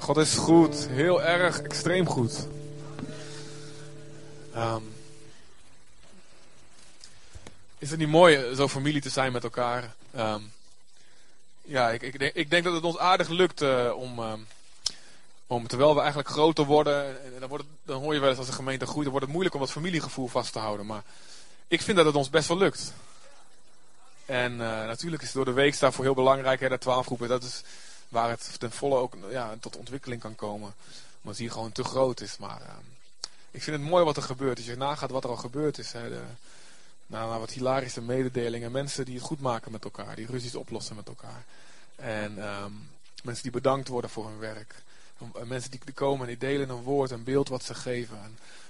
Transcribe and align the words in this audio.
God 0.00 0.16
is 0.16 0.34
goed. 0.34 0.86
Heel 0.88 1.22
erg, 1.22 1.60
extreem 1.60 2.06
goed. 2.06 2.46
Ehm, 4.54 4.82
is 7.78 7.90
het 7.90 7.98
niet 7.98 8.08
mooi 8.08 8.36
eh, 8.36 8.56
zo 8.56 8.68
familie 8.68 9.00
te 9.00 9.08
zijn 9.08 9.32
met 9.32 9.44
elkaar? 9.44 9.94
Ehm, 10.14 10.40
ja, 11.62 11.90
ik, 11.90 12.02
ik, 12.02 12.18
denk, 12.18 12.34
ik 12.34 12.50
denk 12.50 12.64
dat 12.64 12.74
het 12.74 12.84
ons 12.84 12.98
aardig 12.98 13.28
lukt 13.28 13.62
eh, 13.62 13.92
om, 13.96 14.18
ehm, 14.18 14.40
om, 15.46 15.66
terwijl 15.66 15.94
we 15.94 16.00
eigenlijk 16.00 16.28
groter 16.28 16.64
worden, 16.64 17.24
en 17.24 17.40
dan, 17.40 17.48
wordt 17.48 17.64
dan 17.82 18.02
hoor 18.02 18.14
je 18.14 18.20
wel 18.20 18.28
eens 18.28 18.38
als 18.38 18.46
de 18.46 18.52
gemeente 18.52 18.86
groeit, 18.86 19.02
dan 19.02 19.10
wordt 19.10 19.24
het 19.24 19.34
moeilijk 19.34 19.54
om 19.54 19.60
dat 19.60 19.70
familiegevoel 19.70 20.28
vast 20.28 20.52
te 20.52 20.58
houden. 20.58 20.86
Maar 20.86 21.02
ik 21.68 21.82
vind 21.82 21.96
dat 21.96 22.06
het 22.06 22.14
ons 22.14 22.30
best 22.30 22.48
wel 22.48 22.58
lukt. 22.58 22.92
En 24.26 24.52
eh, 24.52 24.86
natuurlijk 24.86 25.22
is 25.22 25.28
het 25.28 25.36
door 25.36 25.54
de 25.54 25.60
week 25.60 25.78
daarvoor 25.78 26.04
heel 26.04 26.14
belangrijk, 26.14 26.60
hè, 26.60 26.68
de 26.68 26.78
twaalf 26.78 27.06
groepen. 27.06 27.28
Dat 27.28 27.42
is 27.42 27.62
waar 28.16 28.30
het 28.30 28.58
ten 28.58 28.70
volle 28.70 28.96
ook 28.96 29.14
ja, 29.30 29.54
tot 29.60 29.76
ontwikkeling 29.76 30.20
kan 30.20 30.34
komen. 30.34 30.74
Omdat 31.22 31.38
hier 31.38 31.50
gewoon 31.50 31.72
te 31.72 31.84
groot 31.84 32.20
is. 32.20 32.36
Maar 32.38 32.60
eh, 32.60 32.68
ik 33.50 33.62
vind 33.62 33.76
het 33.76 33.88
mooi 33.88 34.04
wat 34.04 34.16
er 34.16 34.22
gebeurt. 34.22 34.56
Als 34.56 34.66
je 34.66 34.76
nagaat 34.76 35.10
wat 35.10 35.24
er 35.24 35.30
al 35.30 35.36
gebeurd 35.36 35.78
is. 35.78 35.92
Hè, 35.92 36.08
de, 36.08 36.20
nou, 37.06 37.40
wat 37.40 37.50
hilarische 37.50 38.00
mededelingen. 38.00 38.72
Mensen 38.72 39.04
die 39.04 39.14
het 39.14 39.24
goed 39.24 39.40
maken 39.40 39.72
met 39.72 39.84
elkaar. 39.84 40.16
Die 40.16 40.26
ruzies 40.26 40.54
oplossen 40.54 40.96
met 40.96 41.08
elkaar. 41.08 41.44
En 41.96 42.42
ehm, 42.42 42.72
mensen 43.22 43.42
die 43.42 43.52
bedankt 43.52 43.88
worden 43.88 44.10
voor 44.10 44.26
hun 44.26 44.38
werk. 44.38 44.74
Eh, 45.18 45.42
Mensen 45.42 45.70
die, 45.70 45.80
komen 45.94 46.20
en 46.20 46.38
die 46.38 46.48
delen 46.48 46.68
een 46.68 46.82
woord, 46.82 47.10
een 47.10 47.24
beeld 47.24 47.48
wat 47.48 47.64
ze 47.64 47.74
geven. 47.74 48.18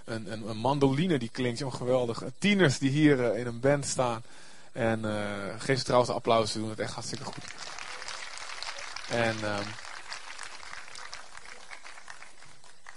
Een, 0.04 0.32
een, 0.32 0.48
een, 0.48 0.56
mandoline 0.56 1.18
die 1.18 1.30
klinkt, 1.32 1.58
joh, 1.58 1.74
geweldig. 1.74 2.22
Tieners 2.38 2.78
die 2.78 2.90
hier 2.90 3.24
eh, 3.24 3.38
in 3.38 3.46
een 3.46 3.60
band 3.60 3.86
staan. 3.86 4.22
En 4.72 5.04
eh, 5.04 5.60
geef 5.60 5.78
ze 5.78 5.84
trouwens 5.84 6.10
een 6.10 6.16
applaus, 6.16 6.52
ze 6.52 6.58
doen 6.58 6.70
het 6.70 6.78
echt 6.78 6.92
hartstikke 6.92 7.24
goed. 7.24 7.44
En 9.10 9.36
ehm, 9.42 9.68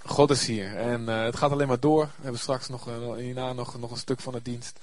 God 0.04 0.30
is 0.30 0.46
hier. 0.46 0.76
En 0.76 1.08
eh, 1.08 1.22
het 1.22 1.36
gaat 1.36 1.50
alleen 1.50 1.68
maar 1.68 1.80
door. 1.80 2.04
We 2.04 2.22
hebben 2.22 2.40
straks 2.40 2.68
nog, 2.68 2.88
eh, 2.88 3.14
hierna 3.14 3.52
nog, 3.52 3.78
nog 3.78 3.90
een 3.90 3.96
stuk 3.96 4.20
van 4.20 4.32
de 4.32 4.42
dienst. 4.42 4.78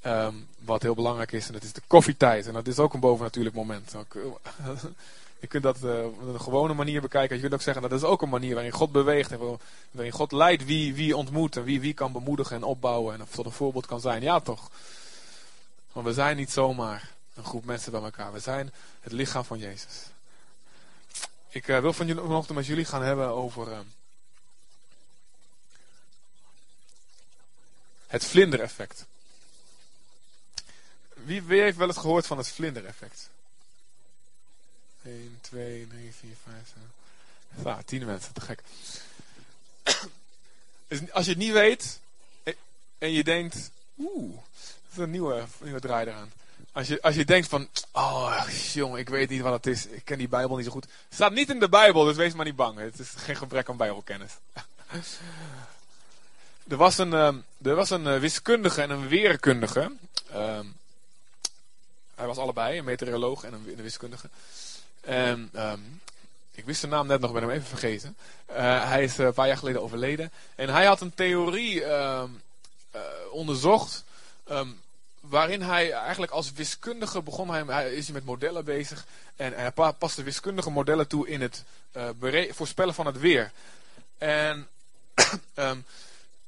Ehm, 0.00 0.34
wat 0.64 0.82
heel 0.82 0.94
belangrijk 0.94 1.32
is. 1.32 1.46
En 1.46 1.52
dat 1.52 1.62
is 1.62 1.72
de 1.72 1.82
koffietijd. 1.86 2.46
En 2.46 2.52
dat 2.52 2.66
is 2.66 2.78
ook 2.78 2.94
een 2.94 3.00
bovennatuurlijk 3.00 3.54
moment. 3.54 3.94
Eh, 3.94 4.20
je 5.40 5.46
kunt 5.46 5.62
dat 5.62 5.82
eh, 5.82 6.04
op 6.04 6.22
een 6.22 6.40
gewone 6.40 6.74
manier 6.74 7.00
bekijken. 7.00 7.34
Je 7.34 7.42
kunt 7.42 7.54
ook 7.54 7.62
zeggen 7.62 7.82
dat 7.82 7.92
is 7.92 8.02
ook 8.02 8.22
een 8.22 8.28
manier 8.28 8.54
waarin 8.54 8.72
God 8.72 8.92
beweegt. 8.92 9.32
En 9.32 9.58
waarin 9.90 10.12
God 10.12 10.32
leidt 10.32 10.64
wie, 10.64 10.94
wie 10.94 11.16
ontmoet. 11.16 11.56
En 11.56 11.64
wie, 11.64 11.80
wie 11.80 11.94
kan 11.94 12.12
bemoedigen 12.12 12.56
en 12.56 12.62
opbouwen. 12.62 13.20
En 13.20 13.26
tot 13.30 13.46
een 13.46 13.52
voorbeeld 13.52 13.86
kan 13.86 14.00
zijn. 14.00 14.22
Ja 14.22 14.40
toch. 14.40 14.70
Want 15.92 16.06
we 16.06 16.12
zijn 16.12 16.36
niet 16.36 16.50
zomaar 16.50 17.10
een 17.34 17.44
groep 17.44 17.64
mensen 17.64 17.92
bij 17.92 18.02
elkaar. 18.02 18.32
We 18.32 18.40
zijn 18.40 18.72
het 19.00 19.12
lichaam 19.12 19.44
van 19.44 19.58
Jezus. 19.58 20.06
Ik 21.50 21.68
eh, 21.68 21.80
wil 21.80 21.92
van 21.92 22.06
jullie 22.06 22.22
vanochtend 22.22 22.56
met 22.56 22.66
jullie 22.66 22.84
gaan 22.84 23.02
hebben 23.02 23.28
over 23.28 23.72
eh, 23.72 23.78
het 28.06 28.24
vlindereffect. 28.24 29.04
Wie, 31.14 31.42
wie 31.42 31.60
heeft 31.60 31.76
wel 31.76 31.86
eens 31.88 31.96
gehoord 31.96 32.26
van 32.26 32.38
het 32.38 32.48
vlindereffect? 32.48 33.30
1, 35.04 35.38
2, 35.40 35.86
3, 35.88 36.12
4, 36.14 36.30
5, 36.44 36.56
6. 37.54 37.64
Ja, 37.64 37.82
10 37.82 38.04
mensen, 38.06 38.32
te 38.34 38.40
gek. 38.40 38.62
Als 41.12 41.24
je 41.24 41.30
het 41.30 41.38
niet 41.40 41.52
weet 41.52 42.00
en- 42.42 42.54
en 42.98 43.10
je 43.12 43.24
denkt, 43.24 43.70
oeh, 43.98 44.34
dat 44.34 44.92
is 44.92 44.96
een 44.96 45.10
nieuwe, 45.10 45.46
nieuwe 45.60 45.80
draai 45.80 46.06
eraan. 46.06 46.32
Als 46.72 46.88
je, 46.88 47.02
als 47.02 47.14
je 47.14 47.24
denkt 47.24 47.48
van, 47.48 47.68
oh 47.92 48.44
jongen, 48.72 48.98
ik 48.98 49.08
weet 49.08 49.30
niet 49.30 49.40
wat 49.40 49.52
het 49.52 49.66
is. 49.66 49.86
Ik 49.86 50.04
ken 50.04 50.18
die 50.18 50.28
Bijbel 50.28 50.56
niet 50.56 50.64
zo 50.64 50.72
goed. 50.72 50.84
Het 50.84 51.14
staat 51.14 51.32
niet 51.32 51.50
in 51.50 51.58
de 51.58 51.68
Bijbel, 51.68 52.04
dus 52.04 52.16
wees 52.16 52.34
maar 52.34 52.44
niet 52.44 52.56
bang. 52.56 52.78
Het 52.78 52.98
is 52.98 53.12
geen 53.16 53.36
gebrek 53.36 53.68
aan 53.68 53.76
Bijbelkennis. 53.76 54.32
er 56.68 56.76
was 56.76 56.98
een, 56.98 57.12
ehm, 57.12 57.36
er 57.62 57.74
was 57.74 57.90
een 57.90 58.06
eh, 58.06 58.18
wiskundige 58.18 58.82
en 58.82 58.90
een 58.90 59.08
weerkundige. 59.08 59.92
Ehm, 60.32 60.66
hij 62.14 62.26
was 62.26 62.36
allebei, 62.36 62.78
een 62.78 62.84
meteoroloog 62.84 63.44
en 63.44 63.52
een, 63.52 63.76
wiskundige. 63.76 64.28
Ehm, 65.00 65.42
ik 66.50 66.64
wist 66.64 66.80
zijn 66.80 66.92
naam 66.92 67.06
net 67.06 67.20
nog, 67.20 67.32
ben 67.32 67.42
hem 67.42 67.50
even 67.50 67.66
vergeten. 67.66 68.16
Eh, 68.46 68.88
hij 68.88 69.02
is 69.02 69.18
eh, 69.18 69.26
een 69.26 69.32
paar 69.32 69.46
jaar 69.46 69.56
geleden 69.56 69.82
overleden. 69.82 70.32
En 70.54 70.68
hij 70.68 70.84
had 70.84 71.00
een 71.00 71.14
theorie 71.14 71.82
onderzocht. 73.30 74.04
Waarin 75.30 75.62
hij 75.62 75.92
eigenlijk 75.92 76.32
als 76.32 76.52
wiskundige 76.52 77.22
begon. 77.22 77.50
Hij, 77.50 77.62
hij 77.66 77.92
is 77.94 78.04
hij 78.04 78.14
met 78.14 78.24
modellen 78.24 78.64
bezig. 78.64 79.06
En 79.36 79.52
hij 79.52 79.70
pa- 79.70 79.92
paste 79.92 80.22
wiskundige 80.22 80.70
modellen 80.70 81.08
toe 81.08 81.28
in 81.28 81.40
het 81.40 81.64
eh, 81.92 82.08
voorspellen 82.50 82.94
van 82.94 83.06
het 83.06 83.18
weer. 83.18 83.52
En 84.18 84.68
ehm, 85.54 85.78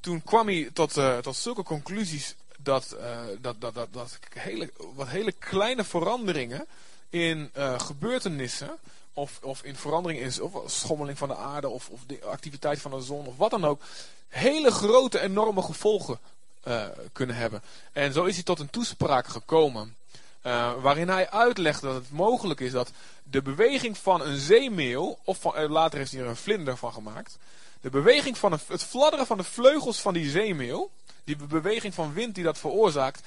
toen 0.00 0.22
kwam 0.22 0.46
hij 0.46 0.70
tot, 0.72 0.96
eh, 0.96 1.18
tot 1.18 1.36
zulke 1.36 1.62
conclusies 1.62 2.34
dat, 2.58 2.92
eh, 2.92 3.20
dat, 3.40 3.60
dat, 3.60 3.74
dat, 3.74 3.88
dat 3.92 4.18
hele, 4.34 4.70
wat 4.94 5.08
hele 5.08 5.32
kleine 5.32 5.84
veranderingen 5.84 6.66
in 7.10 7.50
gebeurtenissen, 7.76 8.78
of, 9.14 9.38
of 9.42 9.62
in 9.62 9.76
verandering 9.76 10.20
in 10.20 10.42
of 10.42 10.70
schommeling 10.70 11.18
van 11.18 11.28
de 11.28 11.36
aarde, 11.36 11.68
of, 11.68 11.88
of 11.88 12.00
de 12.06 12.24
activiteit 12.24 12.80
van 12.80 12.90
de 12.90 13.00
zon, 13.00 13.26
of 13.26 13.36
wat 13.36 13.50
dan 13.50 13.64
ook, 13.64 13.82
hele 14.28 14.70
grote, 14.70 15.20
enorme 15.20 15.62
gevolgen 15.62 16.18
eh, 16.62 16.84
kunnen 17.12 17.36
hebben. 17.36 17.62
En 17.92 18.12
zo 18.12 18.24
is 18.24 18.34
hij 18.34 18.44
tot 18.44 18.60
een 18.60 18.70
toespraak 18.70 19.26
gekomen. 19.26 19.96
eh, 20.42 20.72
waarin 20.82 21.08
hij 21.08 21.30
uitlegde 21.30 21.86
dat 21.86 21.94
het 21.94 22.10
mogelijk 22.10 22.60
is 22.60 22.72
dat 22.72 22.90
de 23.22 23.42
beweging 23.42 23.98
van 23.98 24.22
een 24.22 24.38
zeemeeuw, 24.38 25.18
of 25.24 25.44
eh, 25.44 25.70
later 25.70 25.98
heeft 25.98 26.12
hij 26.12 26.20
er 26.20 26.26
een 26.26 26.36
vlinder 26.36 26.76
van 26.76 26.92
gemaakt, 26.92 27.38
de 27.80 27.90
beweging 27.90 28.38
van 28.38 28.52
het 28.52 28.82
fladderen 28.82 29.26
van 29.26 29.36
de 29.36 29.44
vleugels 29.44 30.00
van 30.00 30.14
die 30.14 30.30
zeemeeuw, 30.30 30.90
die 31.24 31.36
beweging 31.36 31.94
van 31.94 32.12
wind 32.12 32.34
die 32.34 32.44
dat 32.44 32.58
veroorzaakt, 32.58 33.22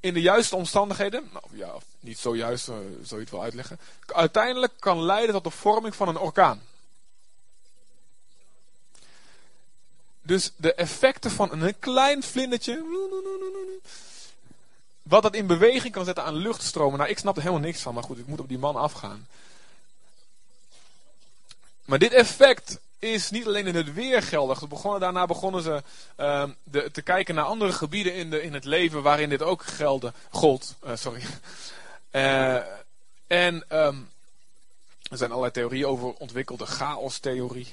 in 0.00 0.14
de 0.14 0.20
juiste 0.20 0.56
omstandigheden, 0.56 1.28
nou 1.32 1.44
ja, 1.50 1.72
niet 2.00 2.18
zo 2.18 2.36
juist, 2.36 2.68
eh, 2.68 2.74
zou 3.02 3.20
je 3.20 3.26
het 3.26 3.30
wel 3.30 3.42
uitleggen, 3.42 3.78
uiteindelijk 4.06 4.72
kan 4.78 5.02
leiden 5.02 5.34
tot 5.34 5.44
de 5.44 5.50
vorming 5.50 5.94
van 5.94 6.08
een 6.08 6.18
orkaan. 6.18 6.62
Dus 10.26 10.50
de 10.56 10.74
effecten 10.74 11.30
van 11.30 11.62
een 11.62 11.78
klein 11.78 12.22
vlindertje, 12.22 12.84
wat 15.02 15.22
dat 15.22 15.34
in 15.34 15.46
beweging 15.46 15.92
kan 15.92 16.04
zetten 16.04 16.24
aan 16.24 16.34
luchtstromen. 16.34 16.98
Nou, 16.98 17.10
ik 17.10 17.18
snap 17.18 17.36
er 17.36 17.42
helemaal 17.42 17.64
niks 17.64 17.80
van, 17.80 17.94
maar 17.94 18.02
goed, 18.02 18.18
ik 18.18 18.26
moet 18.26 18.40
op 18.40 18.48
die 18.48 18.58
man 18.58 18.76
afgaan. 18.76 19.26
Maar 21.84 21.98
dit 21.98 22.12
effect 22.12 22.78
is 22.98 23.30
niet 23.30 23.46
alleen 23.46 23.66
in 23.66 23.74
het 23.74 23.92
weer 23.92 24.22
geldig. 24.22 24.68
Begonnen, 24.68 25.00
daarna 25.00 25.26
begonnen 25.26 25.62
ze 25.62 25.82
ehm, 26.16 26.50
de, 26.62 26.90
te 26.90 27.02
kijken 27.02 27.34
naar 27.34 27.44
andere 27.44 27.72
gebieden 27.72 28.14
in, 28.14 28.30
de, 28.30 28.42
in 28.42 28.54
het 28.54 28.64
leven 28.64 29.02
waarin 29.02 29.28
dit 29.28 29.42
ook 29.42 29.62
gelde, 29.62 30.12
gold. 30.30 30.74
eh, 30.82 30.96
sorry. 30.96 31.22
Eh, 32.10 32.54
en 33.26 33.64
ehm, 33.68 33.96
er 35.10 35.16
zijn 35.16 35.30
allerlei 35.30 35.52
theorieën 35.52 35.86
over 35.86 36.12
ontwikkeld. 36.12 36.58
De 36.58 36.66
chaos-theorie. 36.66 37.68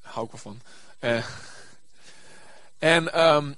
Hou 0.00 0.24
ik 0.24 0.30
wel 0.32 0.40
van. 0.40 0.60
Eh, 1.02 1.24
en 2.78 3.12
ehm, 3.12 3.52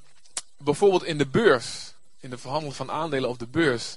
bijvoorbeeld 0.56 1.04
in 1.04 1.18
de 1.18 1.26
beurs, 1.26 1.94
in 2.20 2.30
de 2.30 2.38
verhandeling 2.38 2.76
van 2.76 2.90
aandelen 2.90 3.28
op 3.28 3.38
de 3.38 3.46
beurs, 3.46 3.96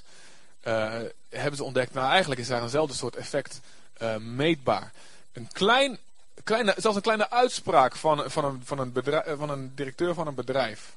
eh, 0.60 1.00
hebben 1.28 1.56
ze 1.56 1.64
ontdekt, 1.64 1.94
nou 1.94 2.10
eigenlijk 2.10 2.40
is 2.40 2.48
daar 2.48 2.62
eenzelfde 2.62 2.94
soort 2.94 3.16
effect 3.16 3.60
eh, 3.92 4.16
meetbaar. 4.16 4.92
Een 5.32 5.48
klein, 5.52 5.98
kleine, 6.44 6.74
zelfs 6.76 6.96
een 6.96 7.02
kleine 7.02 7.30
uitspraak 7.30 7.96
van, 7.96 8.30
van, 8.30 8.44
een, 8.44 8.62
van, 8.64 8.78
een 8.78 9.38
van 9.38 9.50
een 9.50 9.72
directeur 9.74 10.14
van 10.14 10.26
een 10.26 10.34
bedrijf. 10.34 10.96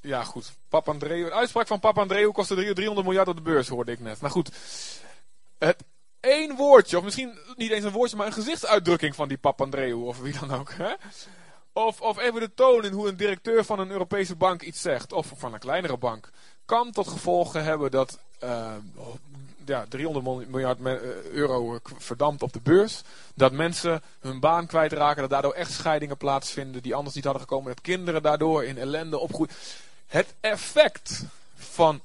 Ja, 0.00 0.24
goed. 0.24 0.52
Papandreou, 0.68 1.24
een 1.24 1.32
uitspraak 1.32 1.66
van 1.66 1.80
Papandreou 1.80 2.32
kostte 2.32 2.54
drie- 2.54 2.74
300 2.74 3.06
miljard 3.06 3.28
op 3.28 3.36
de 3.36 3.42
beurs, 3.42 3.68
hoorde 3.68 3.92
ik 3.92 4.00
net. 4.00 4.20
Maar 4.20 4.30
goed, 4.30 4.50
het 5.58 5.84
één 6.20 6.56
woordje, 6.56 6.98
of 6.98 7.04
misschien 7.04 7.38
niet 7.56 7.70
eens 7.70 7.84
een 7.84 7.92
woordje, 7.92 8.16
maar 8.16 8.26
een 8.26 8.32
gezichtsuitdrukking 8.32 9.14
van 9.14 9.28
die 9.28 9.38
Papandreou, 9.38 10.04
of 10.06 10.18
wie 10.18 10.38
dan 10.40 10.52
ook. 10.52 10.72
Hè? 10.72 10.92
Of, 11.72 12.00
of 12.00 12.18
even 12.18 12.40
de 12.40 12.54
toon 12.54 12.84
in 12.84 12.92
hoe 12.92 13.08
een 13.08 13.16
directeur 13.16 13.64
van 13.64 13.78
een 13.78 13.90
Europese 13.90 14.36
bank 14.36 14.62
iets 14.62 14.80
zegt, 14.80 15.12
of 15.12 15.32
van 15.36 15.52
een 15.52 15.58
kleinere 15.58 15.96
bank, 15.96 16.30
kan 16.64 16.92
tot 16.92 17.08
gevolg 17.08 17.52
hebben 17.52 17.90
dat 17.90 18.18
eh, 18.38 18.74
ja, 19.64 19.86
300 19.88 20.24
mil- 20.24 20.44
miljard 20.48 20.80
eh, 20.80 21.24
euro 21.24 21.74
eh, 21.74 21.80
verdampt 21.98 22.42
op 22.42 22.52
de 22.52 22.60
beurs. 22.60 23.02
Dat 23.34 23.52
mensen 23.52 24.02
hun 24.20 24.40
baan 24.40 24.66
kwijtraken, 24.66 25.20
dat 25.20 25.30
daardoor 25.30 25.52
echtscheidingen 25.52 26.16
plaatsvinden 26.16 26.82
die 26.82 26.94
anders 26.94 27.14
niet 27.14 27.24
hadden 27.24 27.42
gekomen. 27.42 27.68
Dat 27.74 27.80
kinderen 27.80 28.22
daardoor 28.22 28.64
in 28.64 28.78
ellende 28.78 29.18
opgroeien. 29.18 29.52
Het 30.06 30.34
effect 30.40 31.24
van 31.54 32.00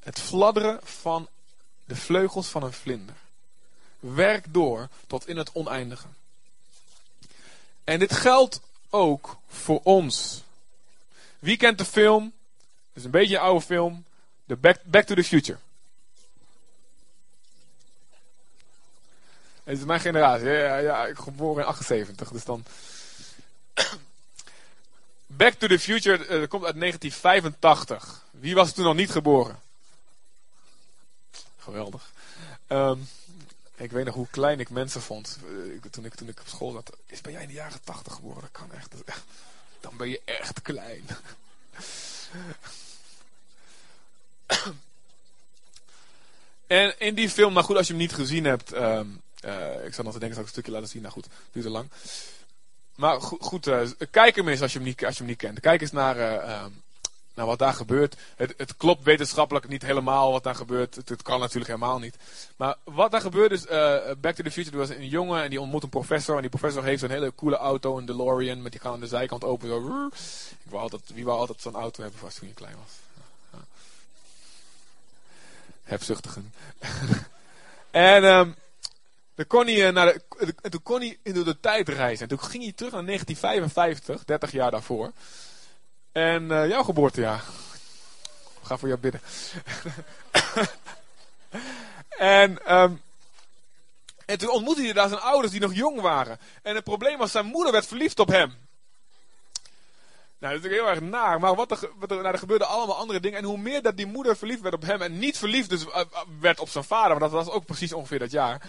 het 0.00 0.18
fladderen 0.18 0.80
van 0.82 1.28
de 1.84 1.96
vleugels 1.96 2.48
van 2.48 2.62
een 2.62 2.72
vlinder 2.72 3.14
werkt 4.00 4.54
door 4.54 4.88
tot 5.06 5.28
in 5.28 5.36
het 5.36 5.52
oneindige. 5.52 6.06
En 7.84 7.98
dit 7.98 8.12
geldt 8.12 8.60
ook 8.90 9.36
voor 9.48 9.80
ons. 9.82 10.42
Wie 11.38 11.56
kent 11.56 11.78
de 11.78 11.84
film? 11.84 12.24
Het 12.88 12.96
is 12.96 13.04
een 13.04 13.10
beetje 13.10 13.34
een 13.34 13.42
oude 13.42 13.64
film. 13.64 14.04
The 14.46 14.56
Back, 14.84 15.06
to 15.06 15.14
the 15.14 15.24
Future. 15.24 15.58
Het 19.64 19.78
is 19.78 19.84
mijn 19.84 20.00
generatie. 20.00 20.48
Ja, 20.48 20.76
ja, 20.76 21.06
ik 21.06 21.18
geboren 21.18 21.62
in 21.62 21.68
78, 21.68 22.30
dus 22.30 22.44
dan... 22.44 22.64
Back 25.26 25.52
to 25.52 25.66
the 25.66 25.78
Future 25.78 26.18
uh, 26.18 26.48
komt 26.48 26.64
uit 26.64 26.80
1985. 26.80 28.24
Wie 28.30 28.54
was 28.54 28.72
toen 28.72 28.84
nog 28.84 28.94
niet 28.94 29.10
geboren? 29.10 29.60
Geweldig. 31.58 32.12
Um, 32.68 33.08
ik 33.78 33.90
weet 33.90 34.04
nog 34.04 34.14
hoe 34.14 34.28
klein 34.30 34.60
ik 34.60 34.70
mensen 34.70 35.00
vond 35.00 35.38
uh, 35.44 35.80
toen, 35.90 36.04
ik, 36.04 36.14
toen 36.14 36.28
ik 36.28 36.40
op 36.40 36.48
school 36.48 36.72
zat. 36.72 36.96
Is 37.06 37.20
ben 37.20 37.32
jij 37.32 37.42
in 37.42 37.48
de 37.48 37.54
jaren 37.54 37.80
80 37.84 38.12
geboren? 38.12 38.40
Dat 38.40 38.50
kan 38.50 38.72
echt. 38.72 38.94
Dan 39.80 39.96
ben 39.96 40.08
je 40.08 40.20
echt 40.24 40.62
klein. 40.62 41.04
en 46.66 46.98
in 46.98 47.14
die 47.14 47.30
film, 47.30 47.52
nou 47.52 47.64
goed, 47.64 47.76
als 47.76 47.86
je 47.86 47.92
hem 47.92 48.02
niet 48.02 48.14
gezien 48.14 48.44
hebt. 48.44 48.74
Um, 48.74 49.22
uh, 49.44 49.84
ik 49.84 49.94
zal 49.94 50.04
nog 50.04 50.12
te 50.12 50.18
denken, 50.18 50.36
zal 50.36 50.44
een 50.44 50.50
stukje 50.50 50.72
laten 50.72 50.88
zien. 50.88 51.02
Nou 51.02 51.14
goed, 51.14 51.26
duurt 51.52 51.64
te 51.64 51.70
lang. 51.70 51.90
Maar 52.94 53.20
goed, 53.20 53.66
uh, 53.66 53.88
kijk 54.10 54.36
hem 54.36 54.48
eens 54.48 54.62
als 54.62 54.72
je 54.72 54.78
hem 54.78 54.86
niet, 54.86 55.04
als 55.04 55.14
je 55.14 55.20
hem 55.20 55.28
niet 55.28 55.38
kent. 55.38 55.60
Kijk 55.60 55.80
eens 55.80 55.92
naar, 55.92 56.16
uh, 56.16 56.64
naar 57.38 57.46
wat 57.46 57.58
daar 57.58 57.74
gebeurt. 57.74 58.16
Het, 58.36 58.54
het, 58.56 58.76
klopt 58.76 59.04
wetenschappelijk 59.04 59.68
niet 59.68 59.82
helemaal 59.82 60.32
wat 60.32 60.42
daar 60.42 60.54
gebeurt. 60.54 60.94
Het, 60.94 61.22
kan 61.22 61.40
natuurlijk 61.40 61.66
helemaal 61.66 61.98
niet. 61.98 62.16
Maar 62.56 62.76
wat 62.84 63.10
daar 63.10 63.20
gebeurt 63.20 63.52
is, 63.52 63.66
Back 64.20 64.34
to 64.34 64.42
the 64.42 64.50
Future, 64.50 64.70
er 64.70 64.78
was 64.78 64.88
een 64.88 65.08
jongen 65.08 65.42
en 65.42 65.50
die 65.50 65.60
ontmoet 65.60 65.82
een 65.82 65.88
professor. 65.88 66.34
En 66.34 66.40
die 66.40 66.50
professor 66.50 66.84
heeft 66.84 67.02
een 67.02 67.10
hele 67.10 67.34
coole 67.34 67.56
auto, 67.56 67.98
een 67.98 68.06
DeLorean, 68.06 68.62
met 68.62 68.72
die 68.72 68.80
kan 68.80 68.92
aan 68.92 69.00
de 69.00 69.06
zijkant 69.06 69.44
open. 69.44 69.68
Zo, 69.68 70.06
ik 70.64 70.70
wou 70.70 70.82
altijd, 70.82 71.02
wie 71.14 71.24
wou 71.24 71.38
altijd 71.38 71.60
zo'n 71.60 71.74
auto 71.74 72.02
hebben 72.02 72.20
vast 72.20 72.38
toen 72.38 72.48
je 72.48 72.54
klein 72.54 72.76
was? 72.76 72.92
Ja. 73.52 73.66
En... 77.90 78.24
Um, 78.24 78.54
dan 79.38 79.46
kon 79.46 79.66
eh, 79.66 79.92
naar 79.92 80.06
de, 80.06 80.54
toen 80.70 80.82
kon 80.82 81.00
hij 81.00 81.18
in 81.22 81.32
de 81.32 81.60
tijd 81.60 81.88
reizen. 81.88 82.22
En 82.22 82.28
toen 82.28 82.48
ging 82.48 82.62
hij 82.62 82.72
terug 82.72 82.92
naar 82.92 83.04
1955, 83.04 84.24
30 84.24 84.52
jaar 84.52 84.70
daarvoor. 84.70 85.12
En 86.18 86.42
uh, 86.42 86.68
jouw 86.68 86.82
geboortejaar. 86.82 87.44
Ga 88.62 88.76
voor 88.76 88.88
jou 88.88 89.00
bidden. 89.00 89.20
en, 92.08 92.76
um, 92.76 93.02
en 94.26 94.38
toen 94.38 94.50
ontmoette 94.50 94.82
hij 94.82 94.92
daar 94.92 95.08
zijn 95.08 95.20
ouders 95.20 95.52
die 95.52 95.60
nog 95.60 95.74
jong 95.74 96.00
waren. 96.00 96.38
En 96.62 96.74
het 96.74 96.84
probleem 96.84 97.18
was, 97.18 97.30
zijn 97.30 97.46
moeder 97.46 97.72
werd 97.72 97.86
verliefd 97.86 98.18
op 98.18 98.28
hem. 98.28 98.48
Nou, 98.48 98.58
dat 100.38 100.50
is 100.50 100.62
natuurlijk 100.62 100.82
heel 100.82 100.88
erg 100.88 101.00
naar. 101.00 101.40
Maar 101.40 101.54
wat 101.54 101.70
er, 101.70 101.90
wat 101.98 102.10
er, 102.10 102.22
nou, 102.22 102.38
gebeurden 102.38 102.68
allemaal 102.68 102.96
andere 102.96 103.20
dingen. 103.20 103.38
En 103.38 103.44
hoe 103.44 103.58
meer 103.58 103.82
dat 103.82 103.96
die 103.96 104.06
moeder 104.06 104.36
verliefd 104.36 104.60
werd 104.60 104.74
op 104.74 104.82
hem 104.82 105.02
en 105.02 105.18
niet 105.18 105.38
verliefd 105.38 105.70
dus, 105.70 105.84
uh, 105.84 106.00
werd 106.40 106.60
op 106.60 106.68
zijn 106.68 106.84
vader. 106.84 107.18
Want 107.18 107.32
dat 107.32 107.44
was 107.44 107.54
ook 107.54 107.64
precies 107.64 107.92
ongeveer 107.92 108.18
dat 108.18 108.30
jaar. 108.30 108.62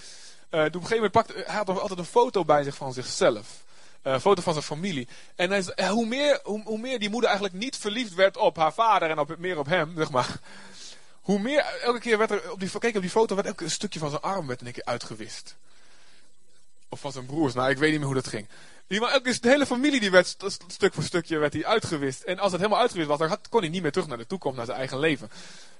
Uh, 0.52 0.60
op 0.60 0.66
een 0.66 0.72
gegeven 0.74 0.95
moment 0.95 1.12
pakte 1.12 1.44
hij 1.48 1.63
altijd 1.63 2.00
een 2.00 2.06
foto 2.06 2.45
bij 2.45 2.63
zich 2.63 2.75
van 2.75 2.94
zichzelf. 2.94 3.63
Een 4.01 4.22
foto 4.22 4.42
van 4.42 4.54
zijn 4.54 4.66
familie. 4.66 5.07
En 5.36 5.50
hij, 5.50 5.63
uh, 5.75 5.90
hoe, 5.90 6.06
meer, 6.06 6.40
hoe, 6.44 6.62
hoe, 6.63 6.80
meer 6.80 7.00
die 7.00 7.10
moeder 7.10 7.30
eigenlijk 7.30 7.60
niet 7.60 7.78
verliefd 7.78 8.13
werd 8.13 8.38
op 8.38 8.56
haar 8.56 8.74
vader 8.74 9.10
en 9.10 9.19
op, 9.19 9.36
meer 9.38 9.57
op 9.57 9.66
hem, 9.66 9.94
zeg 9.98 10.12
maar. 10.12 10.40
Hoe 11.22 11.40
meer, 11.40 11.66
elke 11.81 12.00
keer 12.00 12.18
werd 12.18 12.31
er, 12.31 12.51
op 12.51 12.60
die, 12.60 12.80
kijk 12.80 12.96
op 12.96 13.01
die 13.01 13.12
foto, 13.12 13.36
werd 13.36 13.48
elke 13.48 13.63
een 13.63 13.72
stukje 13.72 14.00
van 14.00 14.10
zijn 14.10 14.22
arm 14.22 14.48
werd 14.48 14.62
een 14.62 14.72
keer 14.72 14.86
uitgewist. 14.86 15.56
Of 16.90 17.00
van 17.00 17.12
zijn 17.12 17.25
broers, 17.25 17.54
nou 17.54 17.69
ik 17.69 17.78
weet 17.78 17.90
niet 17.90 18.00
meer 18.00 18.07
hoe 18.07 18.22
dat 18.22 18.28
ging. 18.28 18.48
Maar 18.98 19.12
elke, 19.12 19.40
de 19.40 19.50
hele 19.50 19.66
familie 19.66 20.00
die 20.00 20.12
werd 20.12 20.36
stuk 20.68 20.94
voor 20.94 21.04
stukje 21.04 21.38
werd 21.38 21.52
die 21.52 21.68
uitgewist. 21.68 22.22
En 22.22 22.40
als 22.40 22.52
het 22.52 22.62
helemaal 22.62 22.81
uitgewist 22.81 23.10
was, 23.10 23.19
dan 23.19 23.28
had, 23.28 23.50
kon 23.50 23.60
hij 23.60 23.69
niet 23.69 23.81
meer 23.81 23.92
terug 23.92 24.07
naar 24.07 24.18
de 24.18 24.28
toekomst, 24.28 24.57
naar 24.57 24.66
zijn 24.66 24.78
eigen 24.78 25.00
leven. 25.00 25.30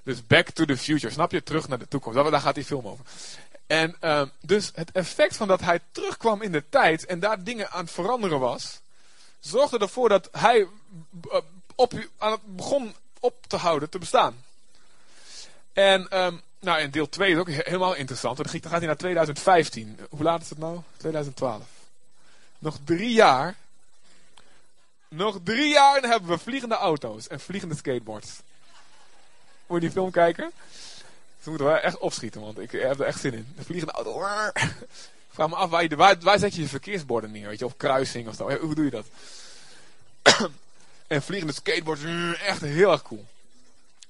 Dus 0.02 0.26
back 0.26 0.50
to 0.50 0.64
the 0.64 0.76
future, 0.76 1.12
snap 1.12 1.32
je? 1.32 1.42
Terug 1.42 1.68
naar 1.68 1.78
de 1.78 1.88
toekomst. 1.88 2.30
Daar 2.30 2.40
gaat 2.40 2.54
die 2.54 2.64
film 2.64 2.86
over. 2.86 3.04
En 3.70 3.96
uh, 4.00 4.22
dus 4.40 4.70
het 4.74 4.92
effect 4.92 5.36
van 5.36 5.48
dat 5.48 5.60
hij 5.60 5.80
terugkwam 5.92 6.42
in 6.42 6.52
de 6.52 6.68
tijd 6.68 7.06
en 7.06 7.20
daar 7.20 7.44
dingen 7.44 7.70
aan 7.70 7.84
het 7.84 7.90
veranderen 7.90 8.40
was, 8.40 8.80
zorgde 9.40 9.78
ervoor 9.78 10.08
dat 10.08 10.28
hij 10.32 10.58
uh, 10.58 11.40
op, 11.74 11.92
aan 12.18 12.30
het 12.30 12.56
begon 12.56 12.94
op 13.20 13.46
te 13.46 13.56
houden, 13.56 13.90
te 13.90 13.98
bestaan. 13.98 14.44
En 15.72 16.18
um, 16.18 16.40
nou, 16.60 16.80
in 16.80 16.90
deel 16.90 17.08
2 17.08 17.32
is 17.32 17.38
ook 17.38 17.48
helemaal 17.48 17.94
interessant. 17.94 18.36
Dan 18.36 18.48
gaat 18.48 18.70
hij 18.70 18.86
naar 18.86 18.96
2015. 18.96 19.98
Hoe 20.10 20.22
laat 20.22 20.42
is 20.42 20.50
het 20.50 20.58
nou? 20.58 20.80
2012. 20.96 21.62
Nog 22.58 22.78
drie 22.84 23.12
jaar. 23.12 23.54
Nog 25.08 25.38
drie 25.44 25.68
jaar 25.68 26.02
en 26.02 26.10
hebben 26.10 26.28
we 26.30 26.38
vliegende 26.38 26.74
auto's 26.74 27.28
en 27.28 27.40
vliegende 27.40 27.76
skateboards. 27.76 28.28
Moet 29.66 29.80
je 29.80 29.86
die 29.86 29.90
film 29.90 30.10
kijken? 30.10 30.52
Ze 31.42 31.48
moeten 31.48 31.66
wel 31.66 31.76
echt 31.76 31.98
opschieten, 31.98 32.40
want 32.40 32.58
ik 32.58 32.70
heb 32.70 33.00
er 33.00 33.06
echt 33.06 33.20
zin 33.20 33.34
in. 33.34 33.52
De 33.56 33.64
vliegende 33.64 33.92
auto. 33.92 34.20
Vraag 35.30 35.48
me 35.48 35.54
af, 35.54 35.70
waar, 35.70 36.18
waar, 36.20 36.38
zet 36.38 36.54
je 36.54 36.60
je 36.60 36.68
verkeersborden 36.68 37.30
neer? 37.30 37.48
Weet 37.48 37.58
je, 37.58 37.64
of 37.64 37.76
kruising 37.76 38.28
of 38.28 38.34
zo. 38.34 38.58
Hoe 38.58 38.74
doe 38.74 38.84
je 38.84 38.90
dat? 38.90 39.06
en 41.06 41.22
vliegende 41.22 41.52
skateboards, 41.52 42.02
echt 42.46 42.60
heel 42.60 42.92
erg 42.92 43.02
cool. 43.02 43.26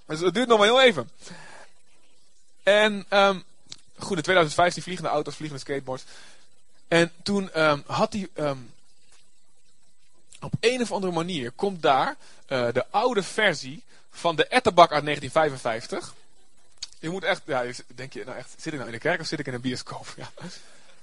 Dus 0.07 0.21
het 0.21 0.35
duurt 0.35 0.49
nog 0.49 0.59
maar 0.59 0.67
heel 0.67 0.83
even. 0.83 1.11
En 2.63 3.07
um, 3.11 3.45
goed, 3.97 4.17
in 4.17 4.23
2015 4.23 4.83
vliegende 4.83 5.11
auto's, 5.11 5.35
vliegende 5.35 5.63
skateboards. 5.63 6.05
En 6.89 7.13
toen 7.23 7.61
um, 7.63 7.83
had 7.87 8.13
hij 8.13 8.29
um, 8.35 8.73
op 10.41 10.53
een 10.61 10.83
of 10.83 10.93
andere 10.93 11.13
manier 11.13 11.51
komt 11.51 11.83
daar 11.83 12.17
uh, 12.49 12.73
de 12.73 12.85
oude 12.91 13.23
versie 13.23 13.83
van 14.11 14.37
de 14.37 14.47
Etterbak 14.47 14.93
uit 14.93 15.05
1955. 15.05 16.15
Je 17.01 17.11
moet 17.11 17.25
echt, 17.25 17.43
ja, 17.47 17.65
denk 17.95 18.13
je 18.13 18.25
nou 18.25 18.37
echt, 18.37 18.55
zit 18.57 18.73
ik 18.73 18.79
nou 18.79 18.87
in 18.87 18.93
de 18.93 18.99
kerk 18.99 19.21
of 19.21 19.27
zit 19.27 19.39
ik 19.39 19.47
in 19.47 19.55
een 19.55 19.61
bioscoop? 19.61 20.07
Ja. 20.17 20.31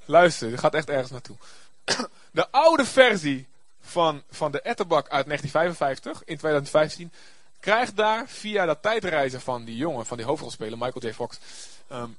Luister, 0.06 0.50
je 0.50 0.58
gaat 0.58 0.74
echt 0.74 0.90
ergens 0.90 1.12
naartoe. 1.12 1.36
De 2.32 2.52
oude 2.52 2.86
versie 2.86 3.48
van, 3.82 4.24
van 4.30 4.52
de 4.52 4.62
Etterbak 4.62 5.10
uit 5.10 5.26
1955 5.26 6.22
in 6.26 6.38
2015 6.38 7.12
krijgt 7.60 7.96
daar 7.96 8.28
via 8.28 8.66
dat 8.66 8.82
tijdreizen 8.82 9.42
van 9.42 9.64
die 9.64 9.76
jongen, 9.76 10.06
van 10.06 10.18
die 10.18 10.26
hoofdrolspeler 10.26 10.78
Michael 10.78 11.06
J. 11.08 11.14
Fox, 11.14 11.38
um, 11.92 12.18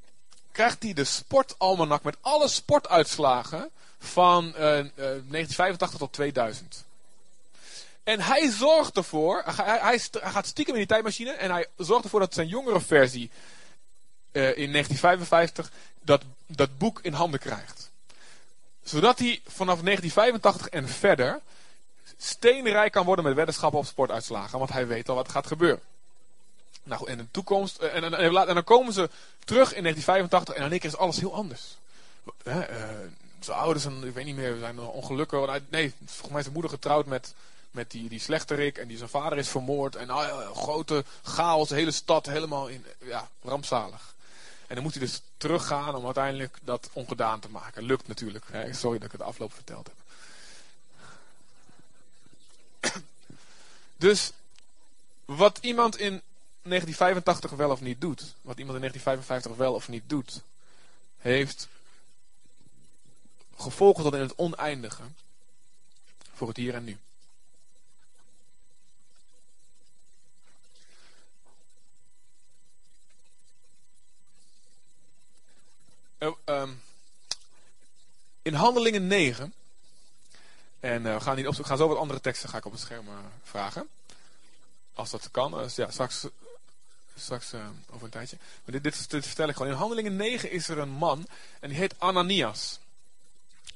krijgt 0.52 0.82
hij 0.82 0.92
de 0.92 1.04
sportalmanak 1.04 2.02
met 2.02 2.16
alle 2.20 2.48
sportuitslagen 2.48 3.70
van 3.98 4.44
uh, 4.44 4.78
uh, 4.78 4.84
1985 4.94 5.98
tot 5.98 6.12
2000. 6.12 6.84
En 8.04 8.20
hij 8.20 8.50
zorgt 8.50 8.96
ervoor, 8.96 9.42
hij, 9.44 9.78
hij, 9.78 10.00
hij, 10.10 10.30
gaat 10.30 10.46
stiekem 10.46 10.74
in 10.74 10.80
die 10.80 10.88
tijdmachine 10.88 11.30
en 11.30 11.50
hij 11.50 11.66
zorgt 11.76 12.04
ervoor 12.04 12.20
dat 12.20 12.34
zijn 12.34 12.48
jongere 12.48 12.80
versie 12.80 13.30
uh, 14.38 14.44
in 14.44 14.72
1955 14.72 15.70
dat, 16.00 16.22
dat 16.46 16.78
boek 16.78 17.00
in 17.02 17.12
handen 17.12 17.40
krijgt. 17.40 17.90
Zodat 18.82 19.18
hij 19.18 19.40
vanaf 19.46 19.80
1985 19.80 20.68
en 20.68 20.88
verder 20.88 21.40
steenrijk 22.18 22.92
kan 22.92 23.04
worden 23.04 23.24
met 23.24 23.34
weddenschappen 23.34 23.78
op 23.78 23.86
sportuitslagen. 23.86 24.58
Want 24.58 24.72
hij 24.72 24.86
weet 24.86 25.08
al 25.08 25.14
wat 25.14 25.28
gaat 25.28 25.46
gebeuren. 25.46 25.82
Nou 26.82 27.10
in 27.10 27.18
de 27.18 27.30
toekomst. 27.30 27.78
En, 27.78 28.04
en, 28.04 28.14
en, 28.14 28.54
dan 28.54 28.64
komen 28.64 28.92
ze 28.92 29.10
terug 29.44 29.74
in 29.74 29.82
1985 29.82 30.54
en 30.54 30.60
dan 30.60 30.78
keer 30.78 30.90
is 30.90 30.96
alles 30.96 31.18
heel 31.18 31.34
anders. 31.34 31.76
Hè, 32.42 32.70
uh, 32.70 32.84
zijn 33.40 33.58
ouders, 33.58 33.84
en, 33.84 34.04
ik 34.04 34.14
weet 34.14 34.24
niet 34.24 34.36
meer, 34.36 34.56
zijn 34.60 34.80
ongelukkig. 34.80 35.60
Nee, 35.68 35.92
volgens 35.98 36.28
mij 36.28 36.36
is 36.36 36.42
zijn 36.42 36.52
moeder 36.52 36.70
getrouwd 36.70 37.06
met, 37.06 37.34
met 37.70 37.90
die, 37.90 38.08
die 38.08 38.20
slechterik. 38.20 38.78
En 38.78 38.88
die 38.88 38.96
zijn 38.96 39.08
vader 39.08 39.38
is 39.38 39.48
vermoord. 39.48 39.96
En 39.96 40.08
grote 40.54 41.04
chaos, 41.22 41.68
de 41.68 41.74
hele 41.74 41.90
stad 41.90 42.26
helemaal 42.26 42.68
in, 42.68 42.84
ja, 42.98 43.28
rampzalig. 43.42 44.16
En 44.68 44.74
dan 44.74 44.82
moet 44.82 44.94
hij 44.94 45.02
dus 45.02 45.22
teruggaan 45.36 45.94
om 45.94 46.04
uiteindelijk 46.04 46.58
dat 46.62 46.90
ongedaan 46.92 47.40
te 47.40 47.48
maken. 47.48 47.82
Lukt 47.82 48.08
natuurlijk. 48.08 48.44
Hè? 48.50 48.72
Sorry 48.72 48.98
dat 48.98 49.06
ik 49.06 49.12
het 49.12 49.22
afloop 49.28 49.54
verteld 49.54 49.86
heb. 49.86 49.96
Dus 53.96 54.32
wat 55.24 55.58
iemand 55.60 55.96
in 55.96 56.22
1985 56.62 57.50
wel 57.50 57.70
of 57.70 57.80
niet 57.80 58.00
doet, 58.00 58.20
wat 58.20 58.58
iemand 58.58 58.74
in 58.74 58.80
1955 58.80 59.56
wel 59.56 59.74
of 59.74 59.88
niet 59.88 60.02
doet, 60.06 60.42
heeft 61.18 61.68
gevolgen 63.56 64.04
tot 64.04 64.14
in 64.14 64.20
het 64.20 64.36
oneindige 64.36 65.02
voor 66.34 66.48
het 66.48 66.56
hier 66.56 66.74
en 66.74 66.84
nu. 66.84 66.98
In 78.42 78.54
Handelingen 78.54 79.06
9. 79.06 79.54
En 80.80 81.02
uh, 81.02 81.14
we 81.14 81.20
gaan, 81.20 81.36
niet 81.36 81.46
op, 81.46 81.54
gaan 81.54 81.76
zo 81.76 81.88
wat 81.88 81.96
andere 81.96 82.20
teksten 82.20 82.48
ga 82.48 82.56
ik 82.56 82.64
op 82.64 82.72
het 82.72 82.80
scherm 82.80 83.08
uh, 83.08 83.14
vragen. 83.42 83.88
Als 84.94 85.10
dat 85.10 85.30
kan. 85.30 85.70
Ja, 85.74 85.90
straks, 85.90 86.26
straks 87.16 87.52
over 87.90 88.04
een 88.04 88.10
tijdje. 88.10 88.36
Maar 88.64 88.80
dit, 88.80 89.10
dit, 89.10 89.26
vertel 89.26 89.48
ik 89.48 89.56
gewoon. 89.56 89.72
In 89.72 89.78
Handelingen 89.78 90.16
9 90.16 90.50
is 90.50 90.68
er 90.68 90.78
een 90.78 90.88
man. 90.88 91.26
En 91.60 91.68
die 91.68 91.78
heet 91.78 91.94
Ananias. 91.98 92.78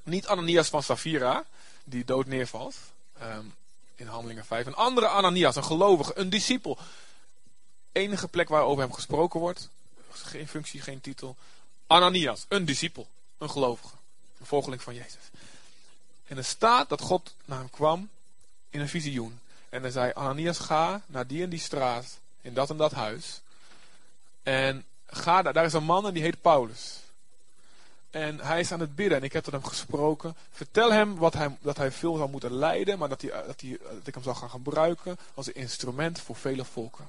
Niet 0.02 0.26
Ananias 0.26 0.68
van 0.68 0.82
Safira. 0.82 1.44
Die 1.84 2.04
dood 2.04 2.26
neervalt. 2.26 2.76
Um, 3.22 3.54
in 3.94 4.06
Handelingen 4.06 4.44
5. 4.44 4.66
Een 4.66 4.74
andere 4.74 5.08
Ananias. 5.08 5.56
Een 5.56 5.64
gelovige. 5.64 6.18
Een 6.18 6.30
discipel. 6.30 6.78
Enige 7.92 8.28
plek 8.28 8.48
waar 8.48 8.62
over 8.62 8.82
hem 8.82 8.92
gesproken 8.92 9.40
wordt. 9.40 9.68
Geen 10.10 10.48
functie, 10.48 10.80
geen 10.80 11.00
titel. 11.00 11.36
Ananias, 11.92 12.44
een 12.48 12.64
discipel, 12.64 13.06
een 13.38 13.50
gelovige. 13.50 13.94
Een 14.40 14.46
volgeling 14.46 14.82
van 14.82 14.94
Jezus. 14.94 15.30
En 16.26 16.36
er 16.36 16.44
staat 16.44 16.88
dat 16.88 17.00
God 17.00 17.34
naar 17.44 17.58
hem 17.58 17.70
kwam 17.70 18.08
in 18.70 18.80
een 18.80 18.88
visioen. 18.88 19.40
En 19.68 19.82
hij 19.82 19.90
zei, 19.90 20.12
Ananias 20.14 20.58
ga 20.58 21.02
naar 21.06 21.26
die 21.26 21.42
en 21.42 21.50
die 21.50 21.58
straat, 21.58 22.18
in 22.40 22.54
dat 22.54 22.70
en 22.70 22.76
dat 22.76 22.92
huis. 22.92 23.40
En 24.42 24.84
ga 25.06 25.42
daar, 25.42 25.52
daar 25.52 25.64
is 25.64 25.72
een 25.72 25.84
man 25.84 26.06
en 26.06 26.14
die 26.14 26.22
heet 26.22 26.40
Paulus. 26.40 27.00
En 28.10 28.40
hij 28.40 28.60
is 28.60 28.72
aan 28.72 28.80
het 28.80 28.94
bidden 28.94 29.18
en 29.18 29.24
ik 29.24 29.32
heb 29.32 29.44
tot 29.44 29.52
hem 29.52 29.64
gesproken. 29.64 30.36
Vertel 30.50 30.92
hem 30.92 31.16
wat 31.16 31.34
hij, 31.34 31.56
dat 31.60 31.76
hij 31.76 31.92
veel 31.92 32.16
zal 32.16 32.28
moeten 32.28 32.52
lijden, 32.52 32.98
maar 32.98 33.08
dat, 33.08 33.20
hij, 33.22 33.30
dat, 33.46 33.60
hij, 33.60 33.78
dat 33.82 34.06
ik 34.06 34.14
hem 34.14 34.22
zal 34.22 34.34
gaan 34.34 34.50
gebruiken 34.50 35.18
als 35.34 35.46
een 35.46 35.54
instrument 35.54 36.20
voor 36.20 36.36
vele 36.36 36.64
volken. 36.64 37.08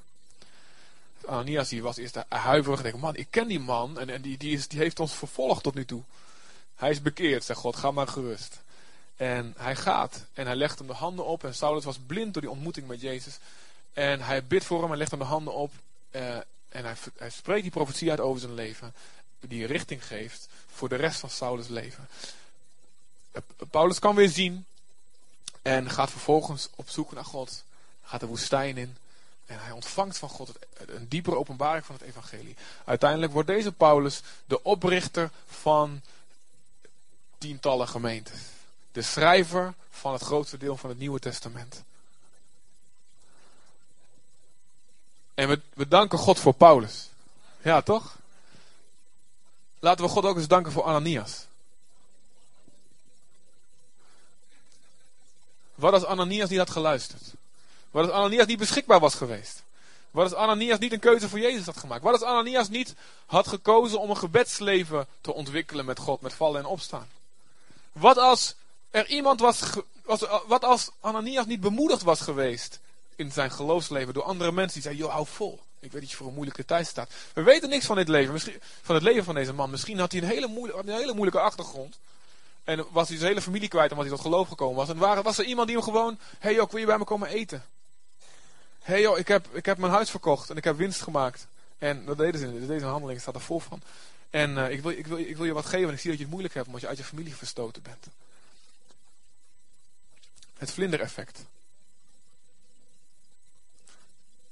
Ananias 1.25 1.69
die 1.69 1.83
was 1.83 1.97
eerst 1.97 2.17
huiverig 2.27 2.77
en 2.77 2.83
denk, 2.83 2.97
man, 2.97 3.15
ik 3.15 3.27
ken 3.29 3.47
die 3.47 3.59
man 3.59 3.99
en, 3.99 4.09
en 4.09 4.21
die, 4.21 4.37
die, 4.37 4.57
is, 4.57 4.67
die 4.67 4.79
heeft 4.79 4.99
ons 4.99 5.13
vervolgd 5.13 5.63
tot 5.63 5.73
nu 5.73 5.85
toe. 5.85 6.01
Hij 6.75 6.89
is 6.89 7.01
bekeerd, 7.01 7.43
zegt 7.43 7.59
God, 7.59 7.75
ga 7.75 7.91
maar 7.91 8.07
gerust. 8.07 8.61
En 9.15 9.53
hij 9.57 9.75
gaat 9.75 10.25
en 10.33 10.45
hij 10.45 10.55
legt 10.55 10.77
hem 10.77 10.87
de 10.87 10.93
handen 10.93 11.25
op 11.25 11.43
en 11.43 11.55
Saulus 11.55 11.83
was 11.83 11.99
blind 12.05 12.33
door 12.33 12.41
die 12.41 12.51
ontmoeting 12.51 12.87
met 12.87 13.01
Jezus. 13.01 13.37
En 13.93 14.21
hij 14.21 14.45
bidt 14.45 14.65
voor 14.65 14.81
hem 14.81 14.91
en 14.91 14.97
legt 14.97 15.11
hem 15.11 15.19
de 15.19 15.25
handen 15.25 15.53
op 15.53 15.71
uh, 16.11 16.35
en 16.69 16.85
hij, 16.85 16.95
hij 17.17 17.29
spreekt 17.29 17.61
die 17.61 17.71
profetie 17.71 18.09
uit 18.09 18.19
over 18.19 18.39
zijn 18.39 18.53
leven, 18.53 18.93
die 19.39 19.65
richting 19.65 20.07
geeft 20.07 20.47
voor 20.67 20.89
de 20.89 20.95
rest 20.95 21.19
van 21.19 21.29
Saulus' 21.29 21.67
leven. 21.67 22.07
Paulus 23.69 23.99
kan 23.99 24.15
weer 24.15 24.29
zien 24.29 24.65
en 25.61 25.89
gaat 25.89 26.11
vervolgens 26.11 26.69
op 26.75 26.89
zoek 26.89 27.13
naar 27.13 27.25
God. 27.25 27.63
Gaat 28.03 28.19
de 28.19 28.25
woestijn 28.25 28.77
in 28.77 28.97
en 29.45 29.59
hij 29.59 29.71
ontvangt 29.71 30.17
van 30.17 30.29
God 30.29 30.51
een 30.85 31.07
diepere 31.07 31.37
openbaring 31.37 31.85
van 31.85 31.95
het 31.95 32.03
evangelie. 32.03 32.55
Uiteindelijk 32.85 33.31
wordt 33.31 33.47
deze 33.47 33.71
Paulus 33.71 34.21
de 34.45 34.63
oprichter 34.63 35.29
van 35.45 36.01
tientallen 37.37 37.87
gemeentes. 37.87 38.39
De 38.91 39.01
schrijver 39.01 39.73
van 39.89 40.13
het 40.13 40.21
grootste 40.21 40.57
deel 40.57 40.77
van 40.77 40.89
het 40.89 40.99
Nieuwe 40.99 41.19
Testament. 41.19 41.83
En 45.33 45.47
we, 45.47 45.61
we 45.73 45.87
danken 45.87 46.17
God 46.17 46.39
voor 46.39 46.53
Paulus. 46.53 47.09
Ja, 47.61 47.81
toch? 47.81 48.17
Laten 49.79 50.05
we 50.05 50.11
God 50.11 50.25
ook 50.25 50.37
eens 50.37 50.47
danken 50.47 50.71
voor 50.71 50.83
Ananias. 50.83 51.45
Wat 55.75 55.93
als 55.93 56.05
Ananias 56.05 56.49
niet 56.49 56.59
had 56.59 56.69
geluisterd? 56.69 57.21
Wat 57.93 58.05
als 58.05 58.13
Ananias 58.13 58.45
niet 58.45 58.57
beschikbaar 58.57 58.99
was 58.99 59.15
geweest? 59.15 59.63
Wat 60.11 60.23
als 60.23 60.33
Ananias 60.33 60.79
niet 60.79 60.91
een 60.91 60.99
keuze 60.99 61.29
voor 61.29 61.39
Jezus 61.39 61.65
had 61.65 61.77
gemaakt? 61.77 62.03
Wat 62.03 62.13
als 62.13 62.23
Ananias 62.23 62.69
niet 62.69 62.93
had 63.25 63.47
gekozen 63.47 63.99
om 63.99 64.09
een 64.09 64.17
gebedsleven 64.17 65.07
te 65.21 65.33
ontwikkelen 65.33 65.85
met 65.85 65.99
God, 65.99 66.21
met 66.21 66.33
vallen 66.33 66.59
en 66.59 66.65
opstaan? 66.65 67.07
Wat 67.91 68.17
als 68.17 68.55
er 68.91 69.07
iemand 69.07 69.39
was, 69.39 69.61
wat 70.47 70.63
als 70.63 70.89
Ananias 70.99 71.45
niet 71.45 71.59
bemoedigd 71.59 72.01
was 72.01 72.21
geweest 72.21 72.79
in 73.15 73.31
zijn 73.31 73.51
geloofsleven 73.51 74.13
door 74.13 74.23
andere 74.23 74.51
mensen 74.51 74.73
die 74.73 74.81
zeiden, 74.81 75.03
joh, 75.03 75.13
hou 75.13 75.27
vol. 75.27 75.59
Ik 75.79 75.91
weet 75.91 76.01
dat 76.01 76.11
je 76.11 76.17
voor 76.17 76.27
een 76.27 76.33
moeilijke 76.33 76.65
tijd 76.65 76.87
staat. 76.87 77.11
We 77.33 77.43
weten 77.43 77.69
niks 77.69 77.85
van 77.85 77.95
dit 77.95 78.07
leven, 78.07 78.33
misschien, 78.33 78.59
van 78.81 78.95
het 78.95 79.03
leven 79.03 79.23
van 79.23 79.35
deze 79.35 79.53
man. 79.53 79.69
Misschien 79.69 79.99
had 79.99 80.11
hij 80.11 80.21
een 80.21 80.27
hele, 80.27 80.47
moeilijke, 80.47 80.81
een 80.81 80.97
hele 80.97 81.13
moeilijke 81.13 81.39
achtergrond. 81.39 81.99
En 82.63 82.85
was 82.91 83.07
hij 83.07 83.17
zijn 83.17 83.29
hele 83.29 83.41
familie 83.41 83.67
kwijt 83.67 83.91
omdat 83.91 84.05
hij 84.05 84.15
tot 84.15 84.25
geloof 84.25 84.47
gekomen 84.47 84.75
was. 84.75 84.89
En 84.89 85.23
was 85.23 85.37
er 85.37 85.45
iemand 85.45 85.67
die 85.67 85.75
hem 85.75 85.85
gewoon, 85.85 86.19
hey 86.39 86.53
joh, 86.53 86.69
wil 86.69 86.79
je 86.79 86.85
bij 86.85 86.97
me 86.97 87.03
komen 87.03 87.27
eten? 87.27 87.65
Hey 88.83 89.01
joh, 89.01 89.17
ik 89.17 89.27
heb, 89.27 89.47
ik 89.55 89.65
heb 89.65 89.77
mijn 89.77 89.91
huis 89.91 90.09
verkocht 90.09 90.49
en 90.49 90.57
ik 90.57 90.63
heb 90.63 90.77
winst 90.77 91.01
gemaakt. 91.01 91.47
En 91.77 92.05
dat 92.05 92.17
deden 92.17 92.39
ze, 92.39 92.65
deze 92.65 92.85
handeling 92.85 93.21
staat 93.21 93.35
er 93.35 93.41
vol 93.41 93.59
van. 93.59 93.81
En 94.29 94.51
uh, 94.57 94.69
ik, 94.69 94.81
wil, 94.81 94.91
ik, 94.91 95.07
wil, 95.07 95.17
ik 95.17 95.37
wil 95.37 95.45
je 95.45 95.53
wat 95.53 95.65
geven 95.65 95.87
en 95.87 95.93
ik 95.93 95.99
zie 95.99 96.09
dat 96.09 96.17
je 96.17 96.23
het 96.23 96.31
moeilijk 96.31 96.53
hebt 96.53 96.65
omdat 96.65 96.81
je 96.81 96.87
uit 96.87 96.97
je 96.97 97.03
familie 97.03 97.35
verstoten 97.35 97.81
bent. 97.81 98.07
Het 100.57 100.71
vlindereffect. 100.71 101.37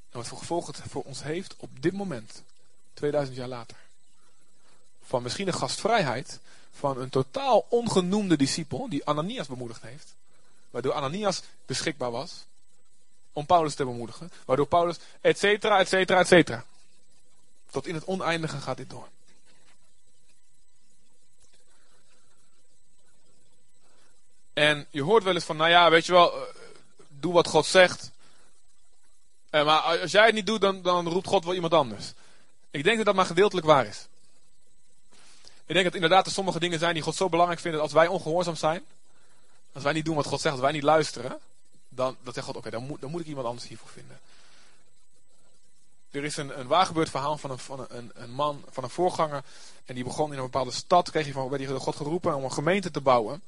En 0.09 0.17
wat 0.17 0.27
voor 0.27 0.37
gevolgen 0.37 0.73
het 0.75 0.91
voor 0.91 1.03
ons 1.03 1.23
heeft 1.23 1.55
op 1.57 1.81
dit 1.81 1.93
moment, 1.93 2.43
2000 2.93 3.37
jaar 3.37 3.47
later. 3.47 3.77
Van 5.03 5.23
misschien 5.23 5.47
een 5.47 5.53
gastvrijheid 5.53 6.39
van 6.71 7.01
een 7.01 7.09
totaal 7.09 7.65
ongenoemde 7.69 8.37
discipel 8.37 8.89
die 8.89 9.05
Ananias 9.05 9.47
bemoedigd 9.47 9.81
heeft. 9.81 10.15
Waardoor 10.69 10.93
Ananias 10.93 11.41
beschikbaar 11.65 12.11
was 12.11 12.45
om 13.33 13.45
Paulus 13.45 13.75
te 13.75 13.85
bemoedigen. 13.85 14.31
Waardoor 14.45 14.67
Paulus, 14.67 14.97
et 15.21 15.39
cetera, 15.39 15.79
et 15.79 15.87
cetera, 15.87 16.19
et 16.19 16.27
cetera. 16.27 16.65
Tot 17.71 17.87
in 17.87 17.95
het 17.95 18.05
oneindige 18.05 18.57
gaat 18.57 18.77
dit 18.77 18.89
door. 18.89 19.07
En 24.53 24.87
je 24.89 25.01
hoort 25.01 25.23
wel 25.23 25.33
eens 25.33 25.43
van, 25.43 25.57
nou 25.57 25.69
ja, 25.69 25.89
weet 25.89 26.05
je 26.05 26.11
wel, 26.11 26.33
eh, 26.33 26.41
doe 27.07 27.33
wat 27.33 27.47
God 27.47 27.65
zegt. 27.65 28.11
Eh, 29.49 29.65
maar 29.65 29.79
als 29.79 30.11
jij 30.11 30.25
het 30.25 30.35
niet 30.35 30.45
doet, 30.45 30.61
dan, 30.61 30.81
dan 30.81 31.07
roept 31.07 31.27
God 31.27 31.45
wel 31.45 31.53
iemand 31.53 31.73
anders. 31.73 32.13
Ik 32.71 32.83
denk 32.83 32.97
dat 32.97 33.05
dat 33.05 33.15
maar 33.15 33.25
gedeeltelijk 33.25 33.67
waar 33.67 33.85
is. 33.85 34.07
Ik 35.65 35.73
denk 35.77 35.83
dat 35.85 35.95
inderdaad 35.95 36.25
er 36.25 36.31
sommige 36.31 36.59
dingen 36.59 36.79
zijn 36.79 36.93
die 36.93 37.03
God 37.03 37.15
zo 37.15 37.29
belangrijk 37.29 37.59
vindt 37.61 37.77
dat 37.77 37.85
als 37.85 37.95
wij 37.95 38.07
ongehoorzaam 38.07 38.55
zijn, 38.55 38.85
als 39.73 39.83
wij 39.83 39.93
niet 39.93 40.05
doen 40.05 40.15
wat 40.15 40.25
God 40.25 40.41
zegt, 40.41 40.53
als 40.53 40.63
wij 40.63 40.71
niet 40.71 40.83
luisteren, 40.83 41.39
dan, 41.93 42.17
dan 42.23 42.33
zegt 42.33 42.45
God, 42.45 42.57
oké, 42.57 42.69
dan, 42.69 42.83
moet, 42.83 43.01
dan 43.01 43.11
moet 43.11 43.21
ik 43.21 43.27
iemand 43.27 43.47
anders 43.47 43.67
hiervoor 43.67 43.89
vinden. 43.89 44.19
Er 46.11 46.23
is 46.23 46.37
een, 46.37 46.59
een 46.59 46.67
waargebeurd 46.67 47.09
verhaal 47.09 47.37
van, 47.37 47.51
een, 47.51 47.59
van 47.59 47.85
een, 47.89 48.11
een, 48.13 48.31
man, 48.31 48.63
van 48.69 48.83
een 48.83 48.89
voorganger. 48.89 49.43
En 49.85 49.95
die 49.95 50.03
begon 50.03 50.31
in 50.31 50.37
een 50.37 50.43
bepaalde 50.43 50.71
stad, 50.71 51.11
kreeg 51.11 51.23
hij 51.23 51.33
van, 51.33 51.49
werd 51.49 51.63
hij 51.63 51.75
God 51.75 51.95
geroepen 51.95 52.35
om 52.35 52.43
een 52.43 52.51
gemeente 52.51 52.91
te 52.91 53.01
bouwen. 53.01 53.41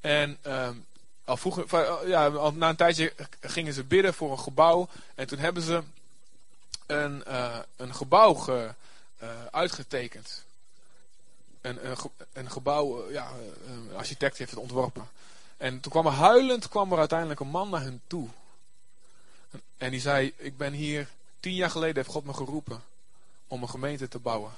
En 0.00 0.38
ehm, 0.42 0.74
al 1.24 1.36
vroeger, 1.36 2.08
ja, 2.08 2.26
al 2.28 2.52
na 2.52 2.68
een 2.68 2.76
tijdje 2.76 3.12
gingen 3.40 3.72
ze 3.72 3.84
bidden 3.84 4.14
voor 4.14 4.30
een 4.30 4.38
gebouw. 4.38 4.88
En 5.14 5.26
toen 5.26 5.38
hebben 5.38 5.62
ze 5.62 5.82
een, 6.86 7.24
uh, 7.28 7.58
een 7.76 7.94
gebouw 7.94 8.34
ge, 8.34 8.74
uh, 9.22 9.28
uitgetekend. 9.50 10.44
Een, 11.60 11.90
een, 11.90 11.96
een 12.32 12.50
gebouw, 12.50 13.10
ja, 13.10 13.30
een 13.66 13.96
architect 13.96 14.38
heeft 14.38 14.50
het 14.50 14.60
ontworpen. 14.60 15.08
En 15.62 15.80
toen 15.80 15.92
kwam 15.92 16.06
er 16.06 16.12
huilend 16.12 16.68
kwam 16.68 16.92
er 16.92 16.98
uiteindelijk 16.98 17.40
een 17.40 17.48
man 17.48 17.70
naar 17.70 17.80
hen 17.80 18.02
toe. 18.06 18.28
En 19.76 19.90
die 19.90 20.00
zei, 20.00 20.32
ik 20.36 20.56
ben 20.56 20.72
hier, 20.72 21.08
tien 21.40 21.54
jaar 21.54 21.70
geleden 21.70 21.96
heeft 21.96 22.08
God 22.08 22.24
me 22.24 22.34
geroepen 22.34 22.82
om 23.46 23.62
een 23.62 23.68
gemeente 23.68 24.08
te 24.08 24.18
bouwen. 24.18 24.52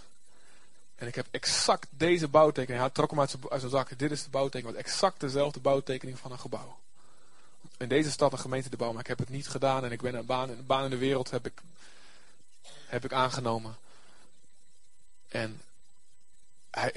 En 0.94 1.06
ik 1.06 1.14
heb 1.14 1.26
exact 1.30 1.86
deze 1.90 2.28
bouwtekening. 2.28 2.80
Hij 2.80 2.90
trok 2.90 3.10
hem 3.10 3.20
uit 3.20 3.30
zijn, 3.30 3.42
uit 3.48 3.60
zijn 3.60 3.72
zak. 3.72 3.98
Dit 3.98 4.10
is 4.10 4.24
de 4.24 4.30
bouwtekening. 4.30 4.76
Wat 4.76 4.86
exact 4.86 5.20
dezelfde 5.20 5.60
bouwtekening 5.60 6.18
van 6.18 6.32
een 6.32 6.38
gebouw. 6.38 6.78
In 7.76 7.88
deze 7.88 8.10
stad 8.10 8.32
een 8.32 8.38
gemeente 8.38 8.68
te 8.68 8.76
bouwen. 8.76 8.94
Maar 8.96 9.10
ik 9.10 9.18
heb 9.18 9.26
het 9.26 9.36
niet 9.36 9.48
gedaan. 9.48 9.84
En 9.84 9.92
ik 9.92 10.02
ben 10.02 10.14
een 10.14 10.26
baan, 10.66 10.84
in 10.84 10.90
de 10.90 10.96
wereld 10.96 11.30
heb 11.30 11.46
ik, 11.46 11.62
heb 12.86 13.04
ik 13.04 13.12
aangenomen. 13.12 13.76
En 15.28 15.60
hij, 16.70 16.92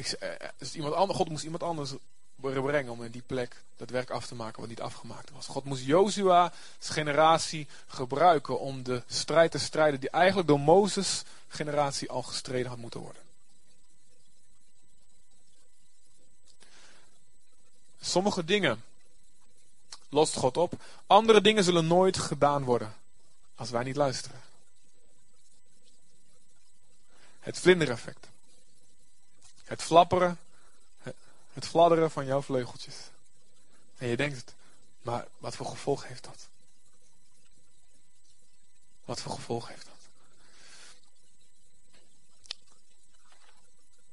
dus 0.58 0.76
iemand 0.76 0.94
anders, 0.94 1.18
God 1.18 1.30
moest 1.30 1.44
iemand 1.44 1.64
anders 1.64 1.94
brengen 2.40 2.92
om 2.92 3.04
in 3.04 3.12
die 3.12 3.24
plek 3.26 3.56
dat 3.76 3.90
werk 3.90 4.10
af 4.10 4.28
te 4.28 4.36
maken 4.36 4.60
wat 4.60 4.70
niet 4.70 4.82
afgemaakt 4.82 5.32
was. 5.32 5.48
God 5.48 5.64
moest 5.64 5.86
Jozua 5.86 6.54
generatie 6.80 7.68
gebruiken 7.88 8.60
om 8.60 8.84
de 8.84 9.04
strijd 9.08 9.52
te 9.52 9.60
strijden 9.60 10.00
die 10.00 10.10
eigenlijk 10.10 10.48
door 10.48 10.60
Mozes 10.60 11.24
generatie 11.48 12.10
al 12.10 12.24
gestreden 12.24 12.70
had 12.70 12.78
moeten 12.78 13.00
worden. 13.00 13.22
Sommige 18.02 18.46
dingen 18.46 18.84
lost 20.10 20.36
God 20.36 20.58
op. 20.58 20.74
Andere 21.08 21.42
dingen 21.42 21.64
zullen 21.64 21.88
nooit 21.88 22.18
gedaan 22.18 22.64
worden 22.64 22.96
als 23.56 23.70
wij 23.70 23.84
niet 23.84 23.96
luisteren. 23.96 24.42
Het 27.40 27.60
vlindereffect. 27.60 28.28
Het 29.64 29.82
flapperen, 29.82 30.40
het 31.58 31.68
fladderen 31.68 32.12
van 32.12 32.26
jouw 32.26 32.42
vleugeltjes. 32.42 32.96
En 33.98 34.08
je 34.08 34.18
denkt 34.18 34.56
maar 35.02 35.26
wat 35.38 35.56
voor 35.56 35.66
gevolg 35.66 36.08
heeft 36.08 36.24
dat? 36.24 36.48
Wat 39.06 39.22
voor 39.22 39.32
gevolg 39.32 39.68
heeft 39.68 39.86
dat? 39.86 39.96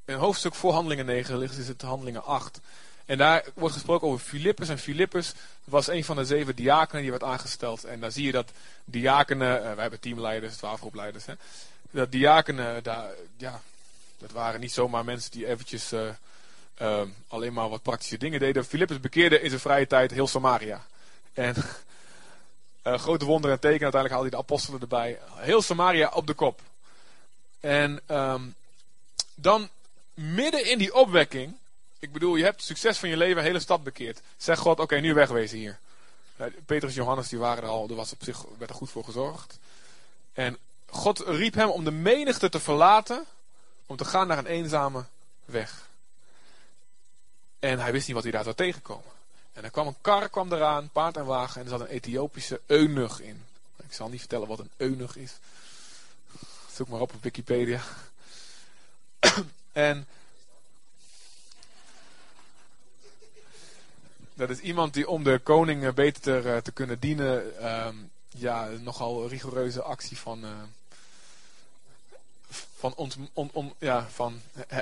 In 0.05 0.15
hoofdstuk 0.15 0.55
voor 0.55 0.73
handelingen 0.73 1.07
9 1.07 1.39
ligt 1.39 1.57
is 1.57 1.69
het 1.69 1.83
handelingen 1.83 2.25
8. 2.25 2.61
En 3.05 3.19
daar 3.19 3.45
wordt 3.55 3.75
gesproken 3.75 4.09
over 4.09 4.27
Filippus. 4.27 4.69
En 4.69 4.79
Filippus 4.79 5.33
was 5.65 5.87
een 5.87 6.05
van 6.05 6.17
de 6.17 6.25
zeven 6.25 6.57
diakenen 6.57 7.03
die 7.03 7.11
werd 7.11 7.23
aangesteld. 7.23 7.85
En 7.85 8.01
dan 8.01 8.13
zie 8.13 8.25
je 8.25 8.33
dat 8.33 8.51
diakenen, 8.85 9.57
uh, 9.57 9.63
wij 9.63 9.81
hebben 9.83 10.01
teamleiders, 10.01 10.57
twaalfgroepleiders. 10.57 11.27
Hè, 11.27 11.35
dat 11.91 12.13
diakenen, 12.13 12.83
daar, 12.83 13.11
ja, 13.37 13.61
dat 14.19 14.31
waren 14.31 14.61
niet 14.61 14.73
zomaar 14.73 15.05
mensen 15.05 15.31
die 15.31 15.47
eventjes 15.47 15.93
uh, 15.93 16.09
uh, 16.83 17.01
alleen 17.29 17.53
maar 17.53 17.69
wat 17.69 17.83
praktische 17.83 18.19
dingen 18.19 18.41
deden. 18.41 18.65
Filippus 18.65 19.01
bekeerde 19.01 19.41
in 19.41 19.49
zijn 19.49 19.61
vrije 19.61 19.87
tijd 19.87 20.11
heel 20.11 20.27
Samaria. 20.27 20.87
En 21.33 21.55
grote 22.83 23.25
wonderen 23.25 23.57
en 23.57 23.61
tekenen, 23.61 23.83
uiteindelijk 23.83 24.13
haalde 24.13 24.29
hij 24.29 24.31
de 24.31 24.37
apostelen 24.37 24.81
erbij. 24.81 25.19
Heel 25.35 25.63
Samaria 25.63 26.11
op 26.15 26.27
de 26.27 26.35
kop. 26.35 26.61
En 27.61 28.01
um, 28.09 28.55
dan 29.35 29.69
midden 30.15 30.71
in 30.71 30.79
die 30.79 30.95
opwekking 30.95 31.57
Ik 31.99 32.13
bedoel, 32.13 32.37
je 32.37 32.45
hebt 32.45 32.63
succes 32.63 32.99
van 32.99 33.09
je 33.09 33.17
leven, 33.17 33.43
hele 33.43 33.61
stad 33.61 33.83
bekeerd. 33.83 34.21
Zeg 34.37 34.59
God, 34.59 34.81
oké, 34.81 34.97
nu 34.97 35.15
wegwezen 35.15 35.59
hier. 35.59 35.79
Uh, 36.37 36.47
Petrus 36.67 36.91
en 36.91 36.97
Johannes, 36.97 37.29
die 37.29 37.39
waren 37.39 37.63
er 37.63 37.69
al, 37.69 37.89
er 37.89 37.95
was 37.95 38.13
op 38.13 38.23
zich, 38.23 38.45
werd 38.59 38.71
er 38.71 38.77
goed 38.77 38.91
voor 38.91 39.05
gezorgd. 39.05 39.59
En 40.33 40.59
God 40.87 41.19
riep 41.19 41.55
hem 41.55 41.69
om 41.69 41.85
de 41.85 41.91
menigte 41.91 42.49
te 42.49 42.61
verlaten, 42.61 43.25
om 43.87 43.97
te 43.97 44.05
gaan 44.05 44.27
naar 44.27 44.39
een 44.39 44.47
eenzame 44.47 45.05
weg. 45.45 45.89
En 47.65 47.79
hij 47.79 47.93
wist 47.93 48.07
niet 48.07 48.15
wat 48.15 48.23
hij 48.23 48.33
daar 48.33 48.43
zou 48.43 48.55
tegenkomen. 48.55 49.13
En 49.53 49.65
er 49.65 49.71
kwam 49.71 49.87
een 49.87 50.01
kar 50.01 50.29
kwam 50.29 50.53
eraan, 50.53 50.89
paard 50.93 51.17
en 51.17 51.25
wagen, 51.25 51.61
en 51.61 51.67
er 51.67 51.79
zat 51.79 51.81
een 51.81 51.95
Ethiopische 51.95 52.61
eunuch 52.67 53.21
in. 53.21 53.45
Ik 53.77 53.93
zal 53.93 54.09
niet 54.09 54.21
vertellen 54.21 54.49
wat 54.49 54.59
een 54.59 54.71
eunuch 54.77 55.17
is. 55.17 55.33
Zoek 56.73 56.89
maar 56.89 57.01
op 57.01 57.15
op 57.15 57.23
Wikipedia. 57.23 57.81
en 59.73 60.07
dat 64.35 64.51
is 64.51 64.59
iemand 64.59 64.95
die 64.95 65.09
om 65.09 65.23
de 65.25 65.39
koning 65.39 65.95
beter 65.95 66.63
te, 66.63 66.73
kunnen 66.73 67.01
dienen, 67.01 67.53
uh, 67.61 67.89
ja, 68.29 68.69
nogal 68.69 69.29
rigoureuze 69.29 69.83
actie 69.83 70.19
van, 70.19 70.45
uh, 70.45 70.51
van, 72.77 73.75
ja, 73.79 74.09
van 74.09 74.41
uh, 74.73 74.79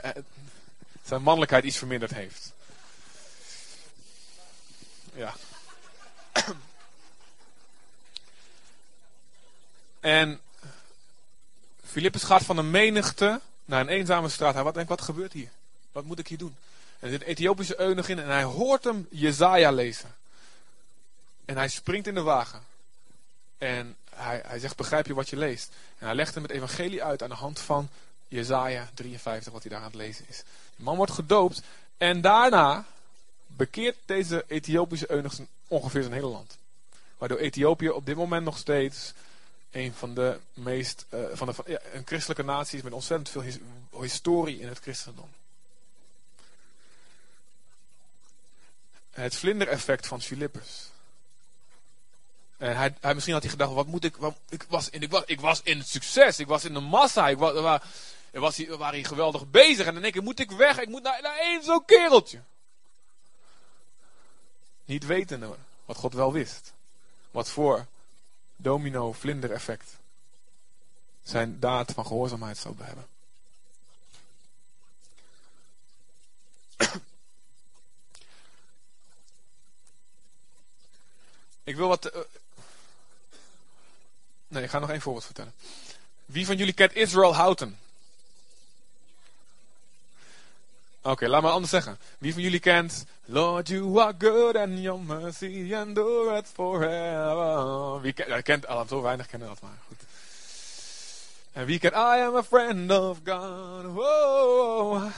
zijn 1.04 1.22
mannelijkheid 1.22 1.64
iets 1.64 1.78
verminderd 1.78 2.14
heeft. 2.14 2.52
Ja. 5.12 5.34
En 10.00 10.40
Filippus 11.84 12.22
gaat 12.22 12.42
van 12.42 12.56
een 12.56 12.70
menigte 12.70 13.40
naar 13.64 13.80
een 13.80 13.88
eenzame 13.88 14.28
straat. 14.28 14.54
Hij 14.54 14.62
wat 14.62 14.74
denkt, 14.74 14.88
wat 14.88 15.00
gebeurt 15.00 15.32
hier? 15.32 15.50
Wat 15.92 16.04
moet 16.04 16.18
ik 16.18 16.28
hier 16.28 16.38
doen? 16.38 16.56
En 16.98 17.06
er 17.06 17.10
zit 17.10 17.20
een 17.20 17.26
Ethiopische 17.26 17.80
eunuch 17.80 18.08
in 18.08 18.18
en 18.18 18.28
hij 18.28 18.42
hoort 18.42 18.84
hem 18.84 19.06
Jezaja 19.10 19.70
lezen. 19.70 20.14
En 21.44 21.56
hij 21.56 21.68
springt 21.68 22.06
in 22.06 22.14
de 22.14 22.22
wagen. 22.22 22.62
En 23.58 23.96
hij, 24.14 24.42
hij 24.46 24.58
zegt, 24.58 24.76
begrijp 24.76 25.06
je 25.06 25.14
wat 25.14 25.28
je 25.28 25.36
leest? 25.36 25.72
En 25.98 26.06
hij 26.06 26.14
legt 26.14 26.34
hem 26.34 26.42
het 26.42 26.52
evangelie 26.52 27.04
uit 27.04 27.22
aan 27.22 27.28
de 27.28 27.34
hand 27.34 27.60
van 27.60 27.88
Jezaja 28.28 28.88
53, 28.94 29.52
wat 29.52 29.62
hij 29.62 29.70
daar 29.70 29.80
aan 29.80 29.86
het 29.86 29.94
lezen 29.94 30.24
is. 30.28 30.42
De 30.76 30.82
man 30.82 30.96
wordt 30.96 31.12
gedoopt 31.12 31.62
en 31.96 32.20
daarna 32.20 32.84
bekeert 33.56 33.96
deze 34.04 34.44
Ethiopische 34.48 35.10
eunuch 35.10 35.38
ongeveer 35.68 36.02
zijn 36.02 36.14
hele 36.14 36.26
land. 36.26 36.58
Waardoor 37.18 37.38
Ethiopië 37.38 37.88
op 37.88 38.06
dit 38.06 38.16
moment 38.16 38.44
nog 38.44 38.58
steeds 38.58 39.12
een 39.70 39.94
van 39.94 40.14
de 40.14 40.38
meest, 40.54 41.06
uh, 41.14 41.20
van 41.32 41.46
de, 41.46 41.80
een 41.92 42.06
christelijke 42.06 42.42
natie 42.42 42.78
is 42.78 42.84
met 42.84 42.92
ontzettend 42.92 43.28
veel 43.28 43.42
his, 43.42 43.58
historie 44.00 44.60
in 44.60 44.68
het 44.68 44.78
christendom. 44.78 45.28
Het 49.10 49.36
vlindereffect 49.36 50.06
van 50.06 50.22
Philippus. 50.22 50.90
En 52.56 52.76
hij, 52.76 52.94
hij, 53.00 53.14
misschien 53.14 53.34
had 53.34 53.42
hij 53.42 53.52
gedacht, 53.52 53.72
wat 53.72 53.86
moet 53.86 54.04
ik, 54.04 54.16
wat, 54.16 54.36
ik, 54.48 54.66
was 54.68 54.90
in, 54.90 55.02
ik, 55.02 55.10
was, 55.10 55.22
ik 55.26 55.40
was 55.40 55.60
in 55.62 55.78
het 55.78 55.88
succes, 55.88 56.38
ik 56.38 56.46
was 56.46 56.64
in 56.64 56.74
de 56.74 56.80
massa, 56.80 57.28
ik 57.28 57.38
was, 57.38 57.60
waar, 57.60 57.82
was, 58.30 58.56
we 58.56 58.76
waren 58.76 58.94
hier 58.94 59.06
geweldig 59.06 59.50
bezig. 59.50 59.86
En 59.86 59.92
dan 59.92 60.02
denk 60.02 60.14
ik, 60.14 60.22
moet 60.22 60.40
ik 60.40 60.50
weg, 60.50 60.80
ik 60.80 60.88
moet 60.88 61.02
naar, 61.02 61.22
naar 61.22 61.38
één 61.38 61.62
zo'n 61.62 61.84
kereltje. 61.84 62.42
Niet 64.92 65.06
wetende 65.06 65.56
wat 65.84 65.96
God 65.96 66.12
wel 66.12 66.32
wist. 66.32 66.72
Wat 67.30 67.48
voor 67.48 67.86
domino 68.56 69.12
vlinder 69.12 69.52
effect 69.52 69.96
zijn 71.22 71.60
daad 71.60 71.92
van 71.92 72.06
gehoorzaamheid 72.06 72.58
zou 72.58 72.74
hebben. 72.78 73.06
Ik 81.64 81.76
wil 81.76 81.88
wat. 81.88 82.14
Uh, 82.14 82.20
nee, 84.48 84.62
ik 84.62 84.70
ga 84.70 84.78
nog 84.78 84.90
één 84.90 85.00
voorbeeld 85.00 85.24
vertellen. 85.24 85.54
Wie 86.24 86.46
van 86.46 86.56
jullie 86.56 86.74
kent 86.74 86.94
Israel 86.94 87.34
Houghton? 87.34 87.78
Oké, 91.02 91.28
laat 91.28 91.42
me 91.42 91.48
anders 91.48 91.70
zeggen. 91.70 91.98
Wie 92.18 92.32
van 92.32 92.42
jullie 92.42 92.60
kent 92.60 93.04
Lord, 93.24 93.68
you 93.68 94.00
are 94.00 94.14
good 94.18 94.56
and 94.56 94.78
your 94.78 95.00
mercy 95.00 95.72
endureth 95.72 96.48
forever. 96.54 98.00
Wie 98.00 98.12
kent, 98.12 98.28
ja, 98.28 98.40
kent 98.40 98.66
zo 98.88 99.02
weinig 99.02 99.26
kennen 99.26 99.48
dat 99.48 99.60
maar. 99.60 99.78
Goed. 99.86 100.00
En 101.52 101.66
wie 101.66 101.78
kent 101.78 101.94
I 101.94 102.22
am 102.26 102.36
a 102.36 102.42
friend 102.42 102.90
of 102.90 103.18
God. 103.24 103.92
Whoa. 103.92 105.10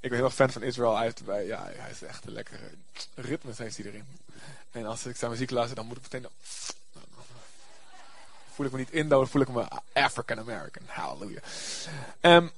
Ik 0.00 0.08
ben 0.10 0.18
heel 0.18 0.24
erg 0.24 0.34
fan 0.34 0.50
van 0.50 0.62
Israel. 0.62 0.94
Hij, 0.94 1.04
heeft 1.04 1.24
bij, 1.24 1.46
ja, 1.46 1.70
hij 1.76 1.90
is 1.90 2.02
echt 2.02 2.26
een 2.26 2.32
lekkere 2.32 2.70
ritmes 3.14 3.58
heeft 3.58 3.76
hij 3.76 3.86
erin. 3.86 4.06
En 4.70 4.86
als 4.86 5.06
ik 5.06 5.16
zijn 5.16 5.30
muziek 5.30 5.50
luister, 5.50 5.76
dan 5.76 5.86
moet 5.86 5.96
ik 5.96 6.02
meteen... 6.02 6.26
voel 8.54 8.66
ik 8.66 8.72
me 8.72 8.78
niet 8.78 8.90
Indo, 8.90 9.18
dan 9.18 9.28
voel 9.28 9.42
ik 9.42 9.48
me 9.48 9.66
African 9.92 10.38
American. 10.38 10.82
Hallelujah. 10.86 11.42
Um, 12.20 12.50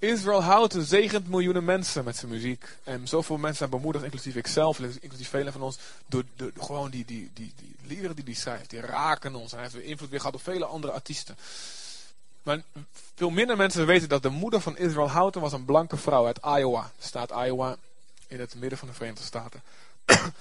Israel 0.00 0.42
houdt 0.42 0.74
en 0.74 0.84
zegent 0.84 1.28
miljoenen 1.28 1.64
mensen 1.64 2.04
met 2.04 2.16
zijn 2.16 2.30
muziek. 2.30 2.64
En 2.84 3.08
zoveel 3.08 3.36
mensen 3.36 3.56
zijn 3.56 3.70
bemoedigd, 3.70 4.04
inclusief 4.04 4.36
ikzelf, 4.36 4.78
inclusief 4.78 5.28
velen 5.28 5.52
van 5.52 5.62
ons, 5.62 5.78
door, 6.06 6.24
gewoon 6.58 6.90
die, 6.90 7.04
die, 7.04 7.30
die, 7.34 7.52
die 7.56 7.76
liederen 7.82 8.16
die 8.16 8.24
hij 8.24 8.34
schrijft. 8.34 8.70
Die 8.70 8.80
raken 8.80 9.34
ons. 9.34 9.52
Hij 9.52 9.60
heeft 9.60 9.74
invloed 9.74 10.10
weer 10.10 10.20
gehad 10.20 10.34
op 10.34 10.42
vele 10.42 10.64
andere 10.64 10.92
artiesten. 10.92 11.36
Maar 12.42 12.62
veel 13.14 13.30
minder 13.30 13.56
mensen 13.56 13.86
weten 13.86 14.08
dat 14.08 14.22
de 14.22 14.28
moeder 14.28 14.60
van 14.60 14.76
Israel 14.76 15.10
Houghton 15.10 15.42
was 15.42 15.52
een 15.52 15.64
blanke 15.64 15.96
vrouw 15.96 16.26
uit 16.26 16.40
Iowa. 16.44 16.90
Staat 16.98 17.30
Iowa 17.30 17.76
in 18.26 18.40
het 18.40 18.54
midden 18.54 18.78
van 18.78 18.88
de 18.88 18.94
Verenigde 18.94 19.24
Staten. 19.24 19.62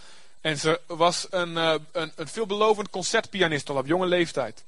en 0.42 0.58
ze 0.58 0.82
was 0.88 1.28
een, 1.30 1.52
uh, 1.52 1.76
een, 1.92 2.12
een 2.16 2.28
veelbelovend 2.28 2.90
concertpianist 2.90 3.70
al 3.70 3.78
op 3.78 3.88
jonge 3.88 4.06
leeftijd. 4.06 4.64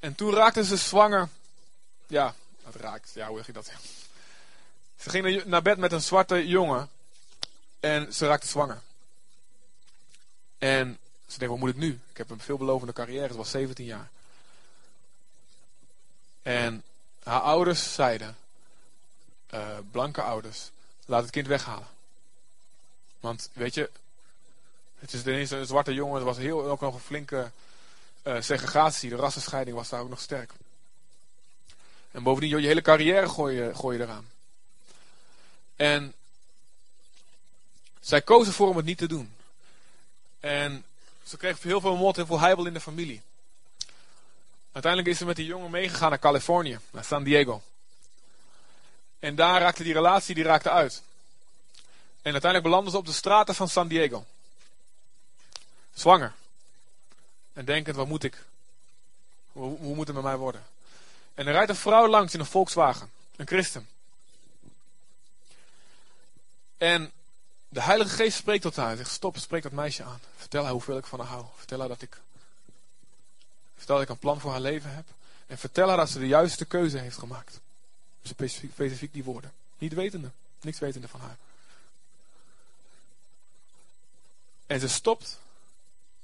En 0.00 0.14
toen 0.14 0.34
raakte 0.34 0.64
ze 0.64 0.76
zwanger. 0.76 1.28
Ja, 2.06 2.34
dat 2.72 2.82
raakt. 2.82 3.10
Ja, 3.14 3.28
hoe 3.28 3.36
zeg 3.36 3.46
je 3.46 3.52
dat? 3.52 3.70
Ze 4.96 5.10
ging 5.10 5.44
naar 5.44 5.62
bed 5.62 5.78
met 5.78 5.92
een 5.92 6.02
zwarte 6.02 6.48
jongen. 6.48 6.88
En 7.80 8.14
ze 8.14 8.26
raakte 8.26 8.46
zwanger. 8.46 8.80
En 10.58 10.98
ze 11.26 11.38
denkt, 11.38 11.54
wat 11.54 11.62
moet 11.62 11.74
ik 11.74 11.80
nu? 11.80 12.00
Ik 12.10 12.16
heb 12.16 12.30
een 12.30 12.40
veelbelovende 12.40 12.92
carrière. 12.92 13.28
Ze 13.28 13.36
was 13.36 13.50
17 13.50 13.84
jaar. 13.84 14.08
En 16.42 16.82
haar 17.22 17.40
ouders 17.40 17.94
zeiden, 17.94 18.36
uh, 19.54 19.78
blanke 19.90 20.22
ouders, 20.22 20.70
laat 21.06 21.22
het 21.22 21.30
kind 21.30 21.46
weghalen. 21.46 21.86
Want 23.20 23.50
weet 23.52 23.74
je, 23.74 23.90
het 24.98 25.12
is 25.12 25.26
ineens 25.26 25.50
een 25.50 25.66
zwarte 25.66 25.94
jongen. 25.94 26.18
Er 26.18 26.24
was 26.24 26.36
heel, 26.36 26.64
ook 26.64 26.80
nog 26.80 26.94
een 26.94 27.00
flinke 27.00 27.50
uh, 28.22 28.40
segregatie. 28.40 29.10
De 29.10 29.16
rassenscheiding 29.16 29.76
was 29.76 29.88
daar 29.88 30.00
ook 30.00 30.08
nog 30.08 30.20
sterk. 30.20 30.52
En 32.10 32.22
bovendien, 32.22 32.60
je 32.60 32.66
hele 32.66 32.82
carrière 32.82 33.28
gooi 33.28 33.56
je, 33.56 33.74
gooi 33.74 33.98
je 33.98 34.04
eraan. 34.04 34.30
En 35.76 36.14
zij 38.00 38.22
kozen 38.22 38.52
voor 38.52 38.68
om 38.68 38.76
het 38.76 38.84
niet 38.84 38.98
te 38.98 39.06
doen. 39.06 39.34
En 40.40 40.84
ze 41.24 41.36
kreeg 41.36 41.62
heel 41.62 41.80
veel 41.80 41.96
mot, 41.96 42.16
heel 42.16 42.26
veel 42.26 42.40
heibel 42.40 42.66
in 42.66 42.72
de 42.72 42.80
familie. 42.80 43.22
Uiteindelijk 44.72 45.12
is 45.12 45.18
ze 45.18 45.26
met 45.26 45.36
die 45.36 45.46
jongen 45.46 45.70
meegegaan 45.70 46.10
naar 46.10 46.18
Californië, 46.18 46.78
naar 46.90 47.04
San 47.04 47.24
Diego. 47.24 47.62
En 49.18 49.34
daar 49.34 49.60
raakte 49.60 49.82
die 49.82 49.92
relatie 49.92 50.34
die 50.34 50.44
raakte 50.44 50.70
uit. 50.70 51.02
En 52.22 52.32
uiteindelijk 52.32 52.62
belanden 52.62 52.92
ze 52.92 52.98
op 52.98 53.06
de 53.06 53.12
straten 53.12 53.54
van 53.54 53.68
San 53.68 53.88
Diego. 53.88 54.24
Zwanger. 55.94 56.32
En 57.52 57.64
denkend, 57.64 57.96
wat 57.96 58.08
moet 58.08 58.24
ik? 58.24 58.44
Hoe, 59.52 59.78
hoe 59.78 59.94
moet 59.94 60.06
het 60.06 60.16
met 60.16 60.24
mij 60.24 60.36
worden? 60.36 60.66
En 61.38 61.46
er 61.46 61.52
rijdt 61.52 61.70
een 61.70 61.76
vrouw 61.76 62.08
langs 62.08 62.34
in 62.34 62.40
een 62.40 62.46
Volkswagen. 62.46 63.10
Een 63.36 63.46
christen. 63.46 63.88
En 66.76 67.12
de 67.68 67.82
Heilige 67.82 68.14
Geest 68.14 68.36
spreekt 68.36 68.62
tot 68.62 68.76
haar. 68.76 68.86
Hij 68.86 68.96
zegt, 68.96 69.10
stop, 69.10 69.36
spreek 69.36 69.62
dat 69.62 69.72
meisje 69.72 70.02
aan. 70.02 70.20
Vertel 70.36 70.62
haar 70.62 70.72
hoeveel 70.72 70.96
ik 70.96 71.06
van 71.06 71.18
haar 71.18 71.28
hou. 71.28 71.44
Vertel 71.56 71.78
haar 71.78 71.88
dat 71.88 72.02
ik... 72.02 72.20
Vertel 73.76 73.94
dat 73.94 74.04
ik 74.04 74.10
een 74.10 74.18
plan 74.18 74.40
voor 74.40 74.50
haar 74.50 74.60
leven 74.60 74.94
heb. 74.94 75.04
En 75.46 75.58
vertel 75.58 75.88
haar 75.88 75.96
dat 75.96 76.10
ze 76.10 76.18
de 76.18 76.26
juiste 76.26 76.64
keuze 76.64 76.98
heeft 76.98 77.18
gemaakt. 77.18 77.60
Specifiek, 78.22 78.72
specifiek 78.72 79.12
die 79.12 79.24
woorden. 79.24 79.52
Niet 79.78 79.94
wetende. 79.94 80.30
Niks 80.60 80.78
wetende 80.78 81.08
van 81.08 81.20
haar. 81.20 81.36
En 84.66 84.80
ze 84.80 84.88
stopt. 84.88 85.38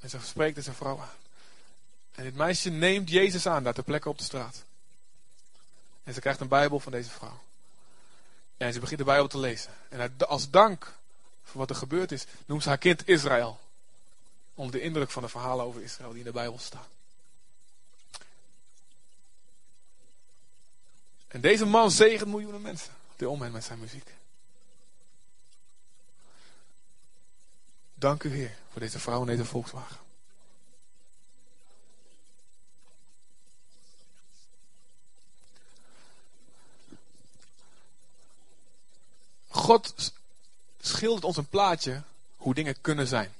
En 0.01 0.11
ze 0.11 0.19
spreekt 0.23 0.55
deze 0.55 0.73
vrouw 0.73 1.01
aan. 1.01 1.19
En 2.15 2.25
dit 2.25 2.35
meisje 2.35 2.71
neemt 2.71 3.11
Jezus 3.11 3.47
aan 3.47 3.63
daar 3.63 3.75
ter 3.75 3.85
plekke 3.85 4.09
op 4.09 4.19
de 4.19 4.25
straat. 4.25 4.65
En 6.05 6.15
ze 6.15 6.21
krijgt 6.21 6.41
een 6.41 6.49
Bijbel 6.49 6.81
van 6.81 6.93
deze 6.93 7.11
vrouw. 7.11 7.43
En 8.57 8.73
ze 8.73 8.81
begint 8.81 8.99
de 8.99 9.05
Bijbel 9.05 9.27
te 9.27 9.39
lezen. 9.39 9.73
En 9.89 10.17
als 10.19 10.51
dank 10.51 10.95
voor 11.43 11.61
wat 11.61 11.71
er 11.71 11.77
gebeurd 11.77 12.13
is, 12.13 12.25
noemt 12.47 12.63
ze 12.63 12.69
haar 12.69 12.79
kind 12.79 13.09
Israël. 13.09 13.61
Onder 14.55 14.73
de 14.73 14.81
indruk 14.81 15.11
van 15.11 15.23
de 15.23 15.29
verhalen 15.29 15.65
over 15.65 15.83
Israël 15.83 16.11
die 16.11 16.19
in 16.19 16.25
de 16.25 16.33
Bijbel 16.33 16.59
staan. 16.59 16.87
En 21.29 21.41
deze 21.41 21.65
man 21.67 21.91
zegent 21.91 22.31
miljoenen 22.31 22.61
mensen. 22.61 22.93
dit 23.17 23.29
moment 23.29 23.53
met 23.53 23.65
zijn 23.65 23.79
muziek. 23.79 24.15
Dank 27.95 28.23
u, 28.23 28.35
Heer, 28.35 28.57
voor 28.71 28.81
deze 28.81 28.99
vrouw 28.99 29.21
en 29.21 29.27
deze 29.27 29.45
Volkswagen. 29.45 30.04
God 39.65 40.13
schildert 40.81 41.25
ons 41.25 41.37
een 41.37 41.49
plaatje 41.49 42.03
hoe 42.37 42.55
dingen 42.55 42.81
kunnen 42.81 43.07
zijn. 43.07 43.33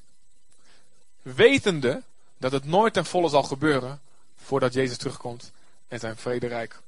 Wetende 1.23 2.03
dat 2.39 2.53
het 2.53 2.65
nooit 2.65 2.93
ten 2.93 3.05
volle 3.05 3.29
zal 3.29 3.43
gebeuren 3.43 4.01
voordat 4.37 4.73
Jezus 4.73 4.97
terugkomt 4.97 5.51
en 5.89 5.99
zijn 5.99 6.17
vrederijk 6.17 6.81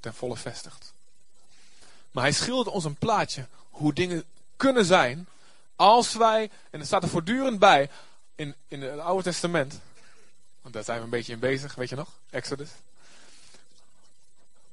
ten 0.00 0.14
volle 0.14 0.36
vestigt. 0.36 0.92
Maar 2.10 2.22
hij 2.22 2.32
schildert 2.32 2.68
ons 2.68 2.84
een 2.84 2.94
plaatje 2.94 3.46
hoe 3.70 3.92
dingen 3.92 4.24
kunnen 4.56 4.84
zijn 4.84 5.26
als 5.76 6.14
wij, 6.14 6.50
en 6.70 6.80
er 6.80 6.86
staat 6.86 7.02
er 7.02 7.08
voortdurend 7.08 7.58
bij 7.58 7.90
in, 8.34 8.54
in 8.68 8.82
het 8.82 8.98
Oude 8.98 9.22
Testament, 9.22 9.80
want 10.62 10.74
daar 10.74 10.84
zijn 10.84 10.98
we 10.98 11.04
een 11.04 11.10
beetje 11.10 11.32
in 11.32 11.38
bezig, 11.38 11.74
weet 11.74 11.88
je 11.88 11.96
nog? 11.96 12.08
Exodus. 12.30 12.70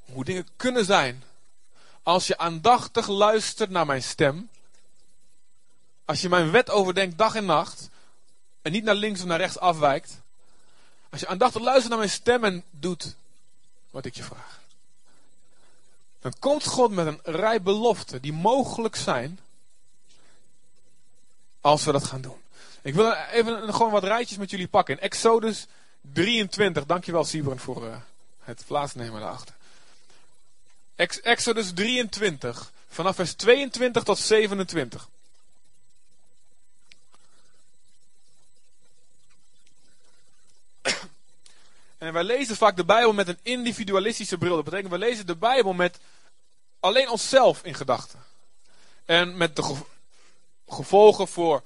Hoe 0.06 0.26
dingen 0.26 0.48
kunnen 0.56 0.86
zijn 0.86 1.24
als 2.08 2.28
je 2.28 2.38
aandachtig 2.38 3.08
luistert 3.08 3.70
naar 3.70 3.86
mijn 3.86 4.04
stem. 4.04 4.50
Als 6.06 6.22
je 6.22 6.30
mijn 6.30 6.52
wet 6.52 6.70
overdenkt 6.70 7.18
dag 7.18 7.36
en 7.36 7.46
nacht. 7.46 7.90
En 8.62 8.72
niet 8.72 8.84
naar 8.84 8.96
links 8.96 9.20
of 9.20 9.26
naar 9.26 9.38
rechts 9.38 9.60
afwijkt. 9.60 10.22
Als 11.10 11.20
je 11.20 11.28
aandachtig 11.28 11.62
luistert 11.62 11.90
naar 11.90 11.98
mijn 11.98 12.10
stem 12.10 12.44
en 12.44 12.64
doet 12.70 13.16
wat 13.92 14.06
ik 14.06 14.16
je 14.16 14.24
vraag. 14.24 14.60
Dan 16.20 16.34
komt 16.40 16.66
God 16.66 16.92
met 16.92 17.08
een 17.08 17.20
rij 17.24 17.62
beloften 17.62 18.22
die 18.22 18.34
mogelijk 18.34 18.96
zijn. 18.96 19.40
Als 21.62 21.84
we 21.84 21.92
dat 21.92 22.04
gaan 22.04 22.22
doen. 22.22 22.42
Ik 22.82 22.94
wil 22.94 23.14
even 23.14 23.74
gewoon 23.74 23.92
wat 23.92 24.04
rijtjes 24.04 24.38
met 24.38 24.50
jullie 24.50 24.68
pakken. 24.68 24.96
In 24.96 25.02
Exodus 25.02 25.68
23. 26.02 26.86
Dankjewel 26.86 27.24
Siebren 27.24 27.60
voor 27.60 27.86
uh, 27.86 27.96
het 28.40 28.64
plaatsnemen 28.68 29.20
daarachter. 29.22 29.57
Exodus 30.98 31.72
23, 31.74 32.72
vanaf 32.88 33.16
vers 33.16 33.34
22 33.34 34.04
tot 34.04 34.18
27. 34.18 35.08
En 41.98 42.14
wij 42.14 42.24
lezen 42.24 42.56
vaak 42.56 42.76
de 42.76 42.86
Bijbel 42.86 43.14
met 43.14 43.28
een 43.28 43.40
individualistische 43.42 44.38
bril. 44.38 44.56
Dat 44.56 44.64
betekent, 44.64 44.92
we 44.92 44.98
lezen 44.98 45.26
de 45.26 45.36
Bijbel 45.36 45.74
met 45.74 46.00
alleen 46.80 47.10
onszelf 47.10 47.64
in 47.64 47.74
gedachten. 47.74 48.24
En 49.06 49.38
met 49.38 49.56
de 49.56 49.76
gevolgen 50.68 51.28
voor 51.28 51.64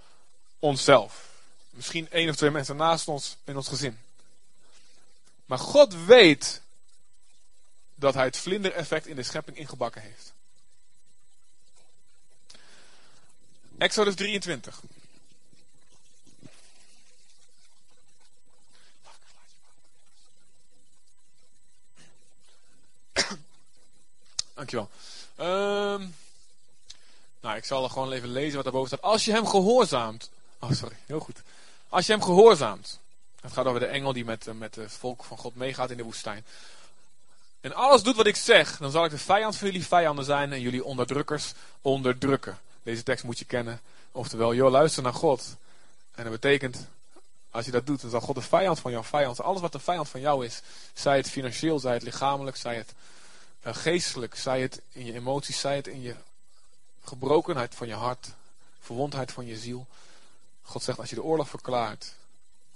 onszelf. 0.60 1.30
Misschien 1.70 2.10
één 2.10 2.30
of 2.30 2.36
twee 2.36 2.52
mensen 2.52 2.76
naast 2.76 3.08
ons 3.08 3.38
in 3.44 3.56
ons 3.56 3.68
gezin. 3.68 4.00
Maar 5.46 5.60
God 5.60 6.06
weet 6.06 6.61
dat 8.02 8.14
hij 8.14 8.26
het 8.26 8.38
vlindereffect 8.38 9.08
in 9.08 9.16
de 9.16 9.24
schepping 9.24 9.58
ingebakken 9.58 10.02
heeft. 10.02 10.34
Exodus 13.78 14.16
23. 14.16 14.82
Dankjewel. 24.54 24.90
Um, 25.40 26.16
nou, 27.42 27.58
ik 27.58 27.66
zal 27.66 27.84
er 27.84 27.90
gewoon 27.90 28.12
even 28.12 28.30
lezen 28.30 28.56
wat 28.56 28.64
daarboven 28.64 28.88
staat. 28.88 29.02
Als 29.02 29.26
je 29.26 29.32
hem 29.32 29.48
gehoorzaamt. 29.48 30.30
Oh, 30.60 30.72
sorry, 30.72 30.98
heel 31.06 31.20
goed. 31.20 31.42
Als 31.90 32.06
je 32.06 32.12
hem 32.12 32.24
gehoorzaamt. 32.24 33.00
Het 33.42 33.52
gaat 33.52 33.66
over 33.66 33.80
de 33.80 33.86
engel 33.86 34.14
die 34.14 34.26
met, 34.26 34.46
met 34.54 34.76
het 34.76 34.92
volk 34.92 35.24
van 35.24 35.38
God 35.38 35.56
meegaat 35.56 35.92
in 35.92 35.98
de 35.98 36.04
woestijn 36.04 36.46
en 37.62 37.74
alles 37.74 38.04
doet 38.04 38.16
wat 38.16 38.28
ik 38.28 38.36
zeg, 38.36 38.78
dan 38.78 38.92
zal 38.92 39.06
ik 39.06 39.12
de 39.12 39.18
vijand 39.18 39.58
van 39.58 39.68
jullie 39.68 39.86
vijanden 39.86 40.26
zijn 40.26 40.54
en 40.54 40.62
jullie 40.62 40.84
onderdrukkers 40.84 41.54
onderdrukken. 41.82 42.60
Deze 42.84 43.04
tekst 43.04 43.24
moet 43.24 43.40
je 43.40 43.46
kennen. 43.46 43.82
Oftewel, 44.12 44.54
joh, 44.54 44.72
luister 44.72 45.04
naar 45.04 45.14
God. 45.14 45.56
En 46.12 46.24
dat 46.24 46.32
betekent, 46.32 46.88
als 47.52 47.66
je 47.66 47.72
dat 47.72 47.86
doet, 47.86 48.02
dan 48.02 48.10
zal 48.10 48.22
God 48.22 48.36
de 48.36 48.42
vijand 48.42 48.80
van 48.80 48.92
jouw 48.92 49.04
vijand, 49.04 49.42
alles 49.42 49.62
wat 49.62 49.72
de 49.72 49.80
vijand 49.80 50.10
van 50.10 50.22
jou 50.22 50.46
is, 50.46 50.62
zij 50.94 51.18
het 51.18 51.30
financieel, 51.30 51.80
zij 51.80 51.94
het 51.94 52.04
lichamelijk, 52.04 52.58
zij 52.58 52.76
het 52.76 52.94
uh, 53.68 53.76
geestelijk, 53.76 54.36
zij 54.36 54.62
het 54.62 54.82
in 54.92 55.06
je 55.06 55.14
emoties, 55.14 55.60
zij 55.60 55.76
het 55.76 55.88
in 55.88 56.02
je 56.02 56.16
gebrokenheid 57.04 57.76
van 57.76 57.88
je 57.88 57.94
hart, 57.94 58.28
verwondheid 58.80 59.32
van 59.32 59.46
je 59.46 59.58
ziel. 59.58 59.88
God 60.62 60.84
zegt, 60.84 61.00
als 61.00 61.10
je 61.10 61.16
de 61.16 61.24
oorlog 61.24 61.50
verklaart, 61.50 62.14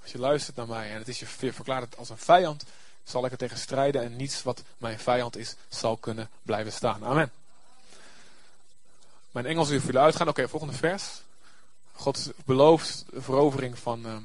als 0.02 0.12
je 0.12 0.20
luistert 0.20 0.56
naar 0.56 0.68
mij 0.68 0.92
en 0.92 0.98
het 0.98 1.08
is 1.08 1.20
je, 1.20 1.28
je 1.40 1.54
verklaart 1.54 1.84
het 1.84 1.98
als 1.98 2.10
een 2.10 2.18
vijand, 2.18 2.64
zal 3.06 3.26
ik 3.26 3.32
er 3.32 3.38
tegen 3.38 3.58
strijden 3.58 4.04
en 4.04 4.16
niets 4.16 4.44
wat 4.44 4.64
mijn 4.78 5.00
vijand 5.00 5.38
is, 5.38 5.56
zal 5.70 5.98
kunnen 5.98 6.30
blijven 6.42 6.72
staan. 6.72 7.06
Amen. 7.06 7.32
Mijn 9.32 9.46
Engels 9.46 9.70
wil 9.70 9.80
jullie 9.80 10.00
uitgaan. 10.00 10.28
Oké, 10.28 10.48
volgende 10.48 10.76
vers. 10.76 11.04
God 11.94 12.32
belooft 12.46 13.06
de 13.10 13.22
verovering 13.22 13.80
van 13.80 14.06
uh, 14.06 14.18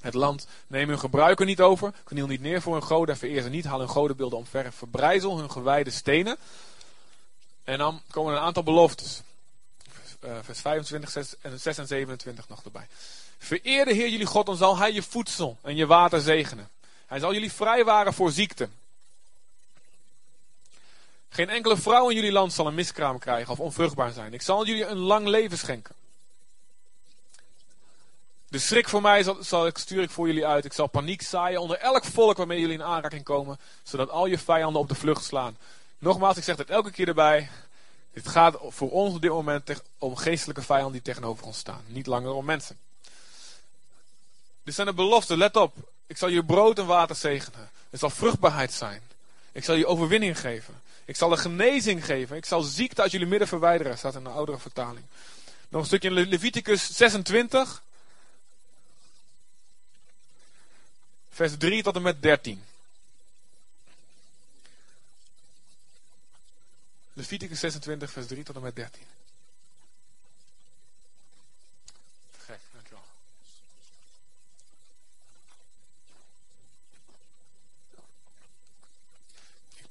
het 0.00 0.14
land. 0.14 0.46
Neem 0.66 0.88
hun 0.88 0.98
gebruiken 0.98 1.46
niet 1.46 1.60
over. 1.60 1.92
Kniel 2.04 2.26
niet 2.26 2.40
neer 2.40 2.62
voor 2.62 2.72
hun 2.72 2.82
goden. 2.82 3.16
Vereer 3.16 3.42
ze 3.42 3.48
niet. 3.48 3.64
Haal 3.64 3.78
hun 3.78 3.88
godenbeelden 3.88 4.38
omver. 4.38 4.72
Verbrijzel 4.72 5.38
hun 5.38 5.50
gewijde 5.50 5.90
stenen. 5.90 6.36
En 7.64 7.78
dan 7.78 8.02
komen 8.10 8.34
een 8.34 8.40
aantal 8.40 8.62
beloftes. 8.62 9.22
Uh, 10.24 10.36
vers 10.42 10.60
25 10.60 11.10
6 11.10 11.34
en 11.40 11.60
6 11.60 11.78
en 11.78 11.86
27 11.86 12.48
nog 12.48 12.64
erbij. 12.64 12.86
Vereer 13.38 13.84
de 13.84 13.92
Heer 13.92 14.08
jullie 14.08 14.26
God, 14.26 14.46
dan 14.46 14.56
zal 14.56 14.76
hij 14.76 14.92
je 14.92 15.02
voedsel 15.02 15.58
en 15.62 15.76
je 15.76 15.86
water 15.86 16.20
zegenen. 16.20 16.68
Hij 17.12 17.20
zal 17.20 17.32
jullie 17.32 17.52
vrijwaren 17.52 18.14
voor 18.14 18.30
ziekte. 18.30 18.68
Geen 21.28 21.48
enkele 21.48 21.76
vrouw 21.76 22.08
in 22.08 22.14
jullie 22.14 22.32
land 22.32 22.52
zal 22.52 22.66
een 22.66 22.74
miskraam 22.74 23.18
krijgen 23.18 23.52
of 23.52 23.60
onvruchtbaar 23.60 24.12
zijn. 24.12 24.32
Ik 24.32 24.42
zal 24.42 24.66
jullie 24.66 24.86
een 24.86 24.98
lang 24.98 25.26
leven 25.26 25.58
schenken. 25.58 25.94
De 28.48 28.58
schrik 28.58 28.88
voor 28.88 29.02
mij 29.02 29.22
zal, 29.40 29.66
ik, 29.66 29.78
stuur 29.78 30.02
ik 30.02 30.10
voor 30.10 30.26
jullie 30.26 30.46
uit. 30.46 30.64
Ik 30.64 30.72
zal 30.72 30.86
paniek 30.86 31.22
zaaien 31.22 31.60
onder 31.60 31.78
elk 31.78 32.04
volk 32.04 32.36
waarmee 32.36 32.60
jullie 32.60 32.74
in 32.74 32.82
aanraking 32.82 33.24
komen. 33.24 33.58
Zodat 33.82 34.10
al 34.10 34.26
je 34.26 34.38
vijanden 34.38 34.80
op 34.80 34.88
de 34.88 34.94
vlucht 34.94 35.24
slaan. 35.24 35.56
Nogmaals, 35.98 36.36
ik 36.36 36.44
zeg 36.44 36.56
het 36.56 36.70
elke 36.70 36.90
keer 36.90 37.08
erbij. 37.08 37.50
Dit 38.12 38.28
gaat 38.28 38.56
voor 38.68 38.90
ons 38.90 39.14
op 39.14 39.20
dit 39.20 39.30
moment 39.30 39.82
om 39.98 40.16
geestelijke 40.16 40.62
vijanden 40.62 40.92
die 40.92 41.02
tegenover 41.02 41.46
ons 41.46 41.58
staan. 41.58 41.84
Niet 41.86 42.06
langer 42.06 42.32
om 42.32 42.44
mensen. 42.44 42.78
Dit 44.62 44.74
zijn 44.74 44.86
de 44.86 44.94
beloften, 44.94 45.38
let 45.38 45.56
op. 45.56 45.91
Ik 46.12 46.18
zal 46.18 46.28
je 46.28 46.44
brood 46.44 46.78
en 46.78 46.86
water 46.86 47.16
zegenen. 47.16 47.70
Het 47.90 48.00
zal 48.00 48.10
vruchtbaarheid 48.10 48.72
zijn. 48.72 49.02
Ik 49.52 49.64
zal 49.64 49.74
je 49.74 49.86
overwinning 49.86 50.40
geven. 50.40 50.80
Ik 51.04 51.16
zal 51.16 51.32
een 51.32 51.38
genezing 51.38 52.04
geven. 52.04 52.36
Ik 52.36 52.44
zal 52.44 52.62
ziekte 52.62 53.02
uit 53.02 53.10
jullie 53.10 53.26
midden 53.26 53.48
verwijderen. 53.48 53.98
Staat 53.98 54.14
in 54.14 54.24
de 54.24 54.30
oudere 54.30 54.58
vertaling. 54.58 55.04
Nog 55.68 55.80
een 55.80 55.86
stukje 55.86 56.08
in 56.08 56.28
Leviticus 56.28 56.96
26. 56.96 57.82
Vers 61.30 61.56
3 61.58 61.82
tot 61.82 61.96
en 61.96 62.02
met 62.02 62.22
13. 62.22 62.64
Leviticus 67.12 67.60
26, 67.60 68.10
vers 68.10 68.26
3 68.26 68.42
tot 68.42 68.56
en 68.56 68.62
met 68.62 68.76
13. 68.76 69.02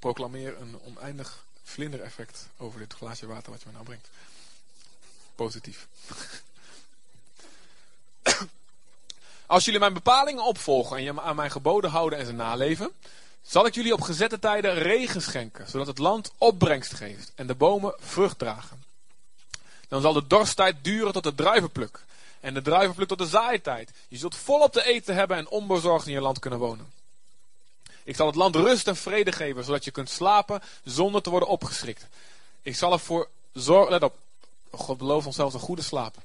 Proclameer 0.01 0.61
een 0.61 0.79
oneindig 0.85 1.45
vlindereffect 1.63 2.47
over 2.57 2.79
dit 2.79 2.93
glaasje 2.93 3.27
water 3.27 3.51
wat 3.51 3.61
je 3.61 3.67
me 3.67 3.73
nou 3.73 3.85
brengt. 3.85 4.09
Positief. 5.35 5.87
Als 9.45 9.65
jullie 9.65 9.79
mijn 9.79 9.93
bepalingen 9.93 10.43
opvolgen 10.43 10.97
en 10.97 11.03
je 11.03 11.21
aan 11.21 11.35
mijn 11.35 11.51
geboden 11.51 11.89
houden 11.89 12.19
en 12.19 12.25
ze 12.25 12.31
naleven, 12.31 12.91
zal 13.41 13.65
ik 13.65 13.75
jullie 13.75 13.93
op 13.93 14.01
gezette 14.01 14.39
tijden 14.39 14.73
regen 14.73 15.21
schenken, 15.21 15.69
zodat 15.69 15.87
het 15.87 15.97
land 15.97 16.31
opbrengst 16.37 16.93
geeft 16.93 17.31
en 17.35 17.47
de 17.47 17.55
bomen 17.55 17.95
vrucht 17.99 18.39
dragen. 18.39 18.83
Dan 19.87 20.01
zal 20.01 20.13
de 20.13 20.27
dorsttijd 20.27 20.75
duren 20.81 21.13
tot 21.13 21.23
de 21.23 21.35
druivenpluk 21.35 21.99
en 22.39 22.53
de 22.53 22.61
druivenpluk 22.61 23.07
tot 23.07 23.17
de 23.17 23.27
zaaitijd. 23.27 23.91
Je 24.07 24.17
zult 24.17 24.35
volop 24.35 24.71
te 24.71 24.83
eten 24.83 25.15
hebben 25.15 25.37
en 25.37 25.49
onbezorgd 25.49 26.07
in 26.07 26.13
je 26.13 26.21
land 26.21 26.39
kunnen 26.39 26.59
wonen. 26.59 27.00
Ik 28.03 28.15
zal 28.15 28.27
het 28.27 28.35
land 28.35 28.55
rust 28.55 28.87
en 28.87 28.95
vrede 28.95 29.31
geven, 29.31 29.63
zodat 29.63 29.83
je 29.83 29.91
kunt 29.91 30.09
slapen 30.09 30.61
zonder 30.83 31.21
te 31.21 31.29
worden 31.29 31.49
opgeschrikt. 31.49 32.07
Ik 32.61 32.75
zal 32.75 32.91
ervoor 32.91 33.29
zorgen, 33.53 33.91
let 33.91 34.03
op, 34.03 34.15
God 34.71 34.97
belooft 34.97 35.25
ons 35.25 35.35
zelfs 35.35 35.53
een 35.53 35.59
goede 35.59 35.81
slaap. 35.81 36.15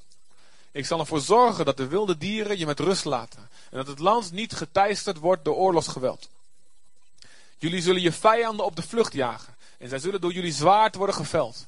Ik 0.72 0.86
zal 0.86 0.98
ervoor 0.98 1.20
zorgen 1.20 1.64
dat 1.64 1.76
de 1.76 1.86
wilde 1.86 2.18
dieren 2.18 2.58
je 2.58 2.66
met 2.66 2.80
rust 2.80 3.04
laten. 3.04 3.50
En 3.70 3.76
dat 3.76 3.86
het 3.86 3.98
land 3.98 4.32
niet 4.32 4.52
geteisterd 4.52 5.18
wordt 5.18 5.44
door 5.44 5.54
oorlogsgeweld. 5.54 6.28
Jullie 7.58 7.82
zullen 7.82 8.02
je 8.02 8.12
vijanden 8.12 8.64
op 8.64 8.76
de 8.76 8.82
vlucht 8.82 9.12
jagen. 9.12 9.56
En 9.78 9.88
zij 9.88 9.98
zullen 9.98 10.20
door 10.20 10.32
jullie 10.32 10.52
zwaard 10.52 10.94
worden 10.94 11.14
geveld. 11.14 11.66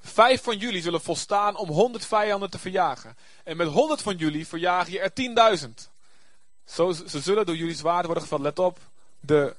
Vijf 0.00 0.42
van 0.42 0.58
jullie 0.58 0.82
zullen 0.82 1.00
volstaan 1.00 1.56
om 1.56 1.68
honderd 1.68 2.04
vijanden 2.04 2.50
te 2.50 2.58
verjagen. 2.58 3.16
En 3.44 3.56
met 3.56 3.68
honderd 3.68 4.02
van 4.02 4.16
jullie 4.16 4.46
verjaag 4.46 4.88
je 4.88 5.00
er 5.00 5.12
tienduizend. 5.12 5.90
Ze 6.64 7.20
zullen 7.20 7.46
door 7.46 7.56
jullie 7.56 7.74
zwaard 7.74 8.04
worden 8.04 8.22
gevallen. 8.22 8.44
Let 8.44 8.58
op, 8.58 8.78
de 9.20 9.56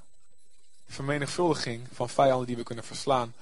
vermenigvuldiging 0.87 1.87
van 1.91 2.09
vijanden 2.09 2.47
die 2.47 2.55
we 2.55 2.63
kunnen 2.63 2.83
verslaan. 2.83 3.33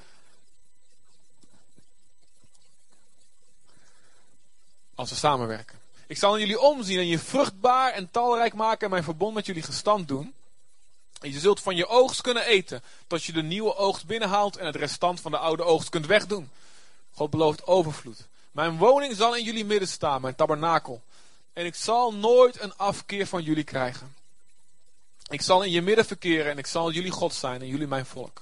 Als 4.95 5.09
we 5.09 5.15
samenwerken. 5.15 5.79
Ik 6.07 6.17
zal 6.17 6.39
jullie 6.39 6.59
omzien 6.59 6.97
en 6.97 7.07
je 7.07 7.19
vruchtbaar 7.19 7.93
en 7.93 8.11
talrijk 8.11 8.53
maken 8.53 8.85
en 8.85 8.91
mijn 8.91 9.03
verbond 9.03 9.33
met 9.33 9.45
jullie 9.45 9.63
gestand 9.63 10.07
doen. 10.07 10.33
En 11.21 11.31
je 11.31 11.39
zult 11.39 11.61
van 11.61 11.75
je 11.75 11.87
oogst 11.87 12.21
kunnen 12.21 12.45
eten, 12.45 12.83
tot 13.07 13.23
je 13.23 13.31
de 13.31 13.43
nieuwe 13.43 13.75
oogst 13.75 14.05
binnenhaalt 14.05 14.57
en 14.57 14.65
het 14.65 14.75
restant 14.75 15.21
van 15.21 15.31
de 15.31 15.37
oude 15.37 15.63
oogst 15.63 15.89
kunt 15.89 16.05
wegdoen. 16.05 16.49
God 17.13 17.29
belooft 17.29 17.67
overvloed. 17.67 18.27
Mijn 18.51 18.77
woning 18.77 19.15
zal 19.15 19.35
in 19.35 19.43
jullie 19.43 19.65
midden 19.65 19.87
staan, 19.87 20.21
mijn 20.21 20.35
tabernakel. 20.35 21.01
En 21.53 21.65
ik 21.65 21.75
zal 21.75 22.13
nooit 22.13 22.61
een 22.61 22.75
afkeer 22.75 23.27
van 23.27 23.43
jullie 23.43 23.63
krijgen. 23.63 24.15
Ik 25.29 25.41
zal 25.41 25.63
in 25.63 25.71
je 25.71 25.81
midden 25.81 26.05
verkeren 26.05 26.51
en 26.51 26.57
ik 26.57 26.67
zal 26.67 26.91
jullie 26.91 27.11
God 27.11 27.33
zijn 27.33 27.61
en 27.61 27.67
jullie 27.67 27.87
mijn 27.87 28.05
volk. 28.05 28.41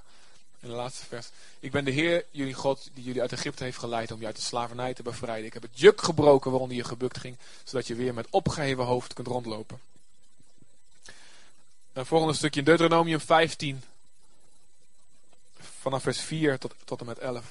In 0.60 0.70
de 0.70 0.76
laatste 0.76 1.06
vers. 1.06 1.30
Ik 1.60 1.72
ben 1.72 1.86
de 1.86 1.92
Heer, 1.92 2.26
jullie 2.32 2.54
God, 2.54 2.90
die 2.94 3.04
jullie 3.04 3.22
uit 3.22 3.32
Egypte 3.32 3.64
heeft 3.64 3.78
geleid 3.78 4.12
om 4.12 4.20
je 4.20 4.26
uit 4.26 4.36
de 4.36 4.42
slavernij 4.42 4.94
te 4.94 5.04
bevrijden. 5.04 5.46
Ik 5.46 5.54
heb 5.54 5.62
het 5.62 5.80
juk 5.80 6.02
gebroken 6.02 6.52
waaronder 6.52 6.78
je 6.78 6.84
gebukt 6.84 7.18
ging, 7.18 7.38
zodat 7.64 7.88
je 7.88 7.96
weer 7.96 8.14
met 8.14 8.28
opgeheven 8.30 8.84
hoofd 8.84 9.14
kunt 9.14 9.28
rondlopen. 9.28 9.80
En 11.94 12.06
volgende 12.06 12.34
stukje 12.34 12.60
in 12.60 12.66
Deuteronomium 12.66 13.20
15. 13.20 13.84
Vanaf 15.80 16.04
vers 16.04 16.20
4 16.20 16.58
tot, 16.58 16.74
tot 16.86 17.00
en 17.00 17.06
met 17.06 17.20
11. 17.20 17.44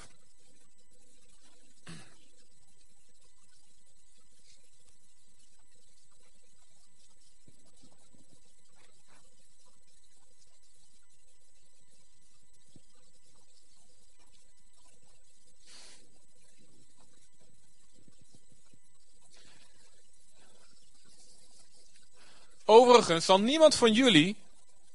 Zal 23.19 23.41
niemand 23.41 23.75
van 23.75 23.93
jullie 23.93 24.37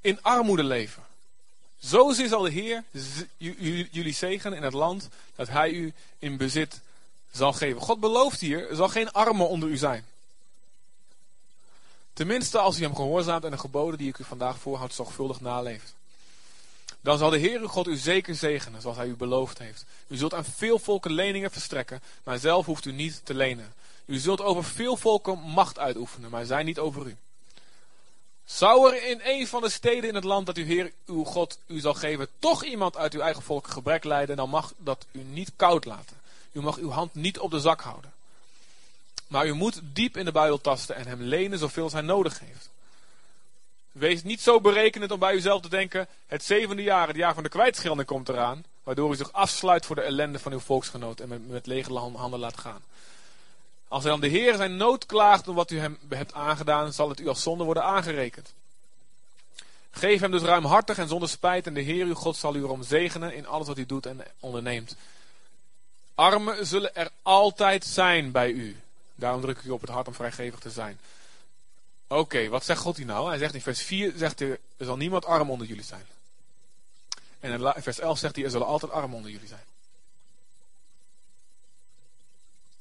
in 0.01 0.21
armoede 0.21 0.63
leven. 0.63 1.03
Zozeer 1.79 2.27
zal 2.27 2.41
de 2.41 2.49
Heer 2.49 2.83
jullie 3.91 4.13
zegenen 4.13 4.57
in 4.57 4.63
het 4.63 4.73
land 4.73 5.07
dat 5.35 5.47
Hij 5.47 5.71
u 5.71 5.93
in 6.19 6.37
bezit 6.37 6.79
zal 7.31 7.53
geven. 7.53 7.81
God 7.81 7.99
belooft 7.99 8.39
hier, 8.39 8.69
er 8.69 8.75
zal 8.75 8.89
geen 8.89 9.11
armen 9.11 9.49
onder 9.49 9.69
u 9.69 9.77
zijn. 9.77 10.05
Tenminste 12.13 12.59
als 12.59 12.79
u 12.79 12.83
hem 12.83 12.95
gehoorzaamt 12.95 13.43
en 13.43 13.51
de 13.51 13.57
geboden 13.57 13.97
die 13.97 14.07
ik 14.07 14.17
u 14.17 14.23
vandaag 14.23 14.59
voorhoud 14.59 14.93
zorgvuldig 14.93 15.41
naleeft. 15.41 15.93
Dan 17.01 17.17
zal 17.17 17.29
de 17.29 17.37
Heer 17.37 17.59
uw 17.59 17.67
God 17.67 17.87
u 17.87 17.95
zeker 17.95 18.35
zegenen, 18.35 18.81
zoals 18.81 18.97
hij 18.97 19.07
u 19.07 19.15
beloofd 19.15 19.57
heeft. 19.57 19.85
U 20.07 20.15
zult 20.15 20.33
aan 20.33 20.45
veel 20.45 20.79
volken 20.79 21.11
leningen 21.11 21.51
verstrekken, 21.51 22.01
maar 22.23 22.39
zelf 22.39 22.65
hoeft 22.65 22.85
u 22.85 22.91
niet 22.91 23.21
te 23.23 23.33
lenen. 23.33 23.73
U 24.05 24.17
zult 24.17 24.41
over 24.41 24.63
veel 24.63 24.97
volken 24.97 25.39
macht 25.39 25.79
uitoefenen, 25.79 26.29
maar 26.29 26.45
zij 26.45 26.63
niet 26.63 26.79
over 26.79 27.07
u. 27.07 27.15
Zou 28.51 28.95
er 28.95 29.03
in 29.03 29.21
een 29.23 29.47
van 29.47 29.61
de 29.61 29.69
steden 29.69 30.09
in 30.09 30.15
het 30.15 30.23
land 30.23 30.45
dat 30.45 30.57
uw 30.57 30.65
Heer, 30.65 30.91
uw 31.05 31.23
God, 31.23 31.59
u 31.67 31.79
zal 31.79 31.93
geven, 31.93 32.27
toch 32.39 32.63
iemand 32.63 32.97
uit 32.97 33.13
uw 33.13 33.19
eigen 33.19 33.43
volk 33.43 33.67
gebrek 33.67 34.03
lijden, 34.03 34.35
dan 34.35 34.49
mag 34.49 34.73
dat 34.77 35.05
u 35.11 35.23
niet 35.23 35.51
koud 35.55 35.85
laten. 35.85 36.17
U 36.51 36.61
mag 36.61 36.77
uw 36.77 36.89
hand 36.89 37.15
niet 37.15 37.39
op 37.39 37.51
de 37.51 37.59
zak 37.59 37.81
houden. 37.81 38.13
Maar 39.27 39.47
u 39.47 39.53
moet 39.53 39.81
diep 39.83 40.17
in 40.17 40.25
de 40.25 40.31
buidel 40.31 40.61
tasten 40.61 40.95
en 40.95 41.07
hem 41.07 41.21
lenen 41.21 41.59
zoveel 41.59 41.91
hij 41.91 42.01
nodig 42.01 42.39
heeft. 42.39 42.69
Wees 43.91 44.23
niet 44.23 44.41
zo 44.41 44.61
berekenend 44.61 45.11
om 45.11 45.19
bij 45.19 45.33
uzelf 45.33 45.61
te 45.61 45.69
denken, 45.69 46.07
het 46.27 46.43
zevende 46.43 46.83
jaar, 46.83 47.07
het 47.07 47.17
jaar 47.17 47.33
van 47.33 47.43
de 47.43 47.49
kwijtschelding 47.49 48.07
komt 48.07 48.29
eraan, 48.29 48.63
waardoor 48.83 49.11
u 49.11 49.15
zich 49.15 49.31
afsluit 49.31 49.85
voor 49.85 49.95
de 49.95 50.01
ellende 50.01 50.39
van 50.39 50.51
uw 50.51 50.59
volksgenoot 50.59 51.19
en 51.19 51.27
met, 51.27 51.49
met 51.49 51.65
lege 51.65 51.93
handen 51.93 52.39
laat 52.39 52.57
gaan. 52.57 52.81
Als 53.89 54.03
hij 54.03 54.11
dan 54.11 54.21
de 54.21 54.27
Heer 54.27 54.55
zijn 54.55 54.77
nood 54.77 55.05
klaagt 55.05 55.47
om 55.47 55.55
wat 55.55 55.71
u 55.71 55.79
hem 55.79 55.97
hebt 56.09 56.33
aangedaan, 56.33 56.93
zal 56.93 57.09
het 57.09 57.19
u 57.19 57.27
als 57.27 57.41
zonde 57.41 57.63
worden 57.63 57.83
aangerekend. 57.83 58.53
Geef 59.91 60.19
hem 60.19 60.31
dus 60.31 60.41
ruimhartig 60.41 60.97
en 60.97 61.07
zonder 61.07 61.29
spijt 61.29 61.67
en 61.67 61.73
de 61.73 61.81
Heer 61.81 62.05
uw 62.05 62.13
God 62.13 62.35
zal 62.35 62.55
u 62.55 62.63
erom 62.63 62.83
zegenen 62.83 63.33
in 63.33 63.47
alles 63.47 63.67
wat 63.67 63.77
u 63.77 63.85
doet 63.85 64.05
en 64.05 64.21
onderneemt. 64.39 64.95
Armen 66.15 66.65
zullen 66.65 66.95
er 66.95 67.09
altijd 67.21 67.85
zijn 67.85 68.31
bij 68.31 68.51
u. 68.51 68.79
Daarom 69.15 69.41
druk 69.41 69.57
ik 69.57 69.63
u 69.63 69.69
op 69.69 69.81
het 69.81 69.89
hart 69.89 70.07
om 70.07 70.13
vrijgevig 70.13 70.59
te 70.59 70.69
zijn. 70.69 70.99
Oké, 72.07 72.47
wat 72.47 72.65
zegt 72.65 72.81
God 72.81 72.97
hier 72.97 73.05
nou? 73.05 73.27
Hij 73.27 73.37
zegt 73.37 73.53
in 73.53 73.61
vers 73.61 73.81
4, 73.81 74.13
zegt 74.15 74.39
er 74.39 74.59
zal 74.77 74.97
niemand 74.97 75.25
arm 75.25 75.49
onder 75.49 75.67
jullie 75.67 75.83
zijn. 75.83 76.05
En 77.39 77.51
in 77.51 77.81
vers 77.81 77.99
11 77.99 78.17
zegt 78.17 78.35
hij, 78.35 78.45
er 78.45 78.51
zullen 78.51 78.67
altijd 78.67 78.91
armen 78.91 79.17
onder 79.17 79.31
jullie 79.31 79.47
zijn. 79.47 79.63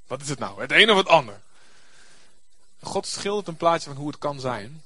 Wat 0.08 0.20
is 0.20 0.28
het 0.28 0.38
nou? 0.38 0.60
Het 0.60 0.72
een 0.72 0.90
of 0.90 0.96
het 0.96 1.08
ander? 1.08 1.40
God 2.80 3.06
schildert 3.06 3.48
een 3.48 3.56
plaatje 3.56 3.88
van 3.88 3.98
hoe 3.98 4.08
het 4.08 4.18
kan 4.18 4.40
zijn. 4.40 4.82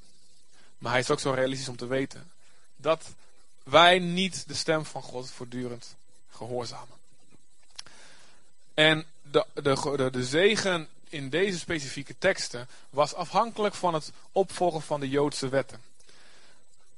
Maar 0.78 0.90
hij 0.90 1.00
is 1.00 1.10
ook 1.10 1.20
zo 1.20 1.30
realistisch 1.30 1.68
om 1.68 1.76
te 1.76 1.86
weten 1.86 2.30
dat 2.76 3.14
wij 3.62 3.98
niet 3.98 4.48
de 4.48 4.54
stem 4.54 4.84
van 4.84 5.02
God 5.02 5.30
voortdurend 5.30 5.94
gehoorzamen. 6.30 6.96
En 8.74 9.06
de, 9.22 9.46
de, 9.54 9.94
de, 9.96 10.08
de 10.10 10.24
zegen 10.24 10.88
in 11.08 11.28
deze 11.28 11.58
specifieke 11.58 12.14
teksten 12.18 12.68
was 12.90 13.14
afhankelijk 13.14 13.74
van 13.74 13.94
het 13.94 14.12
opvolgen 14.32 14.82
van 14.82 15.00
de 15.00 15.08
Joodse 15.08 15.48
wetten. 15.48 15.82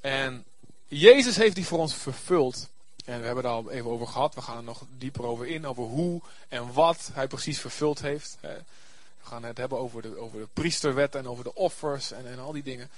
En 0.01 0.45
Jezus 0.87 1.37
heeft 1.37 1.55
die 1.55 1.67
voor 1.67 1.79
ons 1.79 1.95
vervuld. 1.95 2.69
En 3.05 3.21
we 3.21 3.27
hebben 3.27 3.45
het 3.45 3.53
al 3.53 3.71
even 3.71 3.91
over 3.91 4.07
gehad. 4.07 4.35
We 4.35 4.41
gaan 4.41 4.57
er 4.57 4.63
nog 4.63 4.83
dieper 4.99 5.25
over 5.25 5.47
in. 5.47 5.67
Over 5.67 5.85
hoe 5.85 6.21
en 6.49 6.73
wat 6.73 7.11
hij 7.13 7.27
precies 7.27 7.61
vervuld 7.61 8.01
heeft. 8.01 8.37
We 8.41 8.63
gaan 9.23 9.45
het 9.45 9.59
hebben 9.59 9.79
over 9.79 10.03
de, 10.03 10.19
over 10.19 10.41
de 10.41 10.49
priesterwet 10.53 11.15
en 11.15 11.29
over 11.29 11.45
de 11.45 11.55
offers 11.55 12.11
en, 12.11 12.27
en 12.27 12.39
al 12.39 12.53
die 12.53 12.63
dingen. 12.63 12.91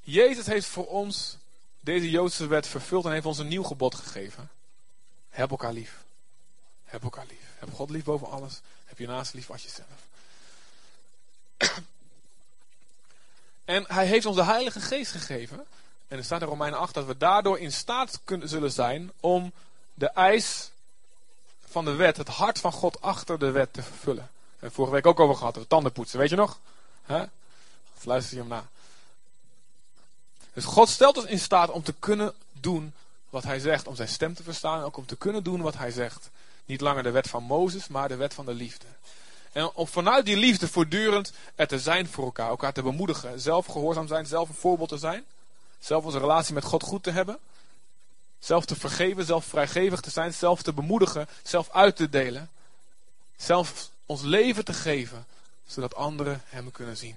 Jezus 0.00 0.46
heeft 0.46 0.66
voor 0.66 0.86
ons 0.86 1.36
deze 1.80 2.10
Joodse 2.10 2.46
wet 2.46 2.66
vervuld 2.66 3.04
en 3.04 3.12
heeft 3.12 3.26
ons 3.26 3.38
een 3.38 3.48
nieuw 3.48 3.62
gebod 3.62 3.94
gegeven. 3.94 4.50
Heb 5.30 5.50
elkaar 5.50 5.72
lief. 5.72 6.04
Heb 6.84 7.02
elkaar 7.02 7.26
lief. 7.28 7.54
Heb 7.58 7.72
God 7.72 7.90
lief 7.90 8.04
boven 8.04 8.30
alles. 8.30 8.60
Heb 8.84 8.98
je 8.98 9.06
naast 9.06 9.34
lief 9.34 9.50
als 9.50 9.62
jezelf. 9.62 10.06
En 13.64 13.84
hij 13.86 14.06
heeft 14.06 14.26
ons 14.26 14.36
de 14.36 14.44
Heilige 14.44 14.80
Geest 14.80 15.12
gegeven. 15.12 15.66
En 16.14 16.20
er 16.20 16.26
staat 16.26 16.40
in 16.40 16.48
Romeinen 16.48 16.78
8 16.78 16.94
dat 16.94 17.06
we 17.06 17.16
daardoor 17.16 17.58
in 17.58 17.72
staat 17.72 18.20
kunnen, 18.24 18.48
zullen 18.48 18.72
zijn 18.72 19.12
om 19.20 19.52
de 19.94 20.06
eis 20.06 20.70
van 21.64 21.84
de 21.84 21.92
wet, 21.92 22.16
het 22.16 22.28
hart 22.28 22.58
van 22.58 22.72
God 22.72 23.00
achter 23.00 23.38
de 23.38 23.50
wet 23.50 23.72
te 23.72 23.82
vervullen. 23.82 24.30
En 24.58 24.72
vorige 24.72 24.94
week 24.94 25.06
ook 25.06 25.20
over 25.20 25.36
gehad, 25.36 25.58
tanden 25.68 25.92
poetsen, 25.92 26.18
weet 26.18 26.30
je 26.30 26.36
nog? 26.36 26.58
Huh? 27.06 27.22
Luister 28.02 28.34
je 28.34 28.40
hem 28.40 28.50
na. 28.50 28.66
Dus 30.52 30.64
God 30.64 30.88
stelt 30.88 31.16
ons 31.16 31.26
in 31.26 31.38
staat 31.38 31.70
om 31.70 31.82
te 31.82 31.94
kunnen 31.98 32.34
doen 32.52 32.92
wat 33.30 33.44
hij 33.44 33.58
zegt, 33.58 33.86
om 33.86 33.94
zijn 33.94 34.08
stem 34.08 34.34
te 34.34 34.42
verstaan 34.42 34.78
en 34.78 34.84
ook 34.84 34.96
om 34.96 35.06
te 35.06 35.16
kunnen 35.16 35.42
doen 35.42 35.60
wat 35.60 35.76
hij 35.76 35.90
zegt. 35.90 36.30
Niet 36.64 36.80
langer 36.80 37.02
de 37.02 37.10
wet 37.10 37.28
van 37.28 37.42
Mozes, 37.42 37.88
maar 37.88 38.08
de 38.08 38.16
wet 38.16 38.34
van 38.34 38.44
de 38.44 38.54
liefde. 38.54 38.86
En 39.52 39.70
om 39.74 39.86
vanuit 39.86 40.24
die 40.24 40.36
liefde 40.36 40.68
voortdurend 40.68 41.32
er 41.54 41.66
te 41.66 41.78
zijn 41.78 42.06
voor 42.06 42.24
elkaar, 42.24 42.48
elkaar 42.48 42.72
te 42.72 42.82
bemoedigen, 42.82 43.40
zelf 43.40 43.66
gehoorzaam 43.66 44.06
zijn, 44.06 44.26
zelf 44.26 44.48
een 44.48 44.54
voorbeeld 44.54 44.88
te 44.88 44.98
zijn. 44.98 45.24
Zelf 45.84 46.04
onze 46.04 46.18
relatie 46.18 46.54
met 46.54 46.64
God 46.64 46.82
goed 46.82 47.02
te 47.02 47.10
hebben. 47.10 47.38
Zelf 48.38 48.64
te 48.64 48.76
vergeven, 48.76 49.24
zelf 49.24 49.44
vrijgevig 49.44 50.00
te 50.00 50.10
zijn, 50.10 50.34
zelf 50.34 50.62
te 50.62 50.72
bemoedigen, 50.72 51.28
zelf 51.42 51.70
uit 51.70 51.96
te 51.96 52.08
delen. 52.08 52.50
Zelf 53.36 53.90
ons 54.06 54.22
leven 54.22 54.64
te 54.64 54.72
geven, 54.72 55.26
zodat 55.66 55.94
anderen 55.94 56.42
hem 56.44 56.70
kunnen 56.70 56.96
zien. 56.96 57.16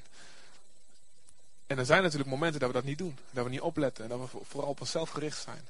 En 1.68 1.78
er 1.78 1.86
zijn 1.86 2.04
natuurlijk 2.04 2.30
momenten 2.30 2.60
dat 2.60 2.70
we 2.70 2.76
dat 2.76 2.84
niet 2.84 2.98
doen. 2.98 3.18
Dat 3.32 3.44
we 3.44 3.50
niet 3.50 3.62
opletten 3.62 4.04
en 4.04 4.10
dat 4.10 4.20
we 4.20 4.38
vooral 4.44 4.70
op 4.70 4.80
onszelf 4.80 5.10
gericht 5.10 5.42
zijn. 5.42 5.68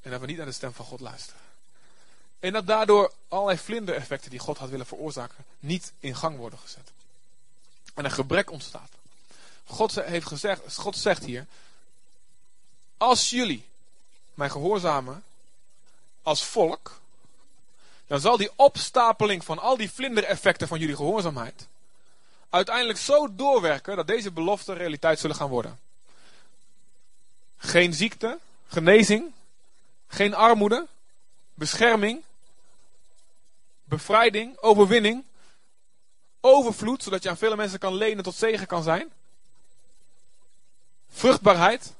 En 0.00 0.10
dat 0.10 0.20
we 0.20 0.26
niet 0.26 0.36
naar 0.36 0.46
de 0.46 0.52
stem 0.52 0.72
van 0.72 0.84
God 0.84 1.00
luisteren. 1.00 1.40
En 2.40 2.52
dat 2.52 2.66
daardoor 2.66 3.12
allerlei 3.28 3.58
vlindereffecten 3.58 4.30
die 4.30 4.38
God 4.38 4.58
had 4.58 4.68
willen 4.68 4.86
veroorzaken, 4.86 5.44
niet 5.60 5.92
in 5.98 6.16
gang 6.16 6.36
worden 6.36 6.58
gezet. 6.58 6.90
En 7.94 8.04
een 8.04 8.10
gebrek 8.10 8.50
ontstaat. 8.50 8.90
God 9.66 9.94
heeft 9.94 10.26
gezegd, 10.26 10.76
God 10.76 10.96
zegt 10.96 11.24
hier, 11.24 11.46
als 12.96 13.30
jullie 13.30 13.68
mij 14.34 14.50
gehoorzamen 14.50 15.24
als 16.22 16.44
volk, 16.44 17.00
dan 18.06 18.20
zal 18.20 18.36
die 18.36 18.50
opstapeling 18.56 19.44
van 19.44 19.58
al 19.58 19.76
die 19.76 19.90
vlindereffecten 19.90 20.68
van 20.68 20.78
jullie 20.78 20.96
gehoorzaamheid 20.96 21.66
uiteindelijk 22.54 22.98
zo 22.98 23.34
doorwerken 23.34 23.96
dat 23.96 24.06
deze 24.06 24.30
beloften 24.30 24.74
realiteit 24.74 25.18
zullen 25.18 25.36
gaan 25.36 25.48
worden. 25.48 25.78
Geen 27.56 27.94
ziekte, 27.94 28.38
genezing, 28.66 29.32
geen 30.08 30.34
armoede, 30.34 30.86
bescherming, 31.54 32.22
bevrijding, 33.84 34.58
overwinning, 34.58 35.24
overvloed, 36.40 37.02
zodat 37.02 37.22
je 37.22 37.28
aan 37.28 37.36
vele 37.36 37.56
mensen 37.56 37.78
kan 37.78 37.94
lenen 37.94 38.24
tot 38.24 38.34
zegen 38.34 38.66
kan 38.66 38.82
zijn. 38.82 39.12
Vruchtbaarheid. 41.14 41.92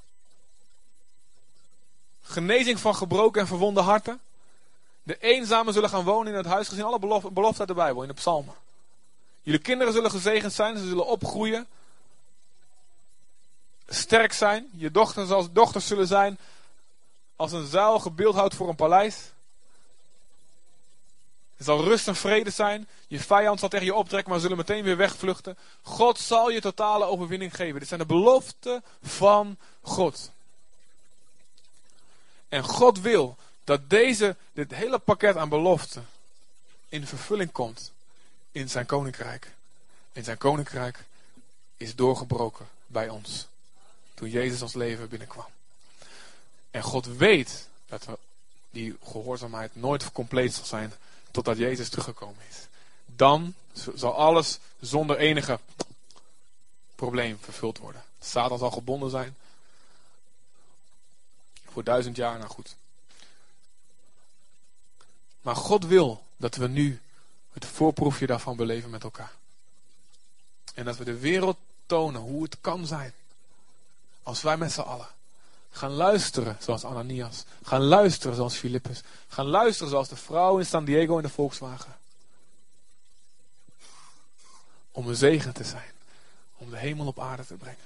Genezing 2.23 2.81
van 2.81 2.95
gebroken 2.95 3.41
en 3.41 3.47
verwonde 3.47 3.81
harten. 3.81 4.21
De 5.03 5.19
eenzamen 5.19 5.73
zullen 5.73 5.89
gaan 5.89 6.05
wonen 6.05 6.33
in 6.33 6.39
het 6.39 6.47
huis, 6.47 6.69
gezien 6.69 6.85
alle 6.85 6.99
beloften 7.33 7.59
uit 7.59 7.69
de 7.69 7.75
Bijbel, 7.75 8.03
in 8.03 8.09
de 8.09 8.15
psalmen. 8.15 8.55
Jullie 9.43 9.61
kinderen 9.61 9.93
zullen 9.93 10.11
gezegend 10.11 10.53
zijn, 10.53 10.79
ze 10.79 10.87
zullen 10.87 11.07
opgroeien. 11.07 11.67
Sterk 13.89 14.33
zijn. 14.33 14.69
Je 14.73 14.91
dochters 14.91 15.31
als 15.31 15.53
dochters 15.53 15.87
zullen 15.87 16.07
zijn 16.07 16.39
als 17.37 17.53
een 17.53 17.67
zuil 17.67 17.99
gebeeldhouwd 17.99 18.55
voor 18.55 18.69
een 18.69 18.77
paleis. 18.77 19.33
Er 21.65 21.71
zal 21.71 21.85
rust 21.85 22.09
en 22.09 22.17
vrede 22.17 22.51
zijn. 22.51 22.89
Je 23.07 23.21
vijand 23.21 23.61
zal 23.61 23.69
tegen 23.69 23.87
je 23.87 23.95
optrekken, 23.95 24.31
maar 24.33 24.41
zullen 24.41 24.57
meteen 24.57 24.85
weer 24.85 24.97
wegvluchten. 24.97 25.59
God 25.83 26.19
zal 26.19 26.51
je 26.51 26.61
totale 26.61 27.05
overwinning 27.05 27.55
geven. 27.55 27.79
Dit 27.79 27.89
zijn 27.89 28.01
de 28.01 28.07
beloften 28.07 28.85
van 29.03 29.57
God. 29.83 30.31
En 32.49 32.65
God 32.65 33.01
wil 33.01 33.37
dat 33.65 33.91
deze, 33.91 34.37
dit 34.53 34.75
hele 34.75 34.99
pakket 34.99 35.37
aan 35.37 35.49
beloften 35.49 36.09
in 36.89 37.07
vervulling 37.07 37.53
komt 37.53 37.93
in 38.53 38.71
zijn 38.71 38.87
koninkrijk. 38.87 39.53
In 40.13 40.25
zijn 40.25 40.39
koninkrijk 40.39 41.05
is 41.77 41.95
doorgebroken 41.95 42.69
bij 42.87 43.09
ons. 43.09 43.47
Toen 44.15 44.31
Jezus 44.31 44.63
ons 44.63 44.75
leven 44.75 45.09
binnenkwam. 45.09 45.49
En 46.71 46.83
God 46.83 47.07
weet 47.07 47.69
dat 47.87 48.07
die 48.71 48.97
gehoorzaamheid 49.05 49.77
nooit 49.77 50.13
compleet 50.13 50.55
zal 50.55 50.65
zijn 50.65 50.93
totdat 51.35 51.57
Jezus 51.57 51.89
teruggekomen 51.89 52.43
is. 52.49 52.57
Dan 53.07 53.55
zal 53.95 54.15
alles 54.15 54.59
zonder 54.81 55.17
enige 55.17 55.59
probleem 56.95 57.39
vervuld 57.41 57.79
worden. 57.79 58.05
Satan 58.21 58.59
zal 58.59 58.71
gebonden 58.71 59.11
zijn. 59.11 59.37
Voor 61.65 61.85
duizend 61.85 62.17
jaar, 62.17 62.39
nou 62.39 62.51
goed. 62.51 62.77
Maar 65.41 65.57
God 65.57 65.85
wil 65.85 66.25
dat 66.37 66.55
we 66.57 66.69
nu 66.69 67.01
het 67.53 67.67
voorproefje 67.67 68.27
daarvan 68.27 68.57
beleven 68.57 68.91
met 68.91 69.03
elkaar. 69.03 69.33
En 70.75 70.85
dat 70.85 70.97
we 70.97 71.05
de 71.05 71.19
wereld 71.19 71.57
tonen 71.87 72.21
hoe 72.21 72.43
het 72.43 72.57
kan 72.61 72.87
zijn. 72.87 73.13
Als 74.23 74.43
wij 74.43 74.57
met 74.57 74.73
z'n 74.73 74.81
allen 74.81 75.09
gaan 75.75 75.91
luisteren 75.91 76.57
zoals 76.61 76.85
Ananias. 76.85 77.45
Gaan 77.63 77.83
luisteren 77.83 78.37
zoals 78.37 78.57
Filippus. 78.57 79.03
Gaan 79.29 79.47
luisteren 79.47 79.91
zoals 79.91 80.09
de 80.09 80.17
vrouw 80.17 80.59
in 80.59 80.67
San 80.67 80.85
Diego 80.85 81.17
in 81.17 81.23
de 81.23 81.29
Volkswagen. 81.29 81.97
Om 84.93 85.09
een 85.09 85.17
zegen 85.17 85.53
te 85.53 85.65
zijn. 85.65 85.93
Om 86.57 86.71
de 86.71 86.77
hemel 86.77 87.07
op 87.07 87.21
aarde 87.21 87.47
te 87.47 87.55
brengen. 87.55 87.79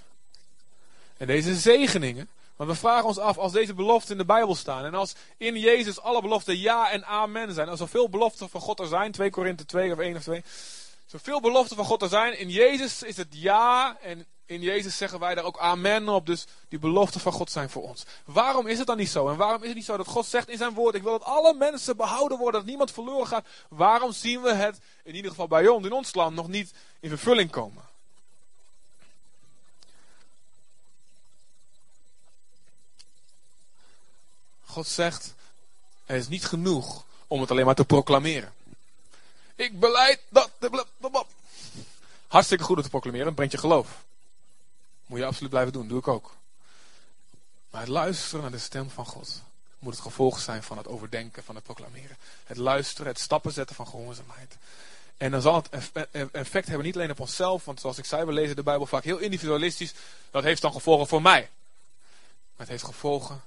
En 1.17 1.27
deze 1.27 1.57
zegeningen, 1.57 2.29
want 2.57 2.71
we 2.71 2.77
vragen 2.77 3.07
ons 3.07 3.19
af, 3.19 3.39
als 3.39 3.53
deze 3.53 3.75
beloften 3.75 4.13
in 4.13 4.19
de 4.19 4.25
Bijbel 4.25 4.55
staan. 4.55 4.85
En 4.85 4.95
als 4.95 5.15
in 5.37 5.57
Jezus 5.57 6.01
alle 6.01 6.21
beloften 6.21 6.59
ja 6.59 6.91
en 6.91 7.05
amen 7.05 7.55
zijn. 7.55 7.69
Als 7.69 7.81
er 7.81 7.89
veel 7.89 8.09
beloften 8.09 8.49
van 8.49 8.61
God 8.61 8.81
er 8.81 8.87
zijn. 8.87 9.13
2 9.13 9.31
Korinthe 9.31 9.65
2 9.65 9.93
of 9.93 9.99
1 9.99 10.17
of 10.17 10.23
2. 10.23 10.45
Zoveel 11.07 11.41
beloften 11.41 11.77
van 11.77 11.85
God 11.85 12.03
er 12.03 12.09
zijn. 12.09 12.39
In 12.39 12.51
Jezus 12.51 13.03
is 13.03 13.17
het 13.17 13.29
ja. 13.31 13.99
En 14.01 14.27
in 14.49 14.61
Jezus 14.61 14.97
zeggen 14.97 15.19
wij 15.19 15.35
daar 15.35 15.45
ook 15.45 15.59
amen 15.59 16.09
op. 16.09 16.27
Dus 16.27 16.45
die 16.69 16.79
beloften 16.79 17.21
van 17.21 17.33
God 17.33 17.51
zijn 17.51 17.71
voor 17.71 17.83
ons. 17.83 18.05
Waarom 18.25 18.67
is 18.67 18.79
het 18.79 18.87
dan 18.87 18.97
niet 18.97 19.11
zo? 19.11 19.29
En 19.29 19.37
waarom 19.37 19.61
is 19.61 19.67
het 19.67 19.77
niet 19.77 19.85
zo 19.85 19.97
dat 19.97 20.07
God 20.07 20.27
zegt 20.27 20.49
in 20.49 20.57
zijn 20.57 20.75
woord. 20.75 20.95
Ik 20.95 21.03
wil 21.03 21.19
dat 21.19 21.29
alle 21.29 21.55
mensen 21.55 21.97
behouden 21.97 22.39
worden. 22.39 22.61
Dat 22.61 22.69
niemand 22.69 22.93
verloren 22.93 23.27
gaat. 23.27 23.47
Waarom 23.69 24.13
zien 24.13 24.43
we 24.43 24.53
het 24.53 24.79
in 25.03 25.15
ieder 25.15 25.31
geval 25.31 25.49
bij 25.49 25.69
ons 25.69 25.87
in 25.87 25.93
ons 25.93 26.15
land 26.15 26.35
nog 26.35 26.49
niet 26.49 26.73
in 27.01 27.09
vervulling 27.09 27.51
komen? 27.51 27.83
God 34.65 34.87
zegt, 34.87 35.35
het 36.05 36.21
is 36.21 36.29
niet 36.29 36.45
genoeg 36.45 37.05
om 37.27 37.41
het 37.41 37.51
alleen 37.51 37.65
maar 37.65 37.75
te 37.75 37.85
proclameren. 37.85 38.53
Ik 39.55 39.81
beleid 39.81 40.21
dat... 40.29 40.51
Hartstikke 42.27 42.65
goed 42.65 42.77
om 42.77 42.83
te 42.83 42.89
proclameren, 42.89 43.35
brengt 43.35 43.53
je 43.53 43.59
geloof. 43.59 44.07
Moet 45.09 45.19
je 45.19 45.25
absoluut 45.25 45.51
blijven 45.51 45.73
doen, 45.73 45.89
doe 45.89 45.99
ik 45.99 46.09
ook. 46.09 46.37
Maar 47.71 47.81
het 47.81 47.91
luisteren 47.91 48.41
naar 48.43 48.51
de 48.51 48.59
stem 48.59 48.91
van 48.91 49.07
God 49.07 49.43
moet 49.79 49.93
het 49.93 50.03
gevolg 50.03 50.41
zijn 50.41 50.63
van 50.63 50.77
het 50.77 50.89
overdenken, 50.89 51.45
van 51.45 51.55
het 51.55 51.65
proclameren. 51.65 52.17
Het 52.45 52.57
luisteren, 52.57 53.07
het 53.07 53.21
stappen 53.21 53.53
zetten 53.53 53.77
van 53.77 53.87
gehoorzaamheid. 53.87 54.57
En 55.17 55.31
dan 55.31 55.41
zal 55.41 55.55
het 55.55 55.91
effect 56.33 56.67
hebben 56.67 56.87
niet 56.87 56.95
alleen 56.95 57.11
op 57.11 57.21
onszelf, 57.21 57.65
want 57.65 57.81
zoals 57.81 57.99
ik 57.99 58.05
zei, 58.05 58.25
we 58.25 58.33
lezen 58.33 58.57
de 58.57 58.63
Bijbel 58.63 58.87
vaak 58.87 59.05
heel 59.05 59.19
individualistisch. 59.19 59.95
Dat 60.31 60.43
heeft 60.43 60.63
dan 60.63 60.73
gevolgen 60.73 61.07
voor 61.07 61.23
mij. 61.23 61.41
Maar 61.41 62.67
het 62.67 62.69
heeft 62.69 62.85
gevolgen 62.85 63.43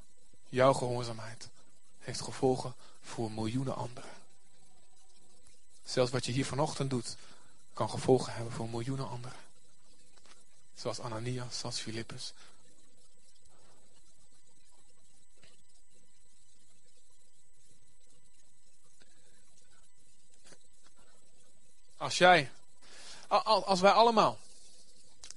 Jouw 0.52 0.74
gehoorzaamheid 0.74 1.50
heeft 2.00 2.22
gevolgen 2.22 2.74
voor 3.02 3.32
miljoenen 3.32 3.76
anderen. 3.76 4.10
Zelfs 5.84 6.12
wat 6.12 6.26
je 6.26 6.32
hier 6.32 6.46
vanochtend 6.46 6.90
doet, 6.90 7.16
kan 7.74 7.90
gevolgen 7.90 8.34
hebben 8.34 8.54
voor 8.54 8.70
miljoenen 8.70 9.10
anderen. 9.10 9.38
Zoals 10.76 11.00
Ananias, 11.00 11.60
zoals 11.60 11.80
Filippus. 11.80 12.34
Als 21.98 22.18
jij, 22.18 22.52
als 23.28 23.80
wij 23.80 23.92
allemaal 23.92 24.38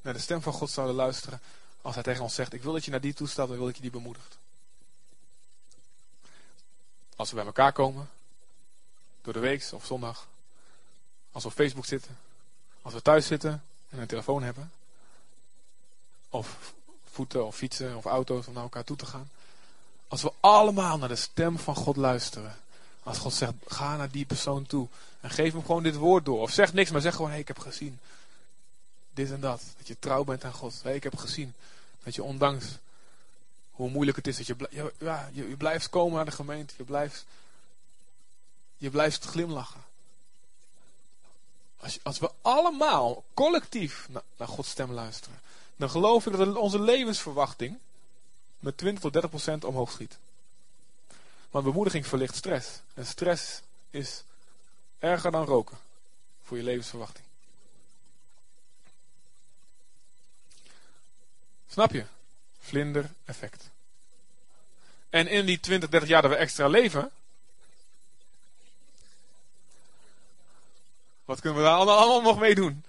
naar 0.00 0.12
de 0.12 0.18
stem 0.18 0.42
van 0.42 0.52
God 0.52 0.70
zouden 0.70 0.96
luisteren, 0.96 1.40
als 1.82 1.94
hij 1.94 2.04
tegen 2.04 2.22
ons 2.22 2.34
zegt, 2.34 2.52
ik 2.52 2.62
wil 2.62 2.72
dat 2.72 2.84
je 2.84 2.90
naar 2.90 3.00
die 3.00 3.14
toestaat, 3.14 3.48
dan 3.48 3.58
wil 3.58 3.68
ik 3.68 3.74
je 3.74 3.82
die 3.82 3.90
bemoedigt. 3.90 4.36
Als 7.16 7.30
we 7.30 7.36
bij 7.36 7.44
elkaar 7.44 7.72
komen, 7.72 8.10
door 9.22 9.32
de 9.32 9.38
week 9.38 9.68
of 9.72 9.86
zondag, 9.86 10.26
als 11.32 11.42
we 11.42 11.48
op 11.48 11.54
Facebook 11.54 11.86
zitten, 11.86 12.18
als 12.82 12.94
we 12.94 13.02
thuis 13.02 13.26
zitten 13.26 13.64
en 13.88 13.98
een 13.98 14.06
telefoon 14.06 14.42
hebben, 14.42 14.72
of 16.34 16.74
voeten 17.10 17.46
of 17.46 17.56
fietsen 17.56 17.96
of 17.96 18.04
auto's 18.04 18.46
om 18.46 18.52
naar 18.52 18.62
elkaar 18.62 18.84
toe 18.84 18.96
te 18.96 19.06
gaan. 19.06 19.30
Als 20.08 20.22
we 20.22 20.32
allemaal 20.40 20.98
naar 20.98 21.08
de 21.08 21.16
stem 21.16 21.58
van 21.58 21.74
God 21.74 21.96
luisteren. 21.96 22.56
Als 23.02 23.18
God 23.18 23.34
zegt, 23.34 23.52
ga 23.66 23.96
naar 23.96 24.10
die 24.10 24.24
persoon 24.24 24.66
toe 24.66 24.88
en 25.20 25.30
geef 25.30 25.52
hem 25.52 25.64
gewoon 25.64 25.82
dit 25.82 25.94
woord 25.94 26.24
door. 26.24 26.40
Of 26.40 26.50
zeg 26.50 26.72
niks, 26.72 26.90
maar 26.90 27.00
zeg 27.00 27.14
gewoon, 27.14 27.30
hey, 27.30 27.40
ik 27.40 27.48
heb 27.48 27.58
gezien 27.58 27.98
dit 29.12 29.30
en 29.30 29.40
dat. 29.40 29.62
Dat 29.76 29.86
je 29.86 29.98
trouw 29.98 30.24
bent 30.24 30.44
aan 30.44 30.52
God. 30.52 30.80
Hey, 30.82 30.94
ik 30.94 31.02
heb 31.02 31.16
gezien 31.16 31.54
dat 32.02 32.14
je 32.14 32.22
ondanks 32.22 32.64
hoe 33.72 33.90
moeilijk 33.90 34.16
het 34.16 34.26
is. 34.26 34.36
Dat 34.36 34.46
je, 34.46 34.92
ja, 34.98 35.30
je, 35.32 35.48
je, 35.48 35.56
blijft 35.56 35.88
komen 35.90 36.14
naar 36.14 36.24
de 36.24 36.30
gemeente. 36.30 36.74
Je 36.76 36.84
blijft, 36.84 37.24
je 38.76 38.90
blijft 38.90 39.24
glimlachen. 39.24 39.82
Als, 41.80 41.98
als 42.02 42.18
we 42.18 42.30
allemaal 42.42 43.24
collectief 43.34 44.06
naar, 44.10 44.22
naar 44.36 44.48
Gods 44.48 44.70
stem 44.70 44.92
luisteren. 44.92 45.38
Dan 45.76 45.90
geloof 45.90 46.26
ik 46.26 46.36
dat 46.36 46.56
onze 46.56 46.80
levensverwachting 46.80 47.78
met 48.58 48.76
20 48.76 49.02
tot 49.02 49.12
30 49.12 49.30
procent 49.30 49.64
omhoog 49.64 49.90
schiet. 49.90 50.18
Want 51.50 51.64
bemoediging 51.64 52.06
verlicht 52.06 52.36
stress. 52.36 52.80
En 52.94 53.06
stress 53.06 53.60
is 53.90 54.22
erger 54.98 55.30
dan 55.30 55.44
roken 55.44 55.78
voor 56.42 56.56
je 56.56 56.62
levensverwachting. 56.62 57.26
Snap 61.68 61.92
je? 61.92 62.04
Vlinder-effect. 62.60 63.70
En 65.10 65.26
in 65.26 65.46
die 65.46 65.60
20, 65.60 65.88
30 65.88 66.08
jaar 66.08 66.22
dat 66.22 66.30
we 66.30 66.36
extra 66.36 66.66
leven. 66.66 67.10
Wat 71.24 71.40
kunnen 71.40 71.58
we 71.58 71.64
daar 71.64 71.76
allemaal 71.76 72.22
nog 72.22 72.38
mee 72.38 72.54
doen? 72.54 72.84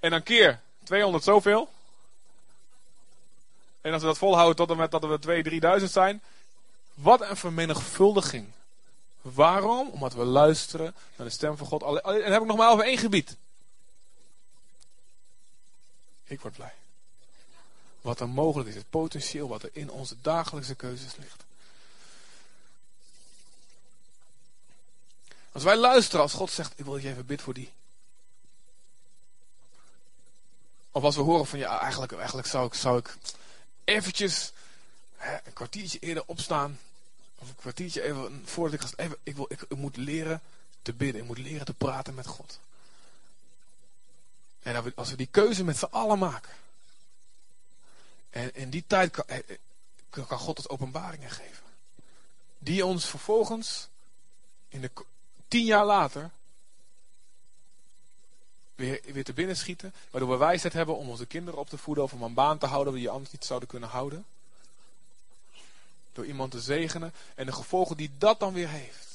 En 0.00 0.10
dan 0.10 0.22
keer 0.22 0.60
200 0.84 1.24
zoveel. 1.24 1.70
En 3.80 3.92
als 3.92 4.02
we 4.02 4.08
dat 4.08 4.18
volhouden 4.18 4.56
tot 4.56 4.70
en 4.70 4.76
met 4.76 4.90
dat 4.90 5.04
we 5.04 5.18
2, 5.18 5.42
3000 5.42 5.90
zijn. 5.90 6.22
Wat 6.94 7.20
een 7.20 7.36
vermenigvuldiging. 7.36 8.46
Waarom? 9.22 9.88
Omdat 9.88 10.14
we 10.14 10.24
luisteren 10.24 10.94
naar 11.16 11.26
de 11.26 11.32
stem 11.32 11.56
van 11.56 11.66
God. 11.66 11.82
En 12.02 12.32
heb 12.32 12.42
ik 12.42 12.48
nog 12.48 12.56
maar 12.56 12.70
over 12.70 12.84
één 12.84 12.98
gebied. 12.98 13.36
Ik 16.24 16.40
word 16.40 16.54
blij 16.54 16.72
wat 18.00 18.20
er 18.20 18.28
mogelijk 18.28 18.68
is, 18.68 18.74
het 18.74 18.90
potentieel 18.90 19.48
wat 19.48 19.62
er 19.62 19.70
in 19.72 19.90
onze 19.90 20.16
dagelijkse 20.22 20.74
keuzes 20.74 21.16
ligt. 21.16 21.44
Als 25.52 25.62
wij 25.62 25.76
luisteren, 25.76 26.20
als 26.20 26.32
God 26.32 26.50
zegt, 26.50 26.72
ik 26.76 26.84
wil 26.84 26.94
dat 26.94 27.02
je 27.02 27.08
even 27.08 27.26
bid 27.26 27.42
voor 27.42 27.54
die. 27.54 27.72
Of 30.90 31.02
als 31.02 31.16
we 31.16 31.22
horen 31.22 31.46
van, 31.46 31.58
ja, 31.58 31.80
eigenlijk, 31.80 32.12
eigenlijk 32.12 32.48
zou 32.48 32.66
ik, 32.66 32.74
zou 32.74 32.98
ik 32.98 33.16
eventjes 33.88 34.52
hè, 35.16 35.34
een 35.44 35.52
kwartiertje 35.52 35.98
eerder 35.98 36.22
opstaan. 36.26 36.78
Of 37.38 37.48
een 37.48 37.56
kwartiertje 37.56 38.02
even, 38.02 38.42
voordat 38.44 38.80
ik 38.80 38.86
ga, 38.86 38.96
even, 38.96 39.16
ik, 39.22 39.36
wil, 39.36 39.46
ik, 39.48 39.76
moet 39.76 39.96
leren 39.96 40.40
te 40.82 40.92
bidden. 40.92 41.20
Ik 41.20 41.26
moet 41.26 41.38
leren 41.38 41.66
te 41.66 41.74
praten 41.74 42.14
met 42.14 42.26
God. 42.26 42.60
En 44.62 44.94
als 44.94 45.10
we 45.10 45.16
die 45.16 45.28
keuze 45.30 45.64
met 45.64 45.76
z'n 45.76 45.84
allen 45.84 46.18
maken. 46.18 46.52
En 48.30 48.54
in 48.54 48.70
die 48.70 48.84
tijd 48.86 49.10
kan, 49.10 49.24
eh, 49.26 49.38
eh, 49.38 49.56
kan 50.10 50.38
God 50.38 50.56
ons 50.56 50.68
openbaringen 50.68 51.30
geven. 51.30 51.64
Die 52.58 52.86
ons 52.86 53.06
vervolgens, 53.06 53.88
in 54.68 54.80
de, 54.80 54.90
tien 55.48 55.64
jaar 55.64 55.84
later, 55.84 56.30
weer, 58.78 59.24
te 59.24 59.32
binnen 59.32 59.56
schieten. 59.56 59.94
Waardoor 60.10 60.30
we 60.30 60.36
wijsheid 60.36 60.72
hebben 60.72 60.96
om 60.96 61.08
onze 61.08 61.26
kinderen 61.26 61.60
op 61.60 61.68
te 61.68 61.78
voeden 61.78 62.04
of 62.04 62.12
om 62.12 62.22
een 62.22 62.34
baan 62.34 62.58
te 62.58 62.66
houden 62.66 62.92
die 62.92 63.02
je 63.02 63.10
anders 63.10 63.32
niet 63.32 63.44
zouden 63.44 63.68
kunnen 63.68 63.88
houden. 63.88 64.26
Door 66.12 66.26
iemand 66.26 66.50
te 66.50 66.60
zegenen 66.60 67.12
en 67.34 67.46
de 67.46 67.52
gevolgen 67.52 67.96
die 67.96 68.10
dat 68.18 68.40
dan 68.40 68.52
weer 68.52 68.68
heeft. 68.68 69.06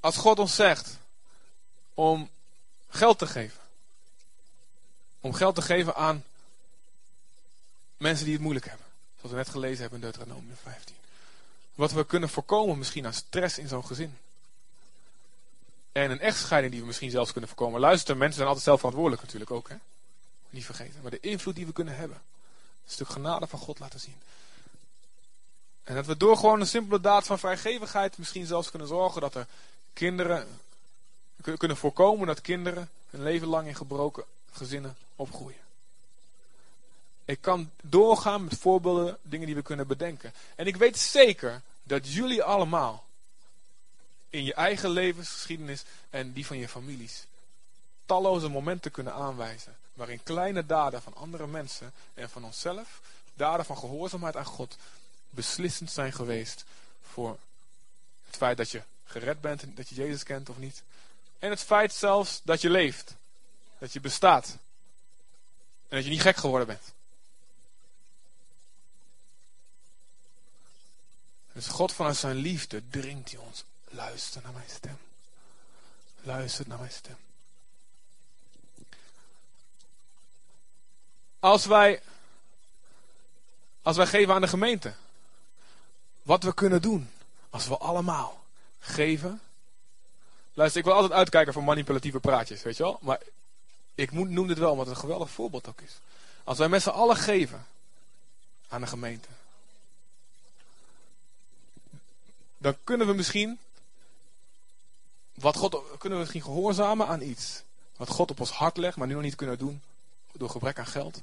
Als 0.00 0.16
God 0.16 0.38
ons 0.38 0.54
zegt 0.54 0.98
om 1.94 2.30
geld 2.88 3.18
te 3.18 3.26
geven. 3.26 3.60
Om 5.20 5.32
geld 5.32 5.54
te 5.54 5.62
geven 5.62 5.94
aan 5.94 6.24
mensen 7.96 8.24
die 8.24 8.34
het 8.34 8.42
moeilijk 8.42 8.68
hebben. 8.68 8.89
Zoals 9.20 9.34
we 9.34 9.42
net 9.42 9.48
gelezen 9.48 9.80
hebben 9.80 10.00
in 10.00 10.10
Deuteronomium 10.10 10.56
15. 10.62 10.94
Wat 11.74 11.92
we 11.92 12.04
kunnen 12.04 12.28
voorkomen 12.28 12.78
misschien 12.78 13.06
aan 13.06 13.12
stress 13.12 13.58
in 13.58 13.68
zo'n 13.68 13.86
gezin. 13.86 14.16
En 15.92 16.10
een 16.10 16.20
echtscheiding 16.20 16.72
die 16.72 16.80
we 16.80 16.86
misschien 16.86 17.10
zelfs 17.10 17.32
kunnen 17.32 17.50
voorkomen. 17.50 17.80
Luister, 17.80 18.16
mensen 18.16 18.34
zijn 18.34 18.46
altijd 18.46 18.64
zelf 18.64 18.78
verantwoordelijk 18.78 19.22
natuurlijk 19.22 19.50
ook. 19.50 19.68
Hè? 19.68 19.76
Niet 20.50 20.64
vergeten. 20.64 21.00
Maar 21.02 21.10
de 21.10 21.20
invloed 21.20 21.54
die 21.54 21.66
we 21.66 21.72
kunnen 21.72 21.96
hebben. 21.96 22.16
Een 22.84 22.90
stuk 22.90 23.08
genade 23.08 23.46
van 23.46 23.58
God 23.58 23.78
laten 23.78 24.00
zien. 24.00 24.16
En 25.84 25.94
dat 25.94 26.06
we 26.06 26.16
door 26.16 26.36
gewoon 26.36 26.60
een 26.60 26.66
simpele 26.66 27.00
daad 27.00 27.26
van 27.26 27.38
vrijgevigheid 27.38 28.18
misschien 28.18 28.46
zelfs 28.46 28.70
kunnen 28.70 28.88
zorgen 28.88 29.20
dat 29.20 29.34
er 29.34 29.46
kinderen 29.92 30.48
kunnen 31.56 31.76
voorkomen 31.76 32.26
dat 32.26 32.40
kinderen 32.40 32.90
een 33.10 33.22
leven 33.22 33.48
lang 33.48 33.66
in 33.66 33.74
gebroken 33.74 34.24
gezinnen 34.52 34.96
opgroeien. 35.16 35.69
Ik 37.30 37.40
kan 37.40 37.70
doorgaan 37.82 38.44
met 38.44 38.58
voorbeelden, 38.58 39.18
dingen 39.22 39.46
die 39.46 39.54
we 39.54 39.62
kunnen 39.62 39.86
bedenken. 39.86 40.32
En 40.54 40.66
ik 40.66 40.76
weet 40.76 40.98
zeker 40.98 41.62
dat 41.82 42.12
jullie 42.12 42.42
allemaal 42.42 43.04
in 44.30 44.44
je 44.44 44.54
eigen 44.54 44.90
levensgeschiedenis 44.90 45.84
en 46.10 46.32
die 46.32 46.46
van 46.46 46.58
je 46.58 46.68
families 46.68 47.26
talloze 48.06 48.48
momenten 48.48 48.90
kunnen 48.90 49.12
aanwijzen. 49.12 49.76
Waarin 49.94 50.22
kleine 50.22 50.66
daden 50.66 51.02
van 51.02 51.14
andere 51.14 51.46
mensen 51.46 51.92
en 52.14 52.30
van 52.30 52.44
onszelf, 52.44 53.00
daden 53.34 53.64
van 53.64 53.76
gehoorzaamheid 53.78 54.36
aan 54.36 54.44
God, 54.44 54.76
beslissend 55.30 55.90
zijn 55.90 56.12
geweest 56.12 56.64
voor 57.02 57.38
het 58.26 58.36
feit 58.36 58.56
dat 58.56 58.70
je 58.70 58.82
gered 59.04 59.40
bent, 59.40 59.76
dat 59.76 59.88
je 59.88 59.94
Jezus 59.94 60.22
kent 60.22 60.48
of 60.48 60.58
niet. 60.58 60.82
En 61.38 61.50
het 61.50 61.60
feit 61.60 61.94
zelfs 61.94 62.40
dat 62.44 62.60
je 62.60 62.70
leeft. 62.70 63.14
Dat 63.78 63.92
je 63.92 64.00
bestaat. 64.00 64.48
En 65.88 65.96
dat 65.96 66.04
je 66.04 66.10
niet 66.10 66.22
gek 66.22 66.36
geworden 66.36 66.66
bent. 66.66 66.92
Dus 71.52 71.66
God 71.66 71.92
vanuit 71.92 72.16
zijn 72.16 72.36
liefde 72.36 72.82
dringt 72.90 73.30
hij 73.30 73.40
ons. 73.40 73.64
Luister 73.88 74.42
naar 74.42 74.52
mijn 74.52 74.70
stem. 74.70 74.98
Luister 76.22 76.68
naar 76.68 76.78
mijn 76.78 76.90
stem. 76.90 77.16
Als 81.38 81.66
wij, 81.66 82.02
als 83.82 83.96
wij 83.96 84.06
geven 84.06 84.34
aan 84.34 84.40
de 84.40 84.48
gemeente. 84.48 84.94
Wat 86.22 86.42
we 86.42 86.54
kunnen 86.54 86.82
doen. 86.82 87.10
Als 87.50 87.68
we 87.68 87.76
allemaal 87.76 88.44
geven. 88.80 89.40
Luister, 90.54 90.80
ik 90.80 90.86
wil 90.86 90.94
altijd 90.94 91.12
uitkijken 91.12 91.52
voor 91.52 91.64
manipulatieve 91.64 92.20
praatjes, 92.20 92.62
weet 92.62 92.76
je 92.76 92.82
wel. 92.82 92.98
Maar 93.00 93.20
ik 93.94 94.10
moet, 94.10 94.28
noem 94.28 94.46
dit 94.46 94.58
wel, 94.58 94.70
omdat 94.70 94.86
het 94.86 94.94
een 94.94 95.00
geweldig 95.00 95.30
voorbeeld 95.30 95.68
ook 95.68 95.80
is. 95.80 95.98
Als 96.44 96.58
wij 96.58 96.68
met 96.68 96.82
z'n 96.82 96.88
allen 96.88 97.16
geven 97.16 97.66
aan 98.68 98.80
de 98.80 98.86
gemeente. 98.86 99.28
Dan 102.60 102.76
kunnen 102.84 103.06
we 103.06 103.12
misschien, 103.12 103.58
wat 105.34 105.56
God, 105.56 105.82
kunnen 105.98 106.18
we 106.18 106.24
misschien 106.24 106.42
gehoorzamen 106.42 107.06
aan 107.06 107.20
iets. 107.20 107.62
Wat 107.96 108.08
God 108.08 108.30
op 108.30 108.40
ons 108.40 108.50
hart 108.50 108.76
legt, 108.76 108.96
maar 108.96 109.06
nu 109.06 109.14
nog 109.14 109.22
niet 109.22 109.34
kunnen 109.34 109.58
doen. 109.58 109.82
Door 110.32 110.50
gebrek 110.50 110.78
aan 110.78 110.86
geld. 110.86 111.22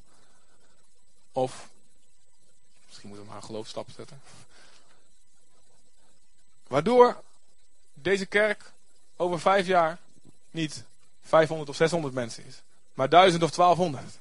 Of, 1.31 1.69
misschien 2.87 3.07
moeten 3.09 3.25
we 3.25 3.31
maar 3.31 3.41
een 3.41 3.47
geloofstap 3.47 3.89
zetten. 3.95 4.21
Waardoor 6.67 7.23
deze 7.93 8.25
kerk 8.25 8.71
over 9.15 9.39
vijf 9.39 9.67
jaar 9.67 9.97
niet 10.51 10.83
500 11.21 11.69
of 11.69 11.75
600 11.75 12.13
mensen 12.13 12.45
is, 12.45 12.61
maar 12.93 13.09
1000 13.09 13.43
of 13.43 13.51
1200. 13.51 14.19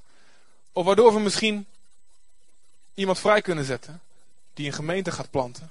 Of 0.72 0.84
waardoor 0.84 1.14
we 1.14 1.20
misschien 1.20 1.66
iemand 2.94 3.18
vrij 3.18 3.42
kunnen 3.42 3.64
zetten 3.64 4.00
die 4.54 4.66
een 4.66 4.72
gemeente 4.72 5.12
gaat 5.12 5.30
planten. 5.30 5.70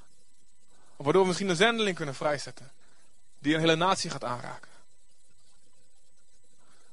Waardoor 0.96 1.22
we 1.22 1.28
misschien 1.28 1.50
een 1.50 1.56
zendeling 1.56 1.96
kunnen 1.96 2.16
vrijzetten 2.16 2.72
die 3.40 3.54
een 3.54 3.60
hele 3.60 3.76
natie 3.76 4.10
gaat 4.10 4.24
aanraken. 4.24 4.72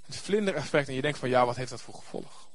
Het 0.07 0.17
vlindereffect 0.17 0.89
en 0.89 0.95
je 0.95 1.03
denkt 1.03 1.19
van 1.19 1.29
ja, 1.29 1.47
wat 1.47 1.57
heeft 1.57 1.71
dat 1.71 1.81
voor 1.81 1.95
gevolg? 1.95 2.47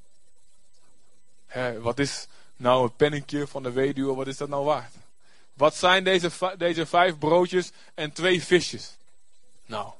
Wat 1.80 2.00
is 2.00 2.28
nou 2.56 2.84
een 2.84 2.96
pennetje 2.96 3.48
van 3.48 3.64
de 3.64 3.72
weduwe, 3.72 4.16
wat 4.16 4.28
is 4.28 4.38
dat 4.38 4.50
nou 4.50 4.66
waard? 4.66 4.94
Wat 5.54 5.76
zijn 5.76 6.04
deze, 6.04 6.32
deze 6.58 6.86
vijf 6.86 7.18
broodjes 7.18 7.72
en 7.94 8.12
twee 8.12 8.44
visjes? 8.44 8.96
Nou, 9.66 9.92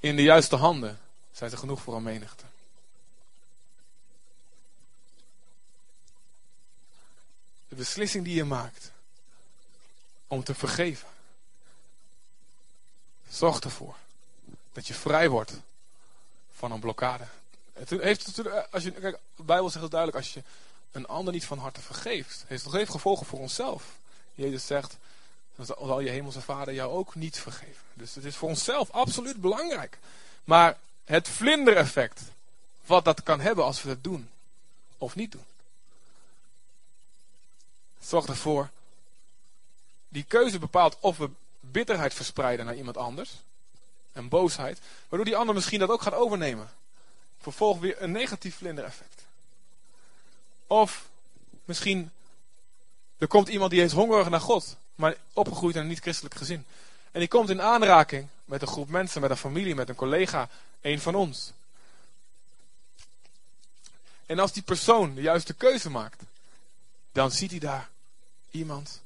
in 0.00 0.16
de 0.16 0.22
juiste 0.22 0.56
handen 0.56 1.00
zijn 1.32 1.50
ze 1.50 1.56
genoeg 1.56 1.82
voor 1.82 1.96
een 1.96 2.02
menigte. 2.02 2.44
De 7.68 7.74
beslissing 7.74 8.24
die 8.24 8.34
je 8.34 8.44
maakt 8.44 8.92
om 10.34 10.44
te 10.44 10.54
vergeven, 10.54 11.08
zorgt 13.28 13.64
ervoor 13.64 13.94
dat 14.72 14.86
je 14.86 14.94
vrij 14.94 15.28
wordt 15.28 15.52
van 16.52 16.72
een 16.72 16.80
blokkade. 16.80 17.24
Het 17.72 17.90
heeft, 17.90 18.40
als 18.70 18.82
je, 18.82 18.90
kijk, 18.90 19.18
de 19.36 19.42
Bijbel 19.42 19.70
zegt 19.70 19.82
het 19.82 19.90
duidelijk, 19.90 20.24
als 20.24 20.34
je 20.34 20.42
een 20.92 21.06
ander 21.06 21.32
niet 21.32 21.46
van 21.46 21.58
harte 21.58 21.80
vergeeft, 21.80 22.44
heeft 22.46 22.64
het 22.64 22.72
heeft 22.72 22.90
gevolgen 22.90 23.26
voor 23.26 23.38
onszelf. 23.38 23.84
Jezus 24.34 24.66
zegt, 24.66 24.96
dan 25.56 25.66
zal 25.66 26.00
je 26.00 26.10
hemelse 26.10 26.40
vader 26.40 26.74
jou 26.74 26.92
ook 26.92 27.14
niet 27.14 27.40
vergeven. 27.40 27.82
Dus 27.94 28.14
het 28.14 28.24
is 28.24 28.36
voor 28.36 28.48
onszelf 28.48 28.90
absoluut 28.90 29.40
belangrijk. 29.40 29.98
Maar 30.44 30.78
het 31.04 31.28
vlindereffect, 31.28 32.22
wat 32.86 33.04
dat 33.04 33.22
kan 33.22 33.40
hebben 33.40 33.64
als 33.64 33.82
we 33.82 33.88
het 33.88 34.04
doen 34.04 34.30
of 34.98 35.14
niet 35.14 35.32
doen. 35.32 35.44
Zorg 38.00 38.26
ervoor, 38.26 38.70
die 40.14 40.24
keuze 40.28 40.58
bepaalt 40.58 40.96
of 41.00 41.16
we 41.16 41.30
bitterheid 41.60 42.14
verspreiden 42.14 42.66
naar 42.66 42.76
iemand 42.76 42.96
anders. 42.96 43.32
En 44.12 44.28
boosheid. 44.28 44.78
Waardoor 45.08 45.26
die 45.26 45.36
ander 45.36 45.54
misschien 45.54 45.78
dat 45.78 45.88
ook 45.88 46.02
gaat 46.02 46.14
overnemen. 46.14 46.70
Vervolgens 47.40 47.82
weer 47.82 48.02
een 48.02 48.12
negatief 48.12 48.56
vlindereffect. 48.56 49.22
Of 50.66 51.08
misschien, 51.64 52.10
er 53.18 53.26
komt 53.26 53.48
iemand 53.48 53.70
die 53.70 53.82
is 53.82 53.92
hongerig 53.92 54.28
naar 54.28 54.40
God, 54.40 54.76
maar 54.94 55.16
opgegroeid 55.32 55.74
in 55.74 55.80
een 55.80 55.86
niet-christelijk 55.86 56.34
gezin. 56.34 56.64
En 57.12 57.20
die 57.20 57.28
komt 57.28 57.50
in 57.50 57.62
aanraking 57.62 58.28
met 58.44 58.62
een 58.62 58.68
groep 58.68 58.88
mensen, 58.88 59.20
met 59.20 59.30
een 59.30 59.36
familie, 59.36 59.74
met 59.74 59.88
een 59.88 59.94
collega, 59.94 60.48
een 60.80 61.00
van 61.00 61.14
ons. 61.14 61.52
En 64.26 64.38
als 64.38 64.52
die 64.52 64.62
persoon 64.62 65.14
de 65.14 65.22
juiste 65.22 65.54
keuze 65.54 65.90
maakt, 65.90 66.22
dan 67.12 67.30
ziet 67.30 67.50
hij 67.50 67.60
daar 67.60 67.90
iemand 68.50 69.02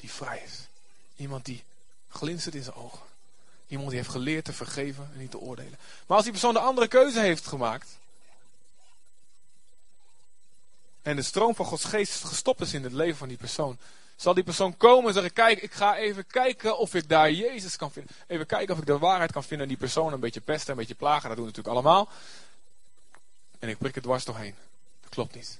die 0.00 0.10
vrij 0.10 0.42
is. 0.44 0.68
Iemand 1.16 1.44
die 1.44 1.64
glinstert 2.08 2.54
in 2.54 2.62
zijn 2.62 2.76
ogen. 2.76 3.02
Iemand 3.66 3.88
die 3.88 3.98
heeft 3.98 4.10
geleerd 4.10 4.44
te 4.44 4.52
vergeven 4.52 5.10
en 5.12 5.18
niet 5.18 5.30
te 5.30 5.38
oordelen. 5.38 5.78
Maar 6.06 6.16
als 6.16 6.22
die 6.22 6.32
persoon 6.32 6.54
de 6.54 6.60
andere 6.60 6.88
keuze 6.88 7.20
heeft 7.20 7.46
gemaakt, 7.46 7.98
en 11.02 11.16
de 11.16 11.22
stroom 11.22 11.54
van 11.54 11.66
Gods 11.66 11.84
geest 11.84 12.24
gestopt 12.24 12.60
is 12.60 12.74
in 12.74 12.82
het 12.82 12.92
leven 12.92 13.16
van 13.16 13.28
die 13.28 13.36
persoon, 13.36 13.78
zal 14.16 14.34
die 14.34 14.44
persoon 14.44 14.76
komen 14.76 15.06
en 15.06 15.12
zeggen, 15.12 15.32
kijk, 15.32 15.62
ik 15.62 15.72
ga 15.72 15.96
even 15.96 16.26
kijken 16.26 16.78
of 16.78 16.94
ik 16.94 17.08
daar 17.08 17.30
Jezus 17.32 17.76
kan 17.76 17.92
vinden. 17.92 18.16
Even 18.26 18.46
kijken 18.46 18.74
of 18.74 18.80
ik 18.80 18.86
de 18.86 18.98
waarheid 18.98 19.32
kan 19.32 19.42
vinden 19.42 19.60
en 19.60 19.68
die 19.68 19.82
persoon 19.82 20.12
een 20.12 20.20
beetje 20.20 20.40
pesten, 20.40 20.70
een 20.70 20.76
beetje 20.76 20.94
plagen. 20.94 21.28
Dat 21.28 21.36
doen 21.36 21.46
we 21.46 21.52
natuurlijk 21.56 21.76
allemaal. 21.76 22.08
En 23.58 23.68
ik 23.68 23.78
prik 23.78 23.94
het 23.94 24.04
dwars 24.04 24.24
doorheen. 24.24 24.54
Dat 25.00 25.10
klopt 25.10 25.34
niet. 25.34 25.58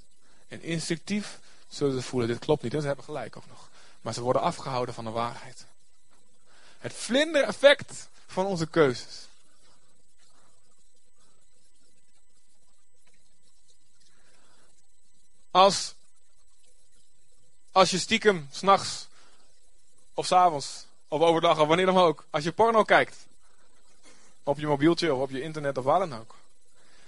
En 0.49 0.63
instinctief 0.63 1.39
zullen 1.69 2.01
ze 2.01 2.03
voelen, 2.03 2.29
dit 2.29 2.39
klopt 2.39 2.63
niet. 2.63 2.75
En 2.75 2.81
ze 2.81 2.87
hebben 2.87 3.05
gelijk 3.05 3.37
ook 3.37 3.47
nog. 3.49 3.69
Maar 4.01 4.15
ze 4.15 4.21
worden 4.21 4.43
afgehouden 4.43 4.95
van 4.95 5.05
de 5.05 5.11
waarheid. 5.11 5.65
Het 6.79 6.93
vlinder-effect 6.93 8.09
van 8.27 8.47
onze 8.47 8.67
keuzes. 8.67 9.29
Als, 15.51 15.95
als 17.73 17.91
je 17.91 17.99
stiekem 17.99 18.49
s'nachts 18.51 19.09
of 20.15 20.27
s'avonds 20.27 20.87
of 21.09 21.21
overdag 21.21 21.59
of 21.59 21.69
wanneer 21.69 21.87
dan 21.87 21.99
ook, 21.99 22.25
als 22.31 22.45
je 22.45 22.53
porno 22.53 22.83
kijkt, 22.83 23.17
op 24.43 24.59
je 24.59 24.67
mobieltje 24.67 25.15
of 25.15 25.21
op 25.21 25.31
je 25.31 25.43
internet 25.43 25.79
of 25.79 25.85
waar 25.85 25.99
dan 25.99 26.15
ook. 26.15 26.35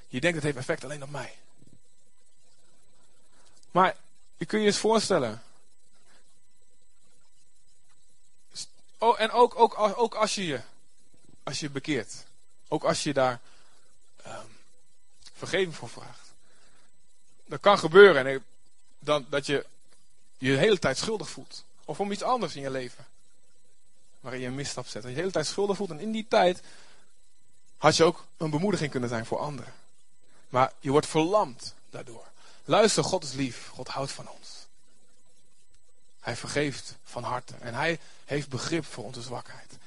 Je 0.09 0.21
denkt 0.21 0.37
het 0.37 0.45
heeft 0.45 0.57
effect 0.57 0.85
alleen 0.85 1.03
op 1.03 1.11
mij. 1.11 1.35
Maar 3.71 3.97
je 4.37 4.47
kunt 4.47 4.63
je 4.63 4.69
eens 4.69 4.79
voorstellen. 4.79 5.43
Oh, 9.03 9.21
en 9.21 9.31
ook, 9.31 9.59
ook, 9.59 9.79
ook 9.79 10.15
als 10.15 10.35
je 10.35 10.47
je, 10.47 10.61
als 11.43 11.61
je 11.61 11.71
bekeert. 11.71 12.15
Ook 12.69 12.85
als 12.85 13.03
je 13.03 13.13
daar 13.13 13.41
um, 14.27 14.59
vergeving 15.33 15.75
voor 15.75 15.89
vraagt. 15.89 16.33
Dat 17.47 17.61
kan 17.61 17.79
gebeuren 17.79 18.27
en 18.27 18.45
dan, 18.99 19.27
dat 19.29 19.47
je 19.47 19.67
je 20.39 20.57
hele 20.57 20.79
tijd 20.79 20.99
schuldig 20.99 21.31
voelt. 21.31 21.65
Of 21.85 22.01
om 22.01 22.13
iets 22.13 22.23
anders 22.23 22.57
in 22.57 22.63
je 22.63 22.71
leven. 22.71 23.07
Waarin 24.21 24.41
je 24.41 24.47
een 24.47 24.55
misstap 24.55 24.87
zet. 24.87 25.03
Dat 25.03 25.11
je 25.11 25.17
hele 25.17 25.31
tijd 25.31 25.47
schuldig 25.47 25.77
voelt. 25.77 25.91
En 25.91 26.01
in 26.01 26.13
die 26.13 26.27
tijd 26.29 26.63
had 27.79 27.97
je 27.97 28.05
ook 28.05 28.25
een 28.37 28.51
bemoediging 28.51 28.91
kunnen 28.91 29.09
zijn 29.09 29.27
voor 29.27 29.39
anderen. 29.39 29.75
Maar 30.49 30.73
je 30.81 30.91
wordt 30.91 31.07
verlamd 31.07 31.75
daardoor. 31.91 32.27
Luister, 32.65 33.05
God 33.05 33.25
is 33.25 33.33
lief. 33.33 33.69
God 33.69 33.89
houdt 33.89 34.13
van 34.13 34.29
ons. 34.29 34.67
Hij 36.21 36.37
vergeeft 36.37 36.97
van 37.05 37.23
harte. 37.23 37.55
En 37.61 37.75
hij 37.75 37.99
heeft 38.33 38.49
begrip 38.49 38.85
voor 38.85 39.05
onze 39.05 39.23
zwakheid. 39.23 39.79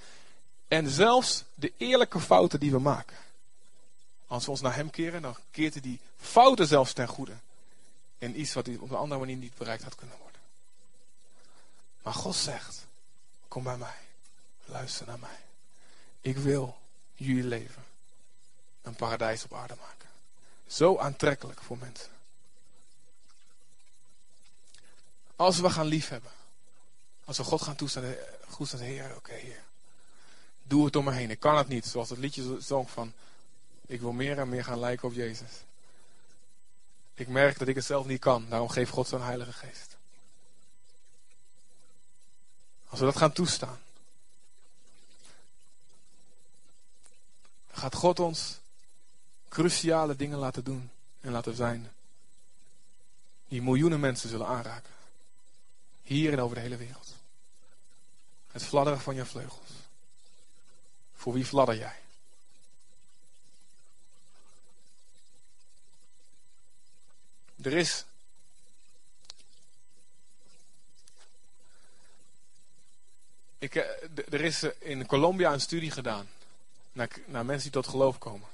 En 0.68 0.90
zelfs 0.90 1.44
de 1.54 1.74
eerlijke 1.78 2.20
fouten 2.20 2.60
die 2.60 2.72
we 2.72 2.80
maken. 2.80 3.18
Als 4.28 4.46
we 4.46 4.52
ons 4.52 4.62
naar 4.62 4.76
hem 4.76 4.90
keren, 4.90 5.22
dan 5.22 5.36
keert 5.52 5.74
hij 5.74 5.82
die 5.82 6.00
fouten 6.18 6.68
zelfs 6.68 6.94
ten 6.94 7.08
goede. 7.08 7.36
In 8.18 8.40
iets 8.40 8.54
wat 8.54 8.68
op 8.68 8.90
een 8.90 8.98
andere 8.98 9.20
manier 9.20 9.36
niet 9.36 9.58
bereikt 9.58 9.84
had 9.84 9.96
kunnen 9.96 10.18
worden. 10.22 10.42
Maar 12.02 12.14
God 12.14 12.36
zegt, 12.36 12.86
kom 13.48 13.64
bij 13.64 13.78
mij. 13.78 13.98
Luister 14.66 15.08
naar 15.08 15.20
mij. 15.20 15.40
Ik 16.22 16.38
wil 16.38 16.78
jullie 17.14 17.44
leven 17.44 17.84
een 18.82 18.96
paradijs 18.96 19.44
op 19.44 19.54
aarde 19.54 19.76
maken. 19.80 20.10
Zo 20.68 20.98
aantrekkelijk 20.98 21.62
voor 21.62 21.78
mensen. 21.78 22.12
Als 25.36 25.60
we 25.60 25.70
gaan 25.70 25.86
liefhebben. 25.86 26.32
Als 27.26 27.38
we 27.38 27.44
God 27.44 27.62
gaan 27.62 27.76
toestaan, 27.76 28.16
goed 28.48 28.72
Heer, 28.72 29.16
oké 29.16 29.34
Heer. 29.34 29.64
Doe 30.64 30.86
het 30.86 30.96
om 30.96 31.04
me 31.04 31.12
heen. 31.12 31.30
Ik 31.30 31.40
kan 31.40 31.58
het 31.58 31.68
niet. 31.68 31.86
Zoals 31.86 32.10
het 32.10 32.20
liedje 32.20 32.58
zong 32.62 32.90
van, 32.90 33.14
ik 33.86 34.02
wil 34.02 34.12
meer 34.12 34.38
en 34.38 34.50
meer 34.50 34.64
gaan 34.64 34.80
lijken 34.80 35.08
op 35.08 35.14
Jezus. 35.14 35.50
Ik 37.14 37.28
merk 37.28 37.60
dat 37.60 37.68
ik 37.68 37.76
het 37.76 37.86
zelf 37.86 38.06
niet 38.06 38.20
kan. 38.20 38.46
Daarom 38.50 38.70
geeft 38.70 38.92
God 38.92 39.08
zo'n 39.08 39.22
heilige 39.22 39.54
geest. 39.54 39.96
Als 42.88 43.00
we 43.00 43.06
dat 43.06 43.18
gaan 43.18 43.32
toestaan. 43.32 43.80
Gaat 47.72 47.96
God 47.96 48.20
ons 48.20 48.60
cruciale 49.50 50.16
dingen 50.16 50.38
laten 50.38 50.64
doen 50.64 50.90
en 51.22 51.32
laten 51.32 51.56
zijn. 51.56 51.92
Die 53.48 53.62
miljoenen 53.62 54.00
mensen 54.00 54.30
zullen 54.30 54.48
aanraken. 54.48 54.94
Hier 56.04 56.32
en 56.32 56.40
over 56.40 56.56
de 56.56 56.62
hele 56.62 56.78
wereld. 56.78 57.15
Het 58.56 58.64
fladderen 58.64 59.00
van 59.00 59.16
je 59.16 59.26
vleugels. 59.26 59.70
Voor 61.16 61.34
wie 61.34 61.46
fladder 61.46 61.78
jij? 61.78 61.96
Er 67.62 67.74
is. 67.74 68.06
Ik, 73.58 73.76
eh, 73.76 73.84
er 74.30 74.42
is 74.42 74.64
in 74.80 75.06
Colombia 75.06 75.54
een 75.54 75.62
studie 75.62 75.92
gedaan. 75.92 76.28
Naar, 76.92 77.10
naar 77.26 77.46
mensen 77.46 77.72
die 77.72 77.82
tot 77.82 77.92
geloof 77.92 78.18
komen. 78.18 78.48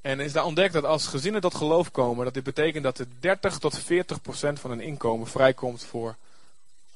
En 0.00 0.20
is 0.20 0.32
daar 0.32 0.44
ontdekt 0.44 0.72
dat 0.72 0.84
als 0.84 1.06
gezinnen 1.06 1.40
tot 1.40 1.54
geloof 1.54 1.90
komen, 1.90 2.24
dat 2.24 2.34
dit 2.34 2.44
betekent 2.44 2.84
dat 2.84 2.98
er 2.98 3.06
30 3.20 3.58
tot 3.58 3.78
40 3.78 4.22
procent 4.22 4.60
van 4.60 4.70
hun 4.70 4.80
inkomen 4.80 5.26
vrijkomt 5.26 5.84
voor 5.84 6.16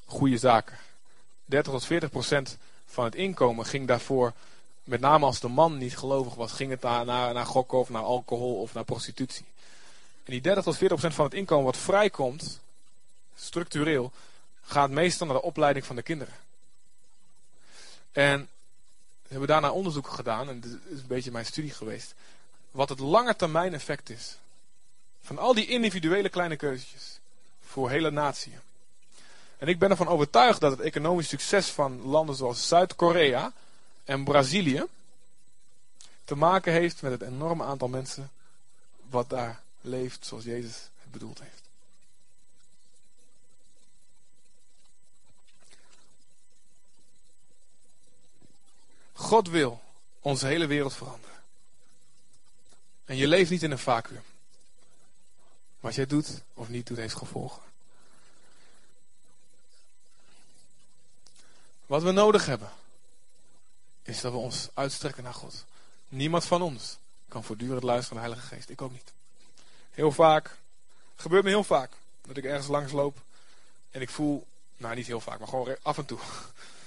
goede 0.07 0.37
zaken. 0.37 0.77
30 1.45 1.73
tot 1.73 1.85
40 1.85 2.09
procent 2.09 2.57
van 2.85 3.03
het 3.03 3.15
inkomen 3.15 3.65
ging 3.65 3.87
daarvoor, 3.87 4.33
met 4.83 4.99
name 4.99 5.25
als 5.25 5.39
de 5.39 5.47
man 5.47 5.77
niet 5.77 5.97
gelovig 5.97 6.35
was, 6.35 6.51
ging 6.51 6.69
het 6.69 6.81
naar, 6.81 7.05
naar, 7.05 7.45
gokken 7.45 7.77
of 7.77 7.89
naar 7.89 8.01
alcohol 8.01 8.61
of 8.61 8.73
naar 8.73 8.83
prostitutie. 8.83 9.45
En 10.23 10.31
die 10.31 10.41
30 10.41 10.63
tot 10.63 10.77
40 10.77 10.97
procent 10.97 11.13
van 11.13 11.25
het 11.25 11.33
inkomen 11.33 11.65
wat 11.65 11.77
vrijkomt, 11.77 12.59
structureel, 13.35 14.11
gaat 14.61 14.89
meestal 14.89 15.27
naar 15.27 15.35
de 15.35 15.41
opleiding 15.41 15.85
van 15.85 15.95
de 15.95 16.01
kinderen. 16.01 16.33
En 18.11 18.39
we 19.21 19.27
hebben 19.29 19.47
daarna 19.47 19.71
onderzoeken 19.71 20.11
gedaan, 20.11 20.49
en 20.49 20.59
dit 20.59 20.71
is 20.71 20.99
een 20.99 21.07
beetje 21.07 21.31
mijn 21.31 21.45
studie 21.45 21.71
geweest 21.71 22.13
wat 22.77 22.89
het 22.89 22.99
lange 22.99 23.35
termijn 23.35 23.73
effect 23.73 24.09
is. 24.09 24.37
Van 25.21 25.37
al 25.37 25.53
die 25.53 25.67
individuele 25.67 26.29
kleine 26.29 26.55
keuzes. 26.55 27.19
Voor 27.61 27.89
hele 27.89 28.11
naties. 28.11 28.53
En 29.57 29.67
ik 29.67 29.79
ben 29.79 29.89
ervan 29.89 30.07
overtuigd 30.07 30.59
dat 30.59 30.71
het 30.71 30.79
economisch 30.79 31.27
succes 31.27 31.67
van 31.67 32.01
landen 32.01 32.35
zoals 32.35 32.67
Zuid-Korea 32.67 33.53
en 34.03 34.23
Brazilië 34.23 34.85
te 36.25 36.35
maken 36.35 36.73
heeft 36.73 37.01
met 37.01 37.11
het 37.11 37.21
enorme 37.21 37.63
aantal 37.63 37.87
mensen 37.87 38.31
wat 39.09 39.29
daar 39.29 39.61
leeft 39.81 40.25
zoals 40.25 40.43
Jezus 40.43 40.89
het 41.01 41.11
bedoeld 41.11 41.39
heeft. 41.39 41.61
God 49.13 49.49
wil 49.49 49.81
onze 50.19 50.47
hele 50.47 50.65
wereld 50.65 50.93
veranderen. 50.93 51.35
En 53.05 53.15
je 53.15 53.27
leeft 53.27 53.49
niet 53.49 53.63
in 53.63 53.71
een 53.71 53.79
vacuüm. 53.79 54.23
Wat 55.79 55.95
jij 55.95 56.05
doet 56.05 56.41
of 56.53 56.69
niet 56.69 56.87
doet, 56.87 56.97
heeft 56.97 57.15
gevolgen. 57.15 57.61
Wat 61.87 62.03
we 62.03 62.11
nodig 62.11 62.45
hebben, 62.45 62.69
is 64.03 64.21
dat 64.21 64.31
we 64.31 64.37
ons 64.37 64.69
uitstrekken 64.73 65.23
naar 65.23 65.33
God. 65.33 65.65
Niemand 66.07 66.45
van 66.45 66.61
ons 66.61 66.97
kan 67.27 67.43
voortdurend 67.43 67.83
luisteren 67.83 68.15
naar 68.17 68.25
de 68.25 68.31
Heilige 68.33 68.55
Geest. 68.55 68.69
Ik 68.69 68.81
ook 68.81 68.91
niet. 68.91 69.13
Heel 69.91 70.11
vaak, 70.11 70.57
gebeurt 71.15 71.43
me 71.43 71.49
heel 71.49 71.63
vaak, 71.63 71.91
dat 72.21 72.37
ik 72.37 72.43
ergens 72.43 72.67
langs 72.67 72.91
loop 72.91 73.17
en 73.91 74.01
ik 74.01 74.09
voel, 74.09 74.45
nou 74.77 74.95
niet 74.95 75.07
heel 75.07 75.19
vaak, 75.19 75.39
maar 75.39 75.47
gewoon 75.47 75.75
af 75.81 75.97
en 75.97 76.05
toe. 76.05 76.19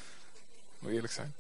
Moet 0.79 0.93
eerlijk 0.93 1.13
zijn. 1.13 1.35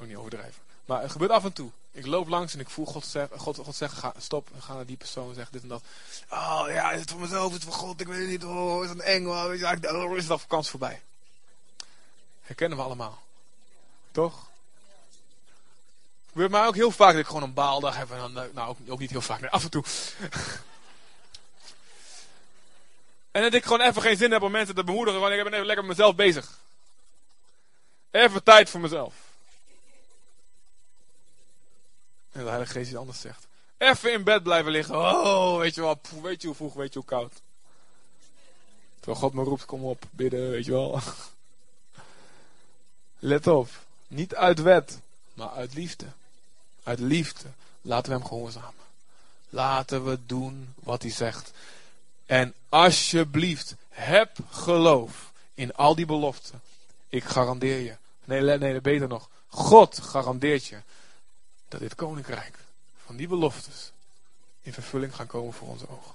Ook 0.00 0.06
niet 0.06 0.16
overdrijven. 0.16 0.62
Maar 0.84 1.02
het 1.02 1.10
gebeurt 1.10 1.30
af 1.30 1.44
en 1.44 1.52
toe. 1.52 1.70
Ik 1.90 2.06
loop 2.06 2.28
langs 2.28 2.54
en 2.54 2.60
ik 2.60 2.70
voel 2.70 2.86
God 2.86 3.06
zeggen, 3.06 3.38
God, 3.38 3.56
God 3.56 3.76
zeggen 3.76 3.98
ga, 3.98 4.14
stop, 4.18 4.48
ga 4.58 4.74
naar 4.74 4.86
die 4.86 4.96
persoon, 4.96 5.34
zeg 5.34 5.50
dit 5.50 5.62
en 5.62 5.68
dat. 5.68 5.82
Oh 6.30 6.64
ja, 6.68 6.92
is 6.92 7.00
het 7.00 7.10
voor 7.10 7.20
mezelf, 7.20 7.48
is 7.48 7.54
het 7.54 7.64
voor 7.64 7.72
God, 7.72 8.00
ik 8.00 8.06
weet 8.06 8.18
het 8.18 8.28
niet, 8.28 8.44
oh, 8.44 8.84
is 8.84 8.90
het 8.90 9.00
eng, 9.00 9.26
oh, 9.26 9.54
is 9.54 9.60
het, 10.28 10.40
is 10.40 10.46
kans 10.46 10.70
voorbij. 10.70 11.02
Herkennen 12.44 12.78
we 12.78 12.84
allemaal. 12.84 13.22
Toch? 14.10 14.46
Gebeurt 16.28 16.50
mij 16.50 16.66
ook 16.66 16.74
heel 16.74 16.90
vaak 16.90 17.12
dat 17.12 17.20
ik 17.20 17.26
gewoon 17.26 17.42
een 17.42 17.54
baaldag 17.54 17.96
heb 17.96 18.10
en 18.10 18.18
dan, 18.18 18.38
eh, 18.38 18.44
nou 18.52 18.76
ook, 18.86 18.98
niet 18.98 19.10
heel 19.10 19.20
vaak, 19.20 19.40
nee, 19.40 19.50
af 19.50 19.64
en 19.64 19.70
toe. 19.70 19.84
en 23.30 23.42
dat 23.42 23.54
ik 23.54 23.62
gewoon 23.62 23.80
even 23.80 24.02
geen 24.02 24.16
zin 24.16 24.30
heb 24.30 24.42
om 24.42 24.50
mensen 24.50 24.74
te 24.74 24.84
bemoedigen, 24.84 25.20
want 25.20 25.32
ik 25.32 25.42
ben 25.42 25.52
even 25.52 25.66
lekker 25.66 25.84
met 25.84 25.96
mezelf 25.96 26.14
bezig. 26.14 26.58
Even 28.10 28.42
tijd 28.42 28.70
voor 28.70 28.80
mezelf. 28.80 29.14
En 32.32 32.42
de 32.42 32.48
Heilige 32.48 32.72
Geest 32.72 32.94
anders 32.94 33.20
zegt. 33.20 33.46
Even 33.78 34.12
in 34.12 34.24
bed 34.24 34.42
blijven 34.42 34.72
liggen. 34.72 34.96
Oh, 34.96 35.58
weet 35.58 35.74
je 35.74 35.80
wel. 35.80 36.00
weet 36.22 36.40
je 36.40 36.46
hoe 36.46 36.56
vroeg, 36.56 36.74
weet 36.74 36.92
je 36.92 36.98
hoe 36.98 37.08
koud. 37.08 37.32
Terwijl 38.96 39.18
God 39.18 39.32
me 39.32 39.42
roept, 39.42 39.64
kom 39.64 39.84
op, 39.84 40.02
bidden, 40.10 40.50
weet 40.50 40.64
je 40.64 40.70
wel. 40.70 41.00
Let 43.24 43.46
op. 43.46 43.68
Niet 44.06 44.34
uit 44.34 44.62
wet, 44.62 45.00
maar 45.34 45.50
uit 45.50 45.74
liefde. 45.74 46.06
Uit 46.82 46.98
liefde. 46.98 47.48
Laten 47.80 48.12
we 48.12 48.18
hem 48.18 48.26
gehoorzamen. 48.26 48.84
Laten 49.48 50.04
we 50.04 50.18
doen 50.26 50.74
wat 50.74 51.02
hij 51.02 51.10
zegt. 51.10 51.50
En 52.26 52.54
alsjeblieft, 52.68 53.74
heb 53.88 54.38
geloof 54.50 55.32
in 55.54 55.74
al 55.74 55.94
die 55.94 56.06
beloften. 56.06 56.60
Ik 57.08 57.24
garandeer 57.24 57.78
je. 57.80 57.96
Nee, 58.24 58.58
nee, 58.58 58.80
beter 58.80 59.08
nog. 59.08 59.28
God 59.48 59.98
garandeert 59.98 60.66
je 60.66 60.78
dat 61.68 61.80
dit 61.80 61.94
koninkrijk 61.94 62.58
van 63.04 63.16
die 63.16 63.28
beloftes 63.28 63.92
in 64.62 64.72
vervulling 64.72 65.14
gaan 65.14 65.26
komen 65.26 65.52
voor 65.52 65.68
onze 65.68 65.88
ogen. 65.88 66.14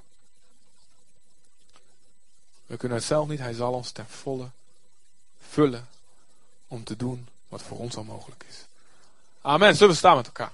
We 2.65 2.77
kunnen 2.77 2.97
het 2.97 3.07
zelf 3.07 3.27
niet, 3.27 3.39
hij 3.39 3.53
zal 3.53 3.73
ons 3.73 3.91
ten 3.91 4.07
volle 4.07 4.49
vullen 5.39 5.87
om 6.69 6.83
te 6.83 6.95
doen 6.95 7.27
wat 7.47 7.61
voor 7.61 7.77
ons 7.77 7.95
al 7.95 8.03
mogelijk 8.03 8.45
is. 8.49 8.65
Amen. 9.41 9.75
Zullen 9.75 9.91
we 9.93 9.97
staan 9.97 10.15
met 10.15 10.25
elkaar? 10.25 10.51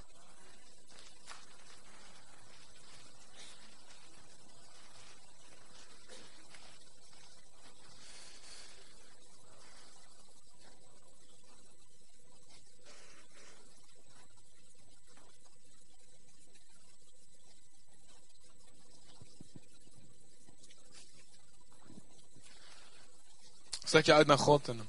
Strek 23.84 24.04
je 24.04 24.12
uit 24.12 24.26
naar 24.26 24.38
God 24.38 24.68
en 24.68 24.88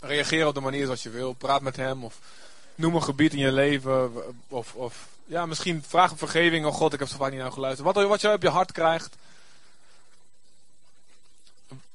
reageer 0.00 0.46
op 0.46 0.54
de 0.54 0.60
manier 0.60 0.84
zoals 0.84 1.02
je 1.02 1.10
wil. 1.10 1.32
Praat 1.32 1.62
met 1.62 1.76
hem 1.76 2.04
of 2.04 2.18
noem 2.74 2.94
een 2.94 3.02
gebied 3.02 3.32
in 3.32 3.38
je 3.38 3.52
leven. 3.52 4.12
Of, 4.48 4.74
of 4.74 5.08
ja, 5.24 5.46
misschien 5.46 5.82
vraag 5.86 6.10
om 6.10 6.18
vergeving. 6.18 6.66
Oh 6.66 6.74
God, 6.74 6.92
ik 6.92 6.98
heb 6.98 7.08
zo 7.08 7.16
vaak 7.16 7.30
niet 7.30 7.40
naar 7.40 7.52
geluisterd. 7.52 7.92
Wat, 7.92 8.06
wat 8.06 8.20
je 8.20 8.32
op 8.32 8.42
je 8.42 8.48
hart 8.48 8.72
krijgt. 8.72 9.16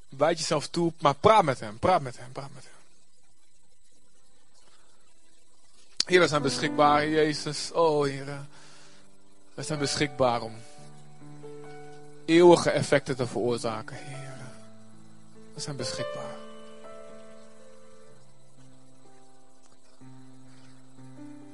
Wijd 0.08 0.38
jezelf 0.38 0.68
toe, 0.68 0.92
maar 0.98 1.14
praat 1.14 1.44
met 1.44 1.60
hem. 1.60 1.78
Praat 1.78 2.02
met 2.02 2.18
hem, 2.18 2.32
praat 2.32 2.50
met 2.54 2.62
hem. 2.62 2.72
Heer, 6.06 6.20
we 6.20 6.28
zijn 6.28 6.42
beschikbaar, 6.42 7.08
Jezus. 7.08 7.72
Oh, 7.72 8.04
Heer. 8.04 8.46
We 9.54 9.62
zijn 9.62 9.78
beschikbaar 9.78 10.40
om 10.40 10.54
eeuwige 12.24 12.70
effecten 12.70 13.16
te 13.16 13.26
veroorzaken, 13.26 13.96
Heer. 13.96 14.36
We 15.54 15.60
zijn 15.60 15.76
beschikbaar. 15.76 16.45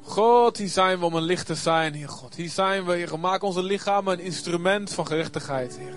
God, 0.04 0.56
hier 0.56 0.68
zijn 0.68 0.98
we 0.98 1.04
om 1.04 1.14
een 1.14 1.22
licht 1.22 1.46
te 1.46 1.54
zijn, 1.54 1.94
Heer 1.94 2.08
God. 2.08 2.34
Hier 2.34 2.48
zijn 2.48 2.84
we, 2.84 2.92
Heer. 2.92 3.18
Maak 3.18 3.42
onze 3.42 3.62
lichamen 3.62 4.12
een 4.12 4.24
instrument 4.24 4.92
van 4.92 5.06
gerechtigheid, 5.06 5.78
Heer. 5.78 5.94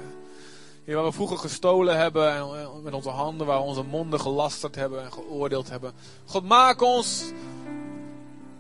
Heer, 0.86 0.96
waar 0.96 1.06
we 1.06 1.12
vroeger 1.12 1.38
gestolen 1.38 1.98
hebben 1.98 2.36
en 2.36 2.48
met 2.84 2.94
onze 2.94 3.10
handen, 3.10 3.48
waar 3.48 3.58
we 3.58 3.64
onze 3.64 3.84
monden 3.84 4.20
gelasterd 4.20 4.76
hebben 4.76 5.04
en 5.04 5.14
geoordeeld 5.14 5.70
hebben. 5.70 5.94
God, 6.26 6.44
maak 6.44 6.82
ons 6.82 7.24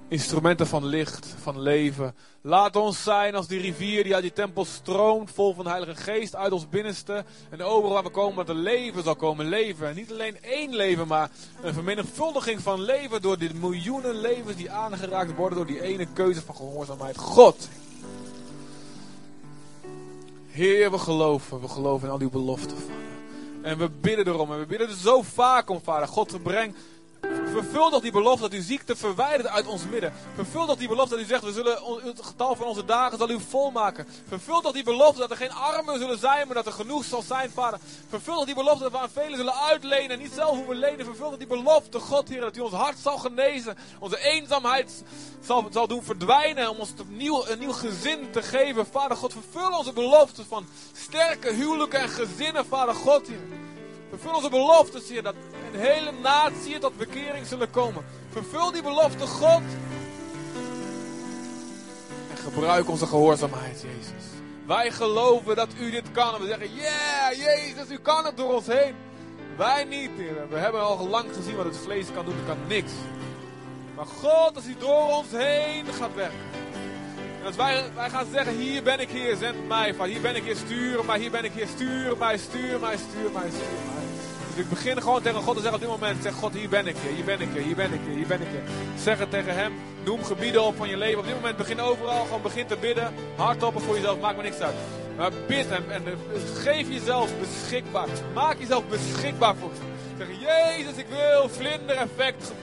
instrumenten 0.07 0.67
van 0.67 0.85
licht, 0.85 1.35
van 1.41 1.61
leven. 1.61 2.15
Laat 2.41 2.75
ons 2.75 3.03
zijn 3.03 3.35
als 3.35 3.47
die 3.47 3.59
rivier 3.59 4.03
die 4.03 4.13
uit 4.13 4.23
die 4.23 4.33
tempel 4.33 4.65
stroomt, 4.65 5.31
vol 5.31 5.53
van 5.53 5.63
de 5.63 5.69
Heilige 5.69 5.95
Geest, 5.95 6.35
uit 6.35 6.51
ons 6.51 6.69
binnenste. 6.69 7.25
En 7.49 7.61
overal 7.61 7.93
waar 7.93 8.03
we 8.03 8.09
komen, 8.09 8.35
dat 8.35 8.55
er 8.55 8.61
leven 8.61 9.03
zal 9.03 9.15
komen, 9.15 9.45
leven. 9.45 9.87
En 9.87 9.95
niet 9.95 10.11
alleen 10.11 10.37
één 10.41 10.75
leven, 10.75 11.07
maar 11.07 11.29
een 11.61 11.73
vermenigvuldiging 11.73 12.61
van 12.61 12.81
leven 12.81 13.21
door 13.21 13.37
die 13.37 13.53
miljoenen 13.53 14.19
levens 14.19 14.55
die 14.55 14.71
aangeraakt 14.71 15.35
worden 15.35 15.57
door 15.57 15.67
die 15.67 15.81
ene 15.81 16.07
keuze 16.13 16.41
van 16.41 16.55
gehoorzaamheid. 16.55 17.17
God. 17.17 17.69
Heer, 20.47 20.91
we 20.91 20.97
geloven, 20.97 21.61
we 21.61 21.67
geloven 21.67 22.07
in 22.07 22.13
al 22.13 22.19
uw 22.19 22.29
beloften. 22.29 22.77
En 23.61 23.77
we 23.77 23.89
bidden 24.01 24.27
erom, 24.27 24.51
en 24.51 24.59
we 24.59 24.65
bidden 24.65 24.87
er 24.87 24.95
zo 24.95 25.21
vaak 25.21 25.69
om, 25.69 25.81
Vader. 25.83 26.07
God, 26.07 26.43
breng 26.43 26.75
Vervul 27.55 27.89
toch 27.89 28.01
die 28.01 28.11
belofte 28.11 28.41
dat 28.41 28.53
u 28.53 28.61
ziekte 28.61 28.95
verwijdert 28.95 29.47
uit 29.47 29.67
ons 29.67 29.83
midden. 29.85 30.13
Vervul 30.35 30.65
toch 30.65 30.77
die 30.77 30.87
belofte 30.87 31.15
dat 31.15 31.23
u 31.23 31.27
zegt, 31.27 31.43
we 31.43 31.51
zullen 31.51 31.77
het 32.03 32.25
getal 32.25 32.55
van 32.55 32.67
onze 32.67 32.85
dagen 32.85 33.17
zal 33.17 33.29
u 33.29 33.39
volmaken. 33.49 34.07
Vervul 34.27 34.61
toch 34.61 34.71
die 34.71 34.83
belofte 34.83 35.19
dat 35.19 35.31
er 35.31 35.37
geen 35.37 35.51
armen 35.51 35.99
zullen 35.99 36.17
zijn, 36.17 36.45
maar 36.45 36.55
dat 36.55 36.65
er 36.65 36.71
genoeg 36.71 37.03
zal 37.03 37.21
zijn, 37.21 37.49
vader. 37.49 37.79
Vervul 38.09 38.35
toch 38.35 38.45
die 38.45 38.55
belofte 38.55 38.83
dat 38.83 38.91
we 38.91 38.97
aan 38.97 39.09
velen 39.09 39.37
zullen 39.37 39.53
uitlenen 39.53 40.09
en 40.09 40.19
niet 40.19 40.31
zelf 40.31 40.55
hoeven 40.55 40.75
lenen. 40.75 41.05
Vervul 41.05 41.29
toch 41.29 41.37
die 41.37 41.47
belofte, 41.47 41.99
God, 41.99 42.29
Heer, 42.29 42.41
dat 42.41 42.57
u 42.57 42.59
ons 42.59 42.73
hart 42.73 42.97
zal 42.97 43.17
genezen. 43.17 43.77
Onze 43.99 44.19
eenzaamheid 44.19 45.03
zal, 45.41 45.67
zal 45.71 45.87
doen 45.87 46.03
verdwijnen 46.03 46.69
om 46.69 46.77
ons 46.77 46.93
opnieuw, 46.99 47.47
een 47.47 47.59
nieuw 47.59 47.73
gezin 47.73 48.31
te 48.31 48.41
geven. 48.41 48.85
Vader 48.85 49.17
God, 49.17 49.33
vervul 49.33 49.77
onze 49.77 49.93
belofte 49.93 50.45
van 50.45 50.65
sterke 50.93 51.53
huwelijken 51.53 51.99
en 51.99 52.09
gezinnen, 52.09 52.65
vader 52.65 52.95
God, 52.95 53.27
Heer. 53.27 53.74
Vervul 54.09 54.35
onze 54.35 54.49
beloftes, 54.49 55.09
Heer, 55.09 55.23
dat 55.23 55.35
een 55.73 55.79
hele 55.79 56.11
natie 56.23 56.79
tot 56.79 56.97
bekering 56.97 57.47
zullen 57.47 57.69
komen. 57.69 58.05
Vervul 58.31 58.71
die 58.71 58.81
belofte, 58.81 59.27
God. 59.27 59.61
En 62.31 62.37
gebruik 62.37 62.89
onze 62.89 63.05
gehoorzaamheid, 63.07 63.81
Jezus. 63.81 64.23
Wij 64.65 64.91
geloven 64.91 65.55
dat 65.55 65.69
u 65.79 65.91
dit 65.91 66.11
kan. 66.11 66.35
En 66.35 66.41
we 66.41 66.47
zeggen, 66.47 66.73
yeah, 66.73 67.33
Jezus, 67.33 67.89
u 67.89 67.97
kan 67.97 68.25
het 68.25 68.37
door 68.37 68.53
ons 68.53 68.67
heen. 68.67 68.95
Wij 69.57 69.83
niet, 69.83 70.09
Heer. 70.17 70.49
We 70.49 70.57
hebben 70.57 70.81
al 70.81 71.07
lang 71.07 71.25
gezien 71.33 71.55
wat 71.55 71.65
het 71.65 71.77
vlees 71.77 72.05
kan 72.13 72.25
doen. 72.25 72.35
Het 72.35 72.45
kan 72.45 72.67
niks. 72.67 72.91
Maar 73.95 74.05
God, 74.05 74.55
als 74.55 74.65
u 74.65 74.75
door 74.79 75.09
ons 75.17 75.31
heen 75.31 75.85
gaat 75.85 76.15
werken. 76.15 76.64
Als 77.45 77.55
wij, 77.55 77.83
wij 77.95 78.09
gaan 78.09 78.25
zeggen, 78.31 78.57
hier 78.57 78.83
ben 78.83 78.99
ik, 78.99 79.09
Heer, 79.09 79.35
zend 79.35 79.67
mij. 79.67 79.93
Van 79.93 80.07
hier 80.07 80.21
ben 80.21 80.35
ik, 80.35 80.43
Heer, 80.43 80.55
stuur 80.55 81.05
mij. 81.05 81.19
Hier 81.19 81.31
ben 81.31 81.43
ik, 81.43 81.51
Heer, 81.51 81.67
stuur 81.67 82.17
mij, 82.17 82.37
stuur 82.37 82.79
mij, 82.79 82.97
stuur 82.97 83.31
mij, 83.33 83.49
stuur 83.49 83.83
mij. 83.93 84.03
Dus 84.55 84.63
ik 84.63 84.69
begin 84.69 85.01
gewoon 85.01 85.21
tegen 85.21 85.41
God 85.41 85.55
te 85.55 85.61
zeggen 85.61 85.81
op 85.81 85.87
dit 85.87 85.99
moment. 85.99 86.23
Zeg 86.23 86.33
God, 86.33 86.53
hier 86.53 86.69
ben 86.69 86.87
ik, 86.87 86.95
Heer, 86.97 87.13
hier 87.13 87.25
ben 87.25 87.41
ik, 87.41 87.49
Heer, 87.53 87.63
hier 87.63 87.75
ben 87.75 87.93
ik, 87.93 87.99
Heer, 88.05 88.15
hier 88.15 88.27
ben 88.27 88.41
ik. 88.41 88.47
Zeg 88.99 89.19
het 89.19 89.29
tegen 89.29 89.55
hem. 89.55 89.73
Noem 90.05 90.23
gebieden 90.23 90.63
op 90.63 90.75
van 90.75 90.89
je 90.89 90.97
leven. 90.97 91.19
Op 91.19 91.25
dit 91.25 91.35
moment 91.35 91.57
begin 91.57 91.79
overal 91.79 92.23
gewoon 92.23 92.41
begin 92.41 92.67
te 92.67 92.77
bidden. 92.77 93.13
Hardop 93.35 93.81
voor 93.81 93.95
jezelf, 93.95 94.19
maakt 94.19 94.37
me 94.37 94.43
niks 94.43 94.59
uit. 94.59 94.75
Maar 95.17 95.31
bid 95.47 95.69
hem 95.69 95.83
en 95.89 96.03
geef 96.55 96.89
jezelf 96.89 97.29
beschikbaar. 97.39 98.07
Maak 98.33 98.59
jezelf 98.59 98.83
beschikbaar 98.87 99.55
voor 99.55 99.71
Zeg, 100.17 100.27
Jezus, 100.39 100.95
ik 100.95 101.07
wil 101.07 101.49
vlinder-effect. 101.49 102.53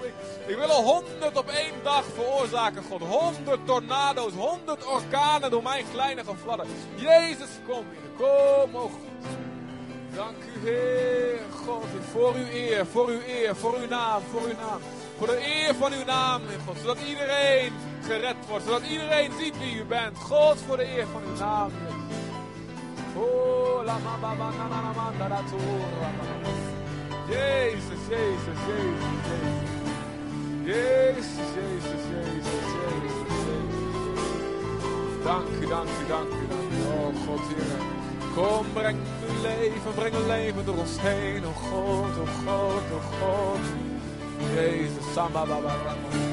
Ik 0.47 0.57
wil 0.57 0.71
al 0.71 0.83
honderd 0.83 1.39
op 1.39 1.49
één 1.49 1.75
dag 1.83 2.05
veroorzaken, 2.15 2.83
God. 2.91 3.01
Honderd 3.01 3.67
tornado's, 3.67 4.33
honderd 4.33 4.87
orkanen 4.87 5.51
door 5.51 5.63
mijn 5.63 5.85
kleine 5.93 6.25
gefladder. 6.25 6.67
Jezus, 6.95 7.49
kom, 7.67 7.85
Kom, 8.17 8.75
oh 8.75 8.81
God. 8.81 8.91
Dank 10.15 10.37
u, 10.37 10.69
Heer, 10.69 11.39
God, 11.65 11.85
voor 12.13 12.35
uw 12.35 12.47
eer, 12.53 12.87
voor 12.87 13.09
uw 13.09 13.21
eer, 13.27 13.57
voor 13.57 13.77
uw 13.81 13.89
naam, 13.89 14.23
voor 14.31 14.41
uw 14.41 14.57
naam. 14.67 14.81
Voor 15.19 15.27
de 15.27 15.47
eer 15.47 15.75
van 15.75 15.93
uw 15.93 16.05
naam, 16.05 16.43
Heer 16.47 16.59
God. 16.67 16.77
Zodat 16.81 16.99
iedereen 17.09 17.73
gered 18.07 18.37
wordt, 18.49 18.65
zodat 18.65 18.83
iedereen 18.83 19.33
ziet 19.39 19.59
wie 19.59 19.75
u 19.75 19.85
bent. 19.85 20.19
God, 20.19 20.59
voor 20.67 20.77
de 20.77 20.97
eer 20.97 21.07
van 21.07 21.23
uw 21.23 21.39
naam, 21.39 21.71
Jezus, 27.29 27.83
Jezus, 28.09 28.09
Jezus, 28.09 28.59
Jezus. 28.67 29.62
Jezus, 30.65 31.27
Jezus, 31.57 32.03
Jezus, 32.13 32.67
Jezus, 32.79 33.31
Jezus. 33.47 33.93
Dank 35.25 35.47
u, 35.63 35.67
dank 35.67 35.89
u, 35.89 36.07
dank 36.09 36.29
u, 36.29 36.47
dank 36.49 36.73
u. 36.73 36.83
Oh 36.93 37.27
God, 37.27 37.41
Heer. 37.49 37.81
Kom, 38.35 38.67
breng 38.73 38.99
uw 39.29 39.43
leven, 39.43 39.95
breng 39.95 40.15
uw 40.15 40.27
leven 40.27 40.65
door 40.65 40.77
ons 40.77 40.99
heen. 41.01 41.45
Oh 41.45 41.55
God, 41.71 42.19
oh 42.19 42.29
God, 42.45 42.83
oh 42.93 43.05
God. 43.21 43.61
Jezus, 44.55 45.13
samba, 45.13 45.47
baba, 45.47 45.75
rama, 45.85 46.32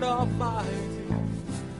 God 0.00 0.04
Almighty, 0.04 1.06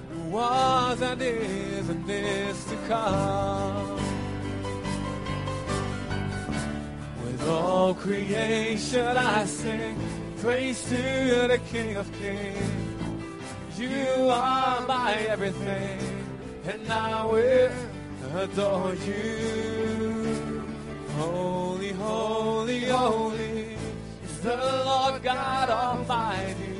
who 0.08 0.30
was 0.30 1.02
and 1.02 1.20
is 1.20 1.90
and 1.90 2.08
is 2.08 2.64
to 2.64 2.76
come. 2.88 3.96
With 7.22 7.46
all 7.46 7.92
creation 7.92 9.06
I 9.18 9.44
sing 9.44 9.98
praise 10.38 10.82
to 10.88 10.96
you 10.96 11.48
the 11.48 11.60
King 11.70 11.96
of 11.96 12.10
Kings. 12.14 13.78
You 13.78 14.30
are 14.30 14.80
my 14.86 15.12
everything, 15.28 16.00
and 16.64 16.90
I 16.90 17.22
will 17.26 17.70
adore 18.34 18.94
you. 18.94 20.64
Holy, 21.18 21.92
holy, 21.92 22.80
holy 22.86 23.76
is 24.24 24.40
the 24.40 24.56
Lord 24.86 25.22
God 25.22 25.68
Almighty 25.68 26.75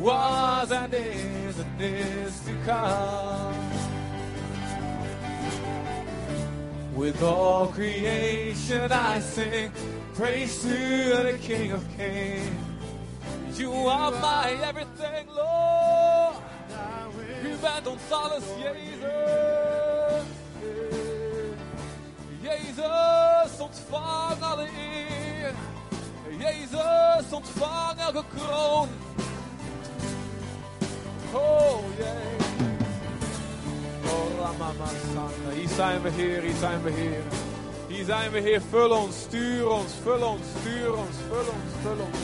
was 0.00 0.70
and 0.70 0.94
is 0.94 1.58
and 1.58 1.80
is 1.80 2.40
to 2.40 2.54
come. 2.64 3.54
With 6.94 7.22
all 7.22 7.68
creation 7.68 8.90
I 8.90 9.20
sing 9.20 9.70
praise 10.14 10.62
to 10.62 10.68
the 10.68 11.38
King 11.40 11.72
of 11.72 11.84
Kings. 11.96 12.50
You 13.58 13.72
are 13.72 14.10
my 14.10 14.56
everything, 14.62 15.26
Lord. 15.34 15.76
Ons 17.86 18.12
alles, 18.12 18.44
Jezus. 18.58 20.26
Jezus, 22.42 23.60
ontvang 23.60 24.42
alle 24.42 24.66
eer. 24.66 25.54
Jezus, 26.38 27.32
ontvang 27.32 27.98
elke 27.98 28.24
kroon. 28.34 28.88
Oh. 31.36 31.80
Hier 35.54 35.68
zijn 35.68 36.02
we, 36.02 36.10
Heer. 36.10 36.42
Hier 36.42 36.56
zijn 36.60 36.82
we, 36.82 36.90
Heer. 36.90 37.22
Hier 37.88 38.04
zijn 38.04 38.30
we, 38.30 38.40
Heer. 38.40 38.60
Vul 38.70 38.90
ons, 38.90 39.20
stuur 39.20 39.70
ons, 39.70 39.92
vul 40.02 40.22
ons, 40.28 40.40
stuur 40.60 40.94
ons, 40.94 41.16
vul 41.28 41.38
ons, 41.38 41.72
vul 41.82 42.04
ons. 42.06 42.18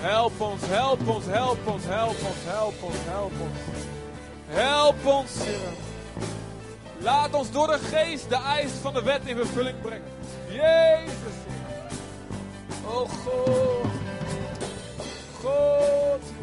Help 0.00 0.40
ons, 0.40 0.62
help 0.66 1.08
ons, 1.08 1.24
help 1.26 1.66
ons, 1.66 1.84
help 1.84 2.16
ons, 2.28 2.44
help 2.44 2.82
ons, 2.82 2.96
help 3.06 3.32
ons. 3.40 3.58
Help 4.46 5.06
ons, 5.06 5.44
Heer. 5.44 5.82
Laat 7.04 7.34
ons 7.34 7.50
door 7.50 7.66
de 7.66 7.78
geest 7.78 8.28
de 8.28 8.36
eis 8.36 8.72
van 8.82 8.94
de 8.94 9.02
wet 9.02 9.20
in 9.24 9.36
vervulling 9.36 9.80
brengen. 9.80 10.12
Jezus. 10.48 11.38
Oh 12.86 13.08
God. 13.08 13.90
God. 15.42 16.33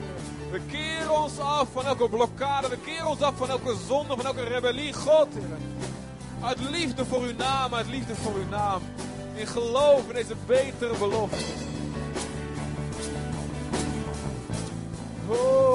We 0.52 0.60
keren 0.68 1.22
ons 1.22 1.40
af 1.40 1.68
van 1.72 1.86
elke 1.86 2.10
blokkade. 2.10 2.70
We 2.70 2.78
keren 2.78 3.08
ons 3.08 3.22
af 3.22 3.34
van 3.36 3.50
elke 3.50 3.76
zonde, 3.88 4.16
van 4.16 4.26
elke 4.26 4.44
rebellie. 4.44 4.94
God, 4.94 5.28
Heer. 5.34 5.58
Uit 6.42 6.60
liefde 6.70 7.06
voor 7.06 7.22
uw 7.22 7.36
naam, 7.38 7.74
uit 7.74 7.88
liefde 7.88 8.16
voor 8.16 8.34
uw 8.34 8.50
naam. 8.50 8.82
In 9.36 9.48
geloof 9.48 10.08
in 10.08 10.14
deze 10.14 10.36
betere 10.46 10.98
belofte. 10.98 11.46
Oh, 15.28 15.71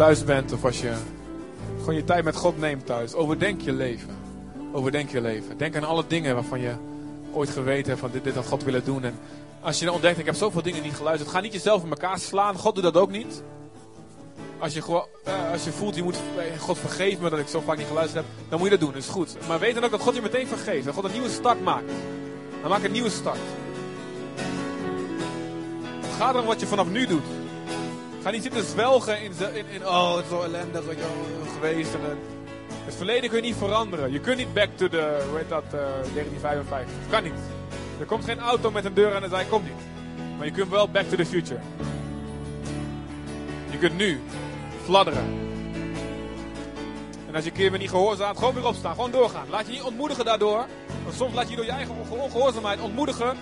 thuis 0.00 0.24
bent 0.24 0.52
of 0.52 0.64
als 0.64 0.80
je 0.80 0.92
gewoon 1.78 1.94
je 1.94 2.04
tijd 2.04 2.24
met 2.24 2.36
God 2.36 2.58
neemt 2.58 2.86
thuis, 2.86 3.14
overdenk 3.14 3.60
je 3.60 3.72
leven. 3.72 4.16
Overdenk 4.72 5.10
je 5.10 5.20
leven. 5.20 5.58
Denk 5.58 5.76
aan 5.76 5.84
alle 5.84 6.04
dingen 6.06 6.34
waarvan 6.34 6.60
je 6.60 6.72
ooit 7.32 7.50
geweten 7.50 7.88
hebt 7.88 8.00
van 8.00 8.10
dit, 8.10 8.24
dit 8.24 8.34
had 8.34 8.46
God 8.46 8.64
willen 8.64 8.84
doen. 8.84 9.04
En 9.04 9.18
als 9.60 9.78
je 9.78 9.84
dan 9.84 9.94
ontdekt, 9.94 10.18
ik 10.18 10.24
heb 10.24 10.34
zoveel 10.34 10.62
dingen 10.62 10.82
niet 10.82 10.94
geluisterd, 10.94 11.30
ga 11.30 11.40
niet 11.40 11.52
jezelf 11.52 11.82
in 11.82 11.90
elkaar 11.90 12.18
slaan. 12.18 12.56
God 12.56 12.74
doet 12.74 12.84
dat 12.84 12.96
ook 12.96 13.10
niet. 13.10 13.42
Als 14.58 14.74
je, 14.74 14.82
gewoon, 14.82 15.06
eh, 15.24 15.52
als 15.52 15.64
je 15.64 15.72
voelt, 15.72 15.94
je 15.94 16.02
moet, 16.02 16.16
eh, 16.36 16.60
God 16.60 16.78
vergeef 16.78 17.18
me 17.18 17.30
dat 17.30 17.38
ik 17.38 17.48
zo 17.48 17.60
vaak 17.60 17.76
niet 17.76 17.86
geluisterd 17.86 18.24
heb, 18.24 18.34
dan 18.48 18.58
moet 18.58 18.68
je 18.68 18.76
dat 18.76 18.84
doen, 18.84 18.92
dat 18.92 19.02
is 19.02 19.08
goed. 19.08 19.36
Maar 19.48 19.58
weet 19.58 19.74
dan 19.74 19.84
ook 19.84 19.90
dat 19.90 20.00
God 20.00 20.14
je 20.14 20.22
meteen 20.22 20.46
vergeeft. 20.46 20.88
God 20.88 21.04
een 21.04 21.12
nieuwe 21.12 21.30
start 21.30 21.62
maakt. 21.62 21.92
Dan 22.60 22.70
maak 22.70 22.84
een 22.84 22.92
nieuwe 22.92 23.10
start. 23.10 23.38
Het 26.00 26.16
gaat 26.18 26.34
erom 26.34 26.46
wat 26.46 26.60
je 26.60 26.66
vanaf 26.66 26.88
nu 26.88 27.06
doet. 27.06 27.39
Ga 28.22 28.30
niet 28.30 28.42
zitten 28.42 28.64
zwelgen 28.64 29.22
in, 29.22 29.32
in, 29.54 29.64
in 29.70 29.86
oh, 29.86 30.16
het 30.16 30.24
is 30.24 30.30
zo 30.30 30.42
ellendig 30.42 30.80
je, 30.80 30.96
wel, 30.96 31.52
geweest. 31.54 31.94
En, 31.94 32.18
het 32.84 32.94
verleden 32.94 33.30
kun 33.30 33.38
je 33.38 33.44
niet 33.44 33.56
veranderen. 33.56 34.12
Je 34.12 34.20
kunt 34.20 34.36
niet 34.36 34.54
back 34.54 34.68
to 34.74 34.88
the, 34.88 35.24
hoe 35.28 35.38
heet 35.38 35.48
dat, 35.48 35.64
eh, 35.64 35.70
1955. 35.70 36.94
Dat 37.00 37.10
kan 37.10 37.22
niet. 37.22 37.40
Er 38.00 38.06
komt 38.06 38.24
geen 38.24 38.38
auto 38.38 38.70
met 38.70 38.84
een 38.84 38.94
deur 38.94 39.14
aan 39.14 39.22
de 39.22 39.28
zij, 39.28 39.44
komt 39.44 39.64
niet. 39.64 39.82
Maar 40.36 40.46
je 40.46 40.52
kunt 40.52 40.68
wel 40.68 40.88
back 40.88 41.04
to 41.04 41.16
the 41.16 41.26
future. 41.26 41.60
Je 43.70 43.78
kunt 43.78 43.96
nu 43.96 44.20
fladderen. 44.84 45.24
En 47.28 47.34
als 47.34 47.44
je 47.44 47.50
een 47.50 47.56
keer 47.56 47.70
weer 47.70 47.78
niet 47.78 47.90
gehoorzaamt, 47.90 48.38
gewoon 48.38 48.54
weer 48.54 48.66
opstaan. 48.66 48.94
Gewoon 48.94 49.10
doorgaan. 49.10 49.46
Laat 49.50 49.66
je 49.66 49.72
niet 49.72 49.82
ontmoedigen 49.82 50.24
daardoor. 50.24 50.64
Want 51.04 51.16
soms 51.16 51.34
laat 51.34 51.50
je 51.50 51.56
door 51.56 51.64
je 51.64 51.70
eigen 51.70 51.94
onge- 51.94 52.22
ongehoorzaamheid 52.22 52.80
ontmoedigen. 52.80 53.36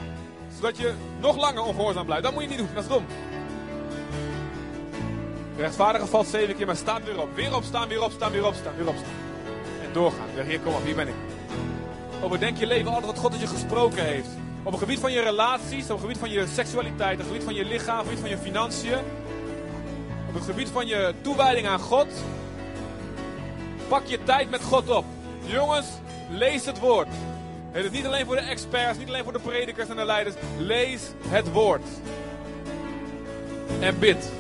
Zodat 0.56 0.76
je 0.76 0.92
nog 1.20 1.36
langer 1.36 1.62
ongehoorzaam 1.62 2.04
blijft. 2.04 2.24
Dat 2.24 2.32
moet 2.32 2.42
je 2.42 2.48
niet 2.48 2.58
doen. 2.58 2.68
Dat 2.74 2.82
is 2.82 2.88
dom. 2.88 3.04
De 5.59 5.64
rechtvaardige 5.64 6.06
valt 6.06 6.26
zeven 6.26 6.56
keer, 6.56 6.66
maar 6.66 6.76
staat 6.76 7.04
weer 7.04 7.20
op. 7.20 7.34
Weer 7.34 7.54
opstaan, 7.54 7.88
weer 7.88 8.02
opstaan, 8.02 8.32
weer 8.32 8.46
opstaan, 8.46 8.76
weer 8.76 8.88
opstaan. 8.88 9.12
En 9.82 9.92
doorgaan. 9.92 10.26
Zeg, 10.34 10.46
hier 10.46 10.61
kom 10.61 10.74
op, 10.74 10.84
hier 10.84 10.94
ben 10.94 11.09
ik. 11.09 11.14
Overdenk 12.22 12.56
je 12.56 12.66
leven 12.66 12.86
altijd 12.88 13.06
wat 13.06 13.18
God 13.18 13.30
tot 13.30 13.40
je 13.40 13.46
gesproken 13.46 14.04
heeft. 14.04 14.28
Op 14.62 14.72
het 14.72 14.80
gebied 14.80 14.98
van 14.98 15.12
je 15.12 15.20
relaties, 15.20 15.82
op 15.82 15.90
het 15.90 16.00
gebied 16.00 16.18
van 16.18 16.30
je 16.30 16.46
seksualiteit, 16.46 17.12
op 17.12 17.18
het 17.18 17.26
gebied 17.26 17.44
van 17.44 17.54
je 17.54 17.64
lichaam, 17.64 17.98
op 17.98 18.06
het 18.06 18.14
gebied 18.14 18.20
van 18.20 18.30
je 18.30 18.38
financiën. 18.38 18.98
Op 20.28 20.34
het 20.34 20.44
gebied 20.44 20.68
van 20.68 20.86
je 20.86 21.14
toewijding 21.20 21.66
aan 21.66 21.80
God. 21.80 22.06
Pak 23.88 24.06
je 24.06 24.22
tijd 24.22 24.50
met 24.50 24.62
God 24.62 24.90
op. 24.90 25.04
Jongens, 25.44 25.86
lees 26.30 26.66
het 26.66 26.78
woord. 26.78 27.09
Het 27.70 27.84
is 27.84 27.90
niet 27.90 28.06
alleen 28.06 28.26
voor 28.26 28.36
de 28.36 28.40
experts, 28.40 28.98
niet 28.98 29.09
alleen 29.09 29.24
voor 29.24 29.32
de 29.32 29.38
predikers 29.38 29.88
en 29.88 29.96
de 29.96 30.04
leiders. 30.04 30.36
Lees 30.59 31.02
het 31.28 31.52
woord. 31.52 31.86
En 33.80 33.98
bid. 33.98 34.30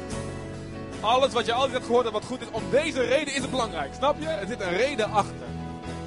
Alles 1.00 1.32
wat 1.32 1.46
je 1.46 1.52
altijd 1.52 1.72
hebt 1.72 1.86
gehoord 1.86 2.06
en 2.06 2.12
wat 2.12 2.24
goed 2.24 2.40
is, 2.40 2.50
om 2.50 2.62
deze 2.70 3.00
reden 3.00 3.34
is 3.34 3.40
het 3.40 3.50
belangrijk. 3.50 3.94
Snap 3.94 4.16
je? 4.20 4.26
Er 4.26 4.46
zit 4.46 4.60
een 4.60 4.76
reden 4.76 5.10
achter. 5.10 5.46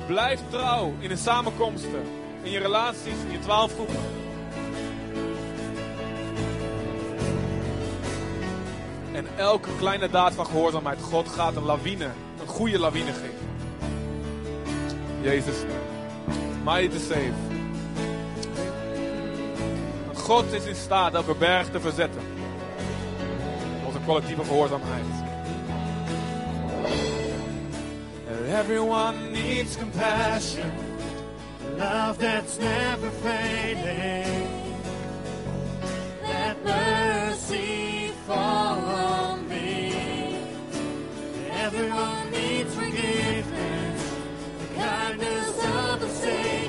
Blijf 0.08 0.40
trouw 0.50 0.94
in 1.00 1.10
de 1.10 1.16
samenkomsten, 1.16 2.04
in 2.44 2.52
je 2.52 2.60
relaties, 2.60 3.14
in 3.26 3.32
je 3.32 3.40
twaalf 3.40 3.74
groepen. 3.74 4.20
En 9.12 9.28
elke 9.38 9.70
kleine 9.78 10.10
daad 10.10 10.34
van 10.34 10.46
gehoorzaamheid, 10.46 11.02
God 11.02 11.28
gaat 11.28 11.56
een 11.56 11.64
lawine, 11.64 12.10
een 12.42 12.48
goede 12.48 12.80
lawine 12.80 13.12
geven. 13.12 13.50
Jezus, 15.22 15.56
mighty 16.64 16.88
to 16.88 17.00
save. 17.00 17.34
God 20.14 20.54
is 20.54 20.66
in 20.66 20.76
staat 20.76 21.14
elke 21.14 21.36
berg 21.36 21.70
te 21.70 21.80
verzetten. 21.80 22.22
Collectieve 24.06 24.44
gehoorzaamheid. 24.44 25.06
Everyone 28.48 29.32
needs 29.32 29.76
compassion. 29.76 30.72
Love 31.78 32.18
that's 32.18 32.60
never 32.60 33.10
fading. 33.10 34.48
Let 36.24 36.64
mercy 36.64 38.12
fall 38.28 38.80
on 38.80 39.48
me. 39.48 39.94
Everyone 41.52 42.32
needs 42.32 42.74
forgiveness. 42.76 44.16
The 44.60 44.76
kindness 44.76 45.66
of 45.66 46.00
the 46.02 46.10
Savior. 46.10 46.61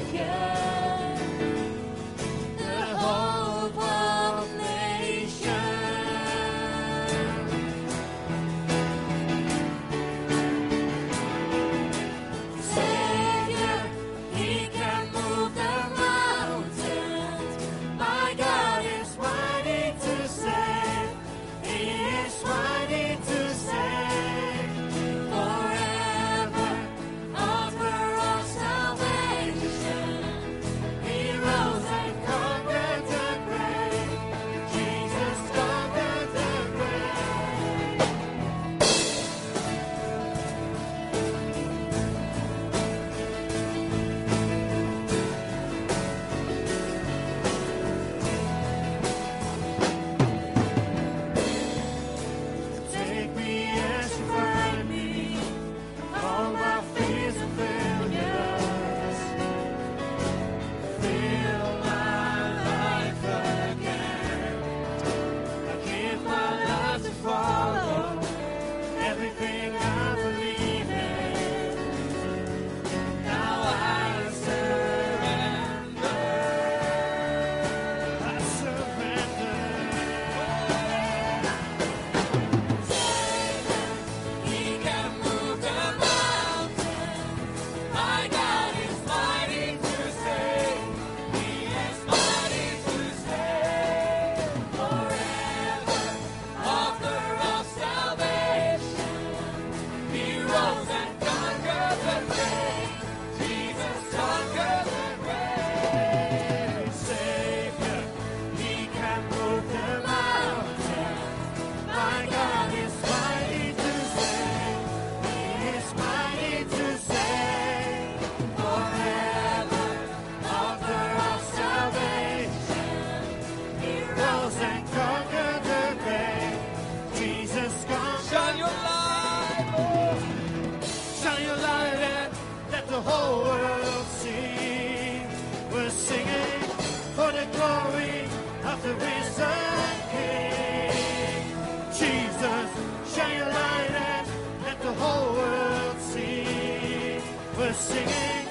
We're 147.59 147.73
singing 147.75 148.47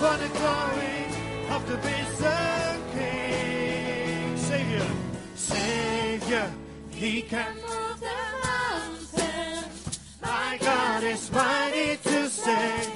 for 0.00 0.16
the 0.16 0.28
glory 0.38 1.00
of 1.50 1.66
the 1.68 1.76
risen 1.76 2.82
King. 2.92 4.36
Savior, 4.36 4.86
Savior, 5.34 6.50
He 6.90 7.22
can 7.22 7.54
move 7.54 8.00
the 8.00 8.20
mountains. 8.44 10.00
My 10.20 10.58
God 10.60 11.04
is 11.04 11.30
mighty 11.32 11.96
to 11.96 12.28
save. 12.28 12.90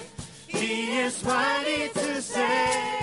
He 0.47 0.99
is 0.99 1.25
mighty 1.25 1.89
to 1.89 2.21
save. 2.21 2.94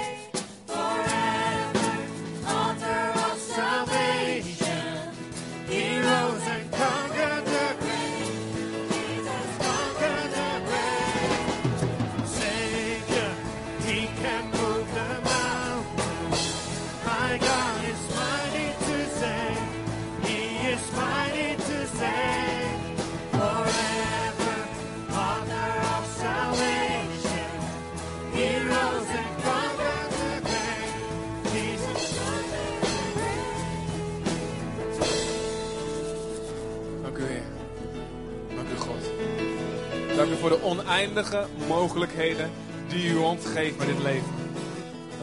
Voor 40.42 40.50
de 40.50 40.64
oneindige 40.64 41.46
mogelijkheden 41.68 42.52
die 42.88 43.10
u 43.10 43.16
ons 43.16 43.46
geeft 43.46 43.78
met 43.78 43.88
dit 43.88 44.02
leven. 44.02 44.34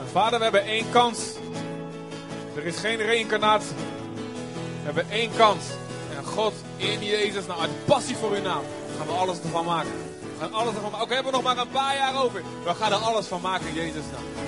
En 0.01 0.09
Vader, 0.13 0.39
we 0.39 0.45
hebben 0.45 0.65
één 0.65 0.91
kans. 0.91 1.19
Er 2.57 2.65
is 2.65 2.77
geen 2.77 2.97
reïncarnatie. 2.97 3.77
We 4.79 4.85
hebben 4.85 5.11
één 5.11 5.31
kans. 5.37 5.65
En 6.17 6.25
God, 6.25 6.53
in 6.77 7.05
Jezus, 7.05 7.47
nou 7.47 7.61
uit 7.61 7.85
passie 7.85 8.17
voor 8.17 8.31
uw 8.31 8.43
naam, 8.43 8.63
gaan 8.99 9.07
we 9.07 9.13
alles 9.13 9.39
ervan 9.41 9.65
maken. 9.65 9.91
We 10.21 10.41
gaan 10.41 10.53
alles 10.53 10.75
ervan 10.75 10.91
maken. 10.91 11.05
Ook 11.05 11.13
hebben 11.13 11.33
we 11.33 11.39
nog 11.39 11.43
maar 11.43 11.59
een 11.59 11.71
paar 11.71 11.97
jaar 11.97 12.25
over. 12.25 12.43
We 12.65 12.75
gaan 12.75 12.93
er 12.93 12.99
alles 12.99 13.27
van 13.27 13.41
maken 13.41 13.75
Jezus' 13.75 14.05
naam. 14.13 14.47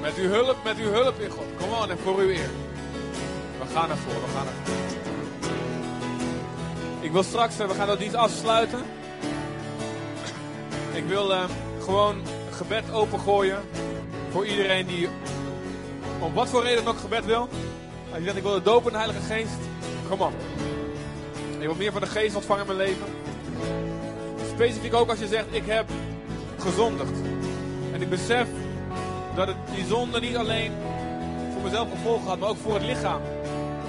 Met 0.00 0.14
uw 0.16 0.28
hulp, 0.28 0.56
met 0.64 0.76
uw 0.76 0.90
hulp 0.90 1.20
in 1.20 1.30
God. 1.30 1.44
Kom 1.58 1.72
on, 1.72 1.90
en 1.90 1.98
voor 1.98 2.18
uw 2.18 2.28
eer. 2.28 2.50
We 3.58 3.74
gaan 3.74 3.90
ervoor, 3.90 4.12
we 4.12 4.30
gaan 4.34 4.46
ervoor. 4.46 4.87
Ik 7.08 7.14
wil 7.14 7.22
straks, 7.22 7.58
eh, 7.58 7.66
we 7.66 7.74
gaan 7.74 7.86
dat 7.86 7.98
dienst 7.98 8.14
afsluiten. 8.14 8.78
Ik 10.92 11.04
wil 11.06 11.32
eh, 11.32 11.44
gewoon 11.82 12.22
gebed 12.50 12.92
opengooien 12.92 13.58
voor 14.30 14.46
iedereen 14.46 14.86
die 14.86 15.08
om 16.18 16.34
wat 16.34 16.48
voor 16.48 16.62
reden 16.62 16.86
ook 16.86 16.98
gebed 16.98 17.24
wil. 17.24 17.48
Als 18.10 18.18
je 18.18 18.24
zegt, 18.24 18.36
ik 18.36 18.42
wil 18.42 18.52
de 18.52 18.62
doop 18.62 18.86
in 18.86 18.92
de 18.92 18.98
Heilige 18.98 19.20
Geest, 19.20 19.58
kom 20.08 20.20
op. 20.20 20.32
Ik 21.58 21.66
wil 21.66 21.74
meer 21.74 21.92
van 21.92 22.00
de 22.00 22.06
Geest 22.06 22.36
ontvangen 22.36 22.66
in 22.68 22.76
mijn 22.76 22.88
leven. 22.88 23.06
Specifiek 24.54 24.94
ook 24.94 25.10
als 25.10 25.18
je 25.18 25.26
zegt, 25.26 25.46
ik 25.50 25.66
heb 25.66 25.86
gezondigd. 26.58 27.18
En 27.92 28.02
ik 28.02 28.08
besef 28.08 28.46
dat 29.34 29.46
het, 29.46 29.56
die 29.74 29.86
zonde 29.86 30.20
niet 30.20 30.36
alleen 30.36 30.72
voor 31.52 31.62
mezelf 31.62 31.88
gevolgen 31.90 32.28
had, 32.28 32.38
maar 32.38 32.48
ook 32.48 32.62
voor 32.62 32.74
het 32.74 32.84
lichaam. 32.84 33.20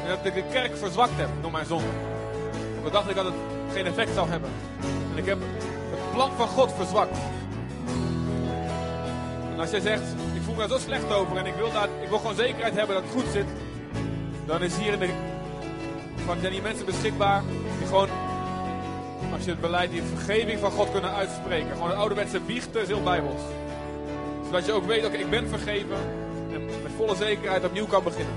En 0.03 0.09
dat 0.09 0.25
ik 0.25 0.33
de 0.33 0.43
kerk 0.51 0.77
verzwakt 0.77 1.17
heb 1.17 1.29
door 1.41 1.51
mijn 1.51 1.65
zonde. 1.65 2.08
Ik 2.85 2.91
dacht 2.91 3.09
ik 3.09 3.15
dat 3.15 3.25
het 3.25 3.33
geen 3.73 3.85
effect 3.85 4.13
zou 4.13 4.29
hebben. 4.29 4.49
En 5.11 5.17
ik 5.17 5.25
heb 5.25 5.37
het 5.89 6.13
plan 6.13 6.31
van 6.37 6.47
God 6.47 6.73
verzwakt. 6.73 7.17
En 9.53 9.59
als 9.59 9.69
jij 9.69 9.79
zegt, 9.79 10.03
ik 10.33 10.41
voel 10.41 10.53
me 10.53 10.59
daar 10.59 10.69
zo 10.69 10.77
slecht 10.77 11.13
over 11.13 11.37
en 11.37 11.45
ik 11.45 11.55
wil, 11.55 11.71
daar, 11.71 11.89
ik 12.01 12.09
wil 12.09 12.17
gewoon 12.17 12.35
zekerheid 12.35 12.75
hebben 12.75 12.95
dat 12.95 13.03
het 13.03 13.13
goed 13.13 13.31
zit. 13.31 13.47
Dan 14.45 14.61
is 14.61 14.77
hier 14.77 14.93
in 14.93 14.99
de, 14.99 15.09
van, 16.25 16.37
zijn 16.39 16.51
die 16.51 16.61
mensen 16.61 16.85
beschikbaar 16.85 17.43
die 17.77 17.87
gewoon, 17.87 18.09
als 19.33 19.43
je 19.43 19.49
het 19.49 19.61
beleid, 19.61 19.91
die 19.91 20.01
vergeving 20.15 20.59
van 20.59 20.71
God 20.71 20.91
kunnen 20.91 21.13
uitspreken. 21.13 21.71
Gewoon 21.71 21.91
een 21.91 21.97
ouderwetse 21.97 22.39
biechten 22.39 22.81
is 22.81 22.87
heel 22.87 23.03
bijbels. 23.03 23.41
Zodat 24.45 24.65
je 24.65 24.71
ook 24.71 24.85
weet, 24.85 25.05
oké, 25.05 25.17
ik 25.17 25.29
ben 25.29 25.47
vergeven. 25.47 25.97
En 26.53 26.65
met 26.65 26.91
volle 26.97 27.15
zekerheid 27.15 27.65
opnieuw 27.65 27.85
kan 27.85 28.03
beginnen. 28.03 28.33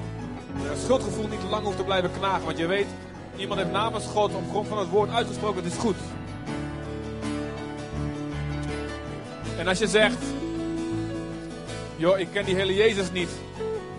En 0.64 0.70
het 0.70 0.80
schuldgevoel 0.80 1.28
niet 1.28 1.42
lang 1.50 1.64
hoeft 1.64 1.76
te 1.76 1.84
blijven 1.84 2.10
knagen. 2.18 2.44
Want 2.44 2.58
je 2.58 2.66
weet, 2.66 2.86
iemand 3.36 3.60
heeft 3.60 3.72
namens 3.72 4.06
God 4.06 4.34
op 4.34 4.48
grond 4.50 4.68
van 4.68 4.78
het 4.78 4.88
woord 4.88 5.10
uitgesproken, 5.10 5.62
het 5.62 5.72
is 5.72 5.78
goed. 5.78 5.96
En 9.58 9.68
als 9.68 9.78
je 9.78 9.86
zegt, 9.86 10.24
joh, 11.96 12.18
ik 12.18 12.28
ken 12.32 12.44
die 12.44 12.54
hele 12.54 12.74
Jezus 12.74 13.12
niet. 13.12 13.30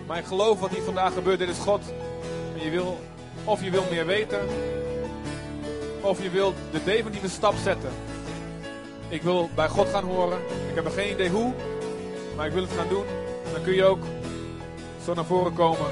Maar 0.06 0.18
ik 0.18 0.24
geloof 0.24 0.60
wat 0.60 0.70
hier 0.70 0.82
vandaag 0.82 1.12
gebeurt, 1.12 1.38
dit 1.38 1.48
is 1.48 1.58
God. 1.58 1.80
En 2.56 2.64
je 2.64 2.70
wil, 2.70 3.00
of 3.44 3.64
je 3.64 3.70
wil 3.70 3.84
meer 3.90 4.06
weten. 4.06 4.40
Of 6.00 6.22
je 6.22 6.30
wil 6.30 6.54
de 6.70 6.84
definitieve 6.84 7.28
stap 7.28 7.54
zetten. 7.62 7.90
Ik 9.08 9.22
wil 9.22 9.50
bij 9.54 9.68
God 9.68 9.88
gaan 9.88 10.04
horen. 10.04 10.38
Ik 10.68 10.74
heb 10.74 10.88
geen 10.88 11.10
idee 11.10 11.28
hoe. 11.28 11.52
Maar 12.36 12.46
ik 12.46 12.52
wil 12.52 12.62
het 12.62 12.72
gaan 12.72 12.88
doen. 12.88 13.04
Dan 13.52 13.62
kun 13.62 13.74
je 13.74 13.84
ook 13.84 14.02
zo 15.04 15.14
naar 15.14 15.24
voren 15.24 15.54
komen. 15.54 15.86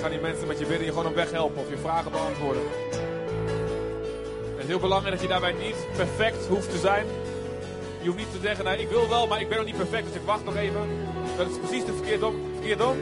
Gaan 0.00 0.10
die 0.10 0.20
mensen 0.20 0.46
met 0.46 0.58
je 0.58 0.66
bidden 0.66 0.86
je 0.86 0.92
gewoon 0.92 1.06
op 1.06 1.14
weg 1.14 1.30
helpen. 1.30 1.60
Of 1.60 1.70
je 1.70 1.78
vragen 1.78 2.10
beantwoorden. 2.10 2.62
Het 4.54 4.64
is 4.64 4.66
heel 4.66 4.78
belangrijk 4.78 5.14
dat 5.14 5.22
je 5.22 5.28
daarbij 5.28 5.52
niet 5.52 5.86
perfect 5.96 6.46
hoeft 6.46 6.70
te 6.70 6.78
zijn. 6.78 7.06
Je 8.00 8.06
hoeft 8.06 8.18
niet 8.18 8.32
te 8.32 8.38
zeggen, 8.42 8.64
nou, 8.64 8.78
ik 8.78 8.88
wil 8.88 9.08
wel, 9.08 9.26
maar 9.26 9.40
ik 9.40 9.48
ben 9.48 9.56
nog 9.56 9.66
niet 9.66 9.76
perfect, 9.76 10.06
dus 10.06 10.14
ik 10.14 10.26
wacht 10.26 10.44
nog 10.44 10.56
even. 10.56 10.80
Dat 11.36 11.50
is 11.50 11.58
precies 11.58 11.84
de 11.84 11.92
verkeerd 11.92 12.22
om. 12.22 12.34
Verkeerd 12.54 12.84
om. 12.84 12.96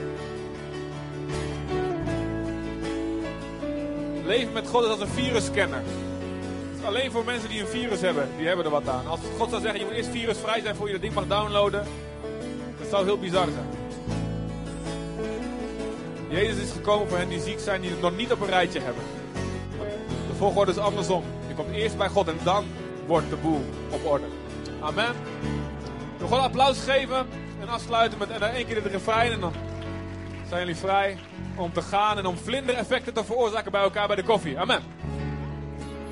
Leven 4.27 4.53
met 4.53 4.69
God 4.69 4.85
is 4.85 4.91
als 4.91 5.01
een 5.01 5.09
virusscanner. 5.09 5.79
Het 5.79 6.81
is 6.81 6.87
alleen 6.87 7.11
voor 7.11 7.25
mensen 7.25 7.49
die 7.49 7.61
een 7.61 7.67
virus 7.67 8.01
hebben, 8.01 8.29
die 8.37 8.47
hebben 8.47 8.65
er 8.65 8.71
wat 8.71 8.89
aan. 8.89 9.07
Als 9.07 9.21
God 9.39 9.51
zou 9.51 9.63
zeggen, 9.63 9.81
je 9.81 9.87
moet 9.87 9.95
eerst 9.95 10.11
virusvrij 10.11 10.61
zijn 10.61 10.77
voor 10.77 10.87
je 10.87 10.93
dat 10.93 11.03
ding 11.03 11.15
mag 11.15 11.27
downloaden. 11.27 11.87
Dat 12.79 12.89
zou 12.89 13.05
heel 13.05 13.19
bizar 13.19 13.49
zijn. 13.53 13.84
Jezus 16.35 16.63
is 16.63 16.71
gekomen 16.71 17.09
voor 17.09 17.19
hen 17.19 17.29
die 17.29 17.41
ziek 17.41 17.59
zijn, 17.59 17.81
die 17.81 17.91
het 17.91 18.01
nog 18.01 18.17
niet 18.17 18.33
op 18.33 18.41
een 18.41 18.49
rijtje 18.49 18.81
hebben. 18.81 19.03
De 20.29 20.35
volgorde 20.37 20.73
is 20.73 20.79
andersom. 20.79 21.25
Je 21.49 21.55
komt 21.55 21.75
eerst 21.75 21.97
bij 21.97 22.09
God 22.09 22.29
en 22.29 22.39
dan 22.43 22.65
wordt 23.07 23.31
de 23.31 23.37
boel 23.37 23.65
op 23.91 24.07
orde. 24.07 24.25
Amen. 24.81 25.15
Wil 26.19 26.29
gewoon 26.29 26.43
applaus 26.43 26.85
geven 26.85 27.27
en 27.61 27.69
afsluiten 27.69 28.19
met 28.19 28.31
en 28.31 28.41
dan 28.41 28.49
één 28.49 28.67
keer 28.67 28.83
de 28.83 28.89
refrein. 28.89 29.33
En 29.33 29.41
dan 29.41 29.53
zijn 30.49 30.61
jullie 30.61 30.77
vrij 30.77 31.19
om 31.57 31.73
te 31.73 31.83
gaan 31.83 32.19
en 32.19 32.27
om 32.27 32.37
vlindereffecten 32.37 33.15
te 33.15 33.25
veroorzaken 33.25 33.71
bij 33.71 33.83
elkaar 33.83 34.07
bij 34.07 34.17
de 34.17 34.25
koffie. 34.25 34.59
Amen. 34.59 34.83